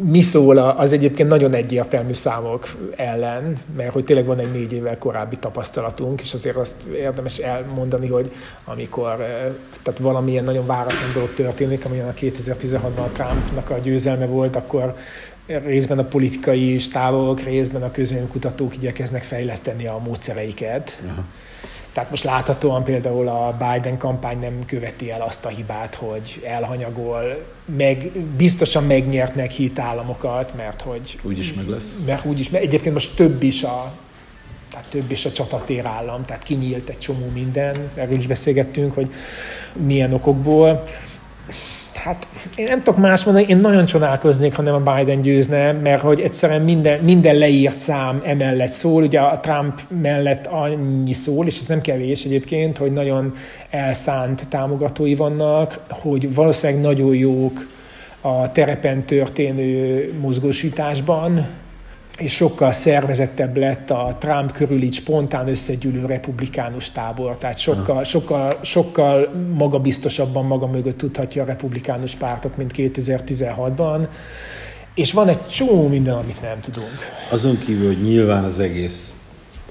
mi 0.00 0.20
szól 0.20 0.58
az 0.58 0.92
egyébként 0.92 1.28
nagyon 1.28 1.54
egyértelmű 1.54 2.12
számok 2.12 2.68
ellen, 2.96 3.56
mert 3.76 3.92
hogy 3.92 4.04
tényleg 4.04 4.26
van 4.26 4.40
egy 4.40 4.50
négy 4.50 4.72
évvel 4.72 4.98
korábbi 4.98 5.36
tapasztalatunk, 5.36 6.20
és 6.20 6.34
azért 6.34 6.56
azt 6.56 6.82
érdemes 6.84 7.38
elmondani, 7.38 8.08
hogy 8.08 8.32
amikor 8.64 9.16
tehát 9.82 10.00
valamilyen 10.00 10.44
nagyon 10.44 10.66
váratlan 10.66 11.12
dolog 11.14 11.34
történik, 11.34 11.84
amilyen 11.84 12.08
a 12.08 12.12
2016-ban 12.12 13.04
a 13.04 13.10
Trumpnak 13.12 13.70
a 13.70 13.78
győzelme 13.78 14.26
volt, 14.26 14.56
akkor 14.56 14.94
részben 15.48 15.98
a 15.98 16.04
politikai 16.04 16.78
stábok, 16.78 17.40
részben 17.40 17.82
a 17.82 17.90
közvéleménykutatók 17.90 18.74
igyekeznek 18.74 19.22
fejleszteni 19.22 19.86
a 19.86 20.00
módszereiket. 20.04 21.02
Aha. 21.10 21.24
Tehát 21.92 22.10
most 22.10 22.24
láthatóan 22.24 22.84
például 22.84 23.28
a 23.28 23.56
Biden 23.58 23.98
kampány 23.98 24.38
nem 24.38 24.64
követi 24.66 25.10
el 25.10 25.20
azt 25.20 25.44
a 25.44 25.48
hibát, 25.48 25.94
hogy 25.94 26.42
elhanyagol, 26.46 27.46
meg 27.76 28.10
biztosan 28.36 28.84
megnyertnek 28.84 29.50
hitállamokat, 29.50 30.54
mert 30.56 30.82
hogy... 30.82 31.18
Úgyis 31.22 31.54
meg 31.54 31.68
lesz. 31.68 31.98
Mert 32.06 32.24
úgyis, 32.24 32.50
mert 32.50 32.64
egyébként 32.64 32.94
most 32.94 33.16
több 33.16 33.42
is 33.42 33.62
a 33.62 33.92
tehát 34.70 34.86
több 34.88 35.10
is 35.10 35.24
a 35.24 35.30
csatatér 35.30 35.86
állam, 35.86 36.24
tehát 36.24 36.42
kinyílt 36.42 36.88
egy 36.88 36.98
csomó 36.98 37.26
minden, 37.34 37.76
erről 37.94 38.16
is 38.16 38.26
beszélgettünk, 38.26 38.92
hogy 38.92 39.12
milyen 39.72 40.12
okokból. 40.12 40.84
Hát 42.04 42.26
én 42.56 42.64
nem 42.64 42.78
tudok 42.82 43.00
más 43.00 43.24
mondani, 43.24 43.46
én 43.48 43.56
nagyon 43.56 43.86
csodálkoznék, 43.86 44.54
ha 44.54 44.62
nem 44.62 44.86
a 44.86 44.92
Biden 44.92 45.20
győzne, 45.20 45.72
mert 45.72 46.00
hogy 46.00 46.20
egyszerűen 46.20 46.62
minden, 46.62 47.00
minden 47.00 47.36
leírt 47.36 47.78
szám 47.78 48.22
emellett 48.24 48.70
szól, 48.70 49.02
ugye 49.02 49.20
a 49.20 49.40
Trump 49.40 49.80
mellett 50.02 50.46
annyi 50.46 51.12
szól, 51.12 51.46
és 51.46 51.58
ez 51.58 51.66
nem 51.66 51.80
kevés 51.80 52.24
egyébként, 52.24 52.78
hogy 52.78 52.92
nagyon 52.92 53.34
elszánt 53.70 54.48
támogatói 54.48 55.14
vannak, 55.14 55.80
hogy 55.88 56.34
valószínűleg 56.34 56.82
nagyon 56.82 57.14
jók 57.14 57.66
a 58.20 58.52
terepen 58.52 59.04
történő 59.04 60.12
mozgósításban, 60.20 61.46
és 62.18 62.32
sokkal 62.34 62.72
szervezettebb 62.72 63.56
lett 63.56 63.90
a 63.90 64.16
Trump 64.20 64.52
körül 64.52 64.82
így 64.82 64.94
spontán 64.94 65.48
összegyűlő 65.48 66.06
republikánus 66.06 66.90
tábor, 66.90 67.36
tehát 67.36 67.58
sokkal, 67.58 68.04
sokkal, 68.04 68.50
sokkal 68.62 69.28
magabiztosabban 69.56 70.46
maga 70.46 70.66
mögött 70.66 70.98
tudhatja 70.98 71.42
a 71.42 71.46
republikánus 71.46 72.14
pártot, 72.14 72.56
mint 72.56 72.72
2016-ban, 72.76 74.08
és 74.94 75.12
van 75.12 75.28
egy 75.28 75.46
csomó 75.46 75.88
minden, 75.88 76.14
amit 76.14 76.42
nem 76.42 76.60
tudunk. 76.60 76.98
Azon 77.30 77.58
kívül, 77.58 77.86
hogy 77.86 78.02
nyilván 78.02 78.44
az 78.44 78.58
egész 78.58 79.14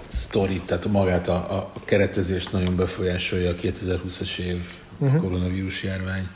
sztori, 0.08 0.62
tehát 0.66 0.86
magát 0.86 1.28
a, 1.28 1.36
a 1.36 1.72
keretezést 1.86 2.52
nagyon 2.52 2.76
befolyásolja 2.76 3.50
a 3.50 3.54
2020-as 3.54 4.38
év 4.38 4.62
uh-huh. 4.98 5.22
koronavírus 5.22 5.84
járvány, 5.84 6.28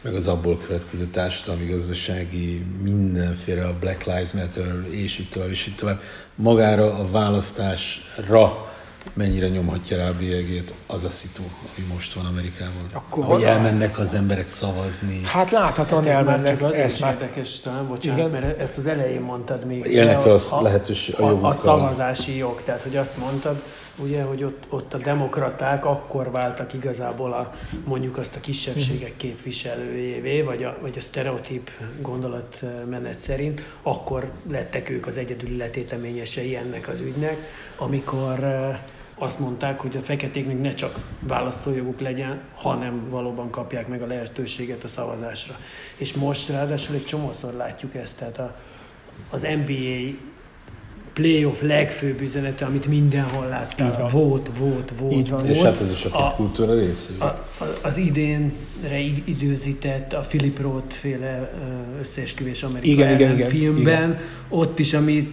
meg 0.00 0.14
az 0.14 0.26
abból 0.26 0.58
következő 0.66 1.04
társadalmi, 1.06 1.66
gazdasági, 1.70 2.64
mindenféle 2.82 3.64
a 3.66 3.74
Black 3.80 4.04
Lives 4.04 4.32
Matter, 4.32 4.84
és 4.90 5.18
így 5.18 5.28
tovább, 5.28 5.50
és 5.50 5.66
így 5.66 5.76
tovább. 5.76 6.00
Magára 6.34 6.94
a 6.98 7.10
választásra 7.10 8.66
mennyire 9.14 9.48
nyomhatja 9.48 9.96
rá 9.96 10.08
a 10.08 10.14
bélyegét 10.18 10.72
az 10.86 11.04
a 11.04 11.10
szitu, 11.10 11.42
ami 11.76 11.86
most 11.92 12.12
van 12.14 12.24
Amerikában. 12.26 12.88
Akkor 12.92 13.24
hogy 13.24 13.42
elmennek 13.42 13.98
az 13.98 14.14
emberek 14.14 14.48
szavazni. 14.48 15.20
Hát 15.24 15.50
láthatóan 15.50 16.06
Ez 16.06 16.24
már 16.24 16.38
elmennek, 16.38 16.74
ezt 16.74 16.94
is 16.94 17.00
már 17.00 17.12
érdekes 17.12 17.60
talán, 17.60 17.86
bocsánat, 17.88 18.18
Igen. 18.18 18.30
mert 18.30 18.60
ezt 18.60 18.76
az 18.76 18.86
elején 18.86 19.20
mondtad 19.20 19.64
még. 19.64 19.84
Élnek 19.84 20.26
az 20.26 20.50
lehetőség- 20.62 21.18
a 21.18 21.26
a, 21.26 21.48
a 21.48 21.52
szavazási 21.52 22.36
jog, 22.36 22.62
tehát 22.64 22.82
hogy 22.82 22.96
azt 22.96 23.18
mondtad, 23.18 23.62
ugye, 23.96 24.22
hogy 24.22 24.44
ott, 24.44 24.66
ott 24.68 24.94
a 24.94 24.98
demokraták 24.98 25.84
akkor 25.84 26.30
váltak 26.30 26.72
igazából 26.72 27.32
a, 27.32 27.54
mondjuk 27.84 28.16
azt 28.16 28.36
a 28.36 28.40
kisebbségek 28.40 29.16
képviselőjévé, 29.16 30.40
vagy 30.40 30.64
a, 30.64 30.78
vagy 30.80 30.98
a 30.98 31.00
sztereotíp 31.00 31.70
gondolatmenet 32.00 33.20
szerint, 33.20 33.62
akkor 33.82 34.30
lettek 34.50 34.90
ők 34.90 35.06
az 35.06 35.16
egyedüli 35.16 35.56
letéteményesei 35.56 36.56
ennek 36.56 36.88
az 36.88 37.00
ügynek, 37.00 37.36
amikor 37.76 38.38
azt 39.18 39.38
mondták, 39.38 39.80
hogy 39.80 39.96
a 39.96 40.00
feketéknek 40.00 40.60
ne 40.60 40.74
csak 40.74 40.98
választójoguk 41.20 42.00
legyen, 42.00 42.40
hanem 42.54 43.08
valóban 43.08 43.50
kapják 43.50 43.88
meg 43.88 44.02
a 44.02 44.06
lehetőséget 44.06 44.84
a 44.84 44.88
szavazásra. 44.88 45.56
És 45.96 46.12
most 46.12 46.48
ráadásul 46.48 46.94
egy 46.94 47.04
csomószor 47.04 47.52
látjuk 47.52 47.94
ezt, 47.94 48.18
tehát 48.18 48.38
a, 48.38 48.56
az 49.30 49.42
NBA 49.42 50.14
playoff 51.20 51.60
legfőbb 51.60 52.20
üzenete, 52.20 52.64
amit 52.64 52.86
mindenhol 52.86 53.46
láttál, 53.48 54.08
volt, 54.08 54.50
volt, 54.58 54.92
volt, 54.98 55.12
Így 55.12 55.30
van. 55.30 55.40
volt. 55.42 55.54
És 55.54 55.62
hát 55.62 55.80
ez 55.80 55.90
is 55.90 56.04
a 56.04 56.26
A- 56.26 56.34
kultúra 56.36 56.74
része. 56.74 57.10
A, 57.18 57.24
a, 57.24 57.44
az 57.82 57.96
idénre 57.96 58.98
id- 58.98 59.28
időzített 59.28 60.12
a 60.12 60.20
Philip 60.20 60.60
Roth 60.60 60.94
féle 60.94 61.52
összeesküvés 62.00 62.62
Amerika 62.62 62.86
Igen, 62.86 63.06
ellen 63.06 63.20
igen, 63.20 63.34
igen, 63.36 63.48
filmben, 63.48 64.08
igen. 64.08 64.20
ott 64.48 64.78
is, 64.78 64.94
ami 64.94 65.32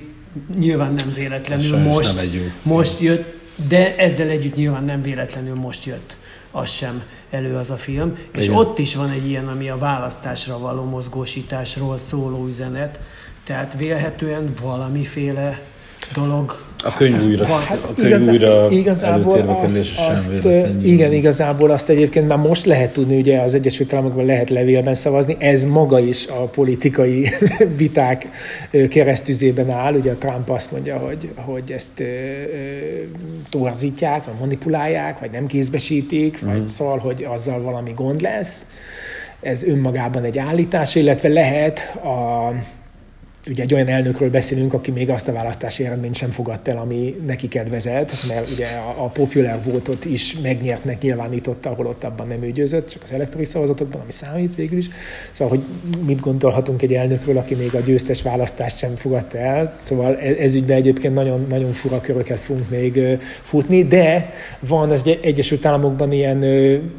nyilván 0.57 0.93
nem 0.93 1.14
véletlenül 1.15 1.77
most, 1.77 2.15
nem 2.15 2.26
jó 2.34 2.41
most 2.61 2.99
jött, 2.99 3.34
de 3.69 3.95
ezzel 3.95 4.27
együtt 4.27 4.55
nyilván 4.55 4.84
nem 4.84 5.01
véletlenül 5.01 5.55
most 5.55 5.85
jött 5.85 6.18
az 6.51 6.69
sem 6.69 7.03
elő 7.30 7.55
az 7.55 7.69
a 7.69 7.76
film. 7.76 8.18
És 8.35 8.45
Igen. 8.45 8.57
ott 8.57 8.80
is 8.80 8.95
van 8.95 9.10
egy 9.10 9.27
ilyen, 9.27 9.47
ami 9.47 9.69
a 9.69 9.77
választásra 9.77 10.60
való 10.60 10.84
mozgósításról 10.84 11.97
szóló 11.97 12.47
üzenet, 12.47 12.99
tehát 13.43 13.76
vélhetően 13.77 14.53
valamiféle 14.61 15.61
dolog 16.13 16.65
A 16.85 16.93
könyv 16.97 17.25
újra, 17.25 17.45
Van. 17.45 17.61
a 17.61 17.93
könyv 17.95 18.07
Igazá- 18.07 18.31
újra 18.31 18.67
igazából 18.71 19.59
azt, 19.63 19.77
azt, 20.09 20.34
igen, 20.84 21.13
igazából 21.13 21.71
azt 21.71 21.89
egyébként 21.89 22.27
már 22.27 22.38
most 22.38 22.65
lehet 22.65 22.93
tudni, 22.93 23.17
ugye 23.17 23.39
az 23.39 23.53
Egyesült 23.53 23.93
Államokban 23.93 24.25
lehet 24.25 24.49
levélben 24.49 24.95
szavazni, 24.95 25.35
ez 25.39 25.63
maga 25.63 25.99
is 25.99 26.27
a 26.27 26.34
politikai 26.43 27.27
viták 27.77 28.27
keresztüzében 28.89 29.69
áll, 29.69 29.93
ugye 29.93 30.11
a 30.11 30.15
Trump 30.15 30.49
azt 30.49 30.71
mondja, 30.71 30.97
hogy, 30.97 31.30
hogy 31.35 31.71
ezt 31.71 31.99
ö, 31.99 32.03
ö, 32.03 32.07
torzítják, 33.49 34.23
vagy 34.25 34.35
manipulálják, 34.39 35.19
vagy 35.19 35.31
nem 35.31 35.45
kézbesítik, 35.45 36.41
Mhm. 36.41 36.51
vagy 36.51 36.67
szóval, 36.67 36.97
hogy 36.97 37.27
azzal 37.30 37.61
valami 37.61 37.91
gond 37.95 38.21
lesz. 38.21 38.65
Ez 39.41 39.63
önmagában 39.63 40.23
egy 40.23 40.38
állítás, 40.38 40.95
illetve 40.95 41.30
lehet 41.30 41.80
a 42.03 42.49
ugye 43.49 43.64
egy 43.64 43.74
olyan 43.74 43.88
elnökről 43.88 44.30
beszélünk, 44.30 44.74
aki 44.74 44.91
még 44.91 45.10
azt 45.10 45.28
a 45.28 45.32
választási 45.34 45.86
eredményt 45.86 46.15
sem 46.15 46.30
fogadta 46.30 46.72
el, 46.72 46.78
ami 46.78 47.15
neki 47.26 47.48
kedvezett, 47.48 48.11
mert 48.28 48.52
ugye 48.52 48.68
a, 48.68 49.03
a 49.03 49.07
popular 49.07 49.60
votot 49.64 50.06
is 50.06 50.38
megnyertnek 50.41 51.02
nyilvánította, 51.02 51.70
ahol 51.70 51.86
ott 51.86 52.03
abban 52.03 52.28
nem 52.28 52.44
ő 52.44 52.52
győzött, 52.52 52.90
csak 52.90 53.03
az 53.03 53.11
elektronikus 53.14 53.53
szavazatokban, 53.53 54.02
ami 54.02 54.11
számít 54.11 54.56
végül 54.56 54.78
is. 54.78 54.88
Szóval, 55.32 55.57
hogy 55.57 55.65
mit 56.06 56.20
gondolhatunk 56.20 56.82
egy 56.82 56.94
elnökről, 56.94 57.38
aki 57.38 57.56
még 57.56 57.76
a 57.76 57.80
győztes 57.80 58.22
választást 58.22 58.78
sem 58.78 58.95
fogadta 58.95 59.38
el. 59.38 59.74
Szóval 59.76 60.18
e- 60.18 60.36
ez 60.40 60.56
ügyben 60.56 60.78
egyébként 60.78 61.14
nagyon, 61.14 61.45
nagyon 61.49 61.72
fura 61.72 62.02
köröket 62.02 62.40
fogunk 62.40 62.70
még 62.70 62.99
futni, 63.41 63.84
de 63.84 64.34
van 64.60 64.90
az 64.91 65.02
Egy- 65.06 65.20
Egyesült 65.22 65.65
Államokban 65.65 66.11
ilyen 66.11 66.45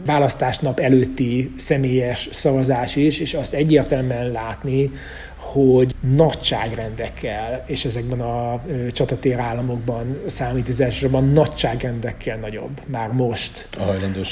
választásnap 0.06 0.80
előtti 0.80 1.52
személyes 1.56 2.28
szavazás 2.32 2.96
is, 2.96 3.20
és 3.20 3.34
azt 3.34 3.54
egyértelműen 3.54 4.30
látni, 4.30 4.90
hogy 5.54 5.94
nagyságrendekkel, 6.00 7.64
és 7.66 7.84
ezekben 7.84 8.20
a 8.20 8.62
csatatér 8.90 9.38
államokban 9.38 10.18
számít 10.26 10.68
ez 10.68 10.80
elsősorban 10.80 11.24
nagyságrendekkel 11.28 12.36
nagyobb 12.36 12.80
már 12.86 13.12
most 13.12 13.68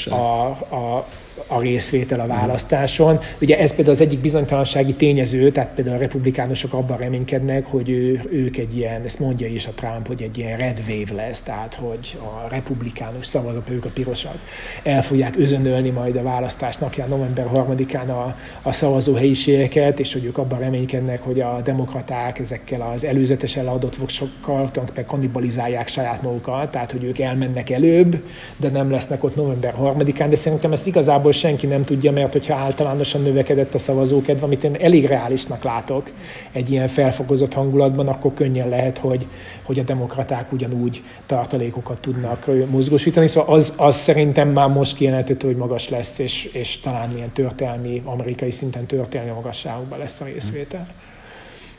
A 0.09 0.13
a, 0.13 0.47
a, 0.75 1.07
a 1.47 1.61
részvétel 1.61 2.19
a 2.19 2.27
választáson. 2.27 3.19
Ugye 3.41 3.59
ez 3.59 3.75
például 3.75 3.95
az 3.95 4.01
egyik 4.01 4.19
bizonytalansági 4.19 4.93
tényező, 4.93 5.51
tehát 5.51 5.69
például 5.75 5.95
a 5.95 5.99
republikánusok 5.99 6.73
abban 6.73 6.97
reménykednek, 6.97 7.65
hogy 7.65 7.89
ő, 7.89 8.21
ők 8.31 8.57
egy 8.57 8.77
ilyen, 8.77 9.01
ezt 9.03 9.19
mondja 9.19 9.47
is 9.47 9.67
a 9.67 9.71
Trump, 9.71 10.07
hogy 10.07 10.21
egy 10.21 10.37
ilyen 10.37 10.57
red 10.57 10.81
wave 10.87 11.23
lesz, 11.23 11.41
tehát 11.41 11.75
hogy 11.75 12.17
a 12.19 12.47
republikánus 12.49 13.25
szavazók, 13.25 13.69
ők 13.69 13.85
a 13.85 13.89
pirosak, 13.93 14.37
el 14.83 15.03
fogják 15.03 15.37
özönölni 15.37 15.89
majd 15.89 16.15
a 16.15 16.23
választás 16.23 16.77
napján, 16.77 17.09
november 17.09 17.47
3-án 17.53 18.07
a, 18.07 18.35
a 18.61 18.71
szavazóhelyiségeket, 18.71 19.99
és 19.99 20.13
hogy 20.13 20.25
ők 20.25 20.37
abban 20.37 20.59
reménykednek, 20.59 21.21
hogy 21.21 21.39
a 21.39 21.61
demokraták 21.63 22.39
ezekkel 22.39 22.81
az 22.81 23.05
előzetesen 23.05 23.63
leadott 23.63 23.95
voksokkal 23.95 24.55
tulajdonképpen 24.55 25.05
kannibalizálják 25.05 25.87
saját 25.87 26.21
magukat, 26.21 26.71
tehát 26.71 26.91
hogy 26.91 27.03
ők 27.03 27.19
elmennek 27.19 27.69
előbb, 27.69 28.23
de 28.57 28.69
nem 28.69 28.91
lesznek 28.91 29.23
ott 29.23 29.35
november 29.35 29.73
3-án, 29.81 30.25
de 30.29 30.35
szerintem 30.35 30.71
ezt 30.71 30.87
igazából 30.87 31.22
senki 31.31 31.67
nem 31.67 31.81
tudja, 31.81 32.11
mert 32.11 32.31
hogyha 32.31 32.55
általánosan 32.55 33.21
növekedett 33.21 33.73
a 33.73 33.77
szavazókedv, 33.77 34.43
amit 34.43 34.63
én 34.63 34.75
elég 34.79 35.05
reálisnak 35.05 35.63
látok 35.63 36.11
egy 36.51 36.71
ilyen 36.71 36.87
felfokozott 36.87 37.53
hangulatban, 37.53 38.07
akkor 38.07 38.33
könnyen 38.33 38.69
lehet, 38.69 38.97
hogy, 38.97 39.25
hogy 39.63 39.79
a 39.79 39.83
demokraták 39.83 40.51
ugyanúgy 40.51 41.03
tartalékokat 41.25 42.01
tudnak 42.01 42.49
mozgósítani. 42.69 43.27
Szóval 43.27 43.55
az, 43.55 43.73
az 43.77 43.95
szerintem 43.95 44.49
már 44.49 44.67
most 44.67 44.95
kijelenthető, 44.95 45.47
hogy 45.47 45.57
magas 45.57 45.89
lesz, 45.89 46.19
és, 46.19 46.45
és 46.45 46.79
talán 46.79 47.11
ilyen 47.15 47.31
történelmi, 47.31 48.01
amerikai 48.05 48.51
szinten 48.51 48.85
történelmi 48.85 49.31
magasságokban 49.31 49.99
lesz 49.99 50.21
a 50.21 50.25
részvétel. 50.25 50.87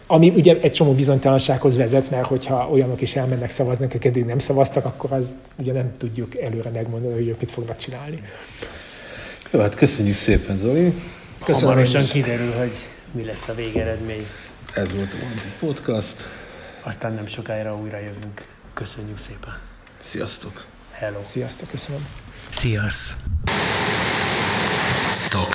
Ami 0.07 0.33
ugye 0.37 0.57
egy 0.61 0.73
csomó 0.73 0.93
bizonytalansághoz 0.93 1.77
vezet, 1.77 2.11
mert 2.11 2.27
hogyha 2.27 2.69
olyanok 2.71 3.01
is 3.01 3.17
elmennek 3.17 3.51
szavazni, 3.51 3.85
akik 3.85 4.05
eddig 4.05 4.25
nem 4.25 4.39
szavaztak, 4.39 4.85
akkor 4.85 5.13
az 5.13 5.35
ugye 5.57 5.73
nem 5.73 5.93
tudjuk 5.97 6.39
előre 6.39 6.71
megmondani, 6.71 7.15
hogy 7.15 7.29
ők 7.29 7.41
mit 7.41 7.51
fognak 7.51 7.77
csinálni. 7.77 8.21
Jó, 9.55 9.61
hát 9.61 9.75
köszönjük 9.75 10.15
szépen, 10.15 10.59
Zoli. 10.59 10.93
Köszönöm 11.45 11.69
Hamarosan 11.69 12.03
is. 12.03 12.11
kiderül, 12.11 12.53
hogy 12.53 12.73
mi 13.13 13.25
lesz 13.25 13.49
a 13.49 13.55
végeredmény. 13.55 14.27
Ez 14.75 14.93
volt 14.93 15.13
a 15.15 15.17
Podcast. 15.59 16.29
Aztán 16.83 17.13
nem 17.15 17.27
sokára 17.27 17.77
újra 17.77 17.99
jövünk. 17.99 18.45
Köszönjük 18.73 19.19
szépen. 19.19 19.59
Sziasztok! 19.99 20.65
Hello. 20.91 21.19
Sziasztok, 21.23 21.69
köszönöm. 21.69 22.07
Sziasz. 22.51 23.17
Stock. 25.11 25.55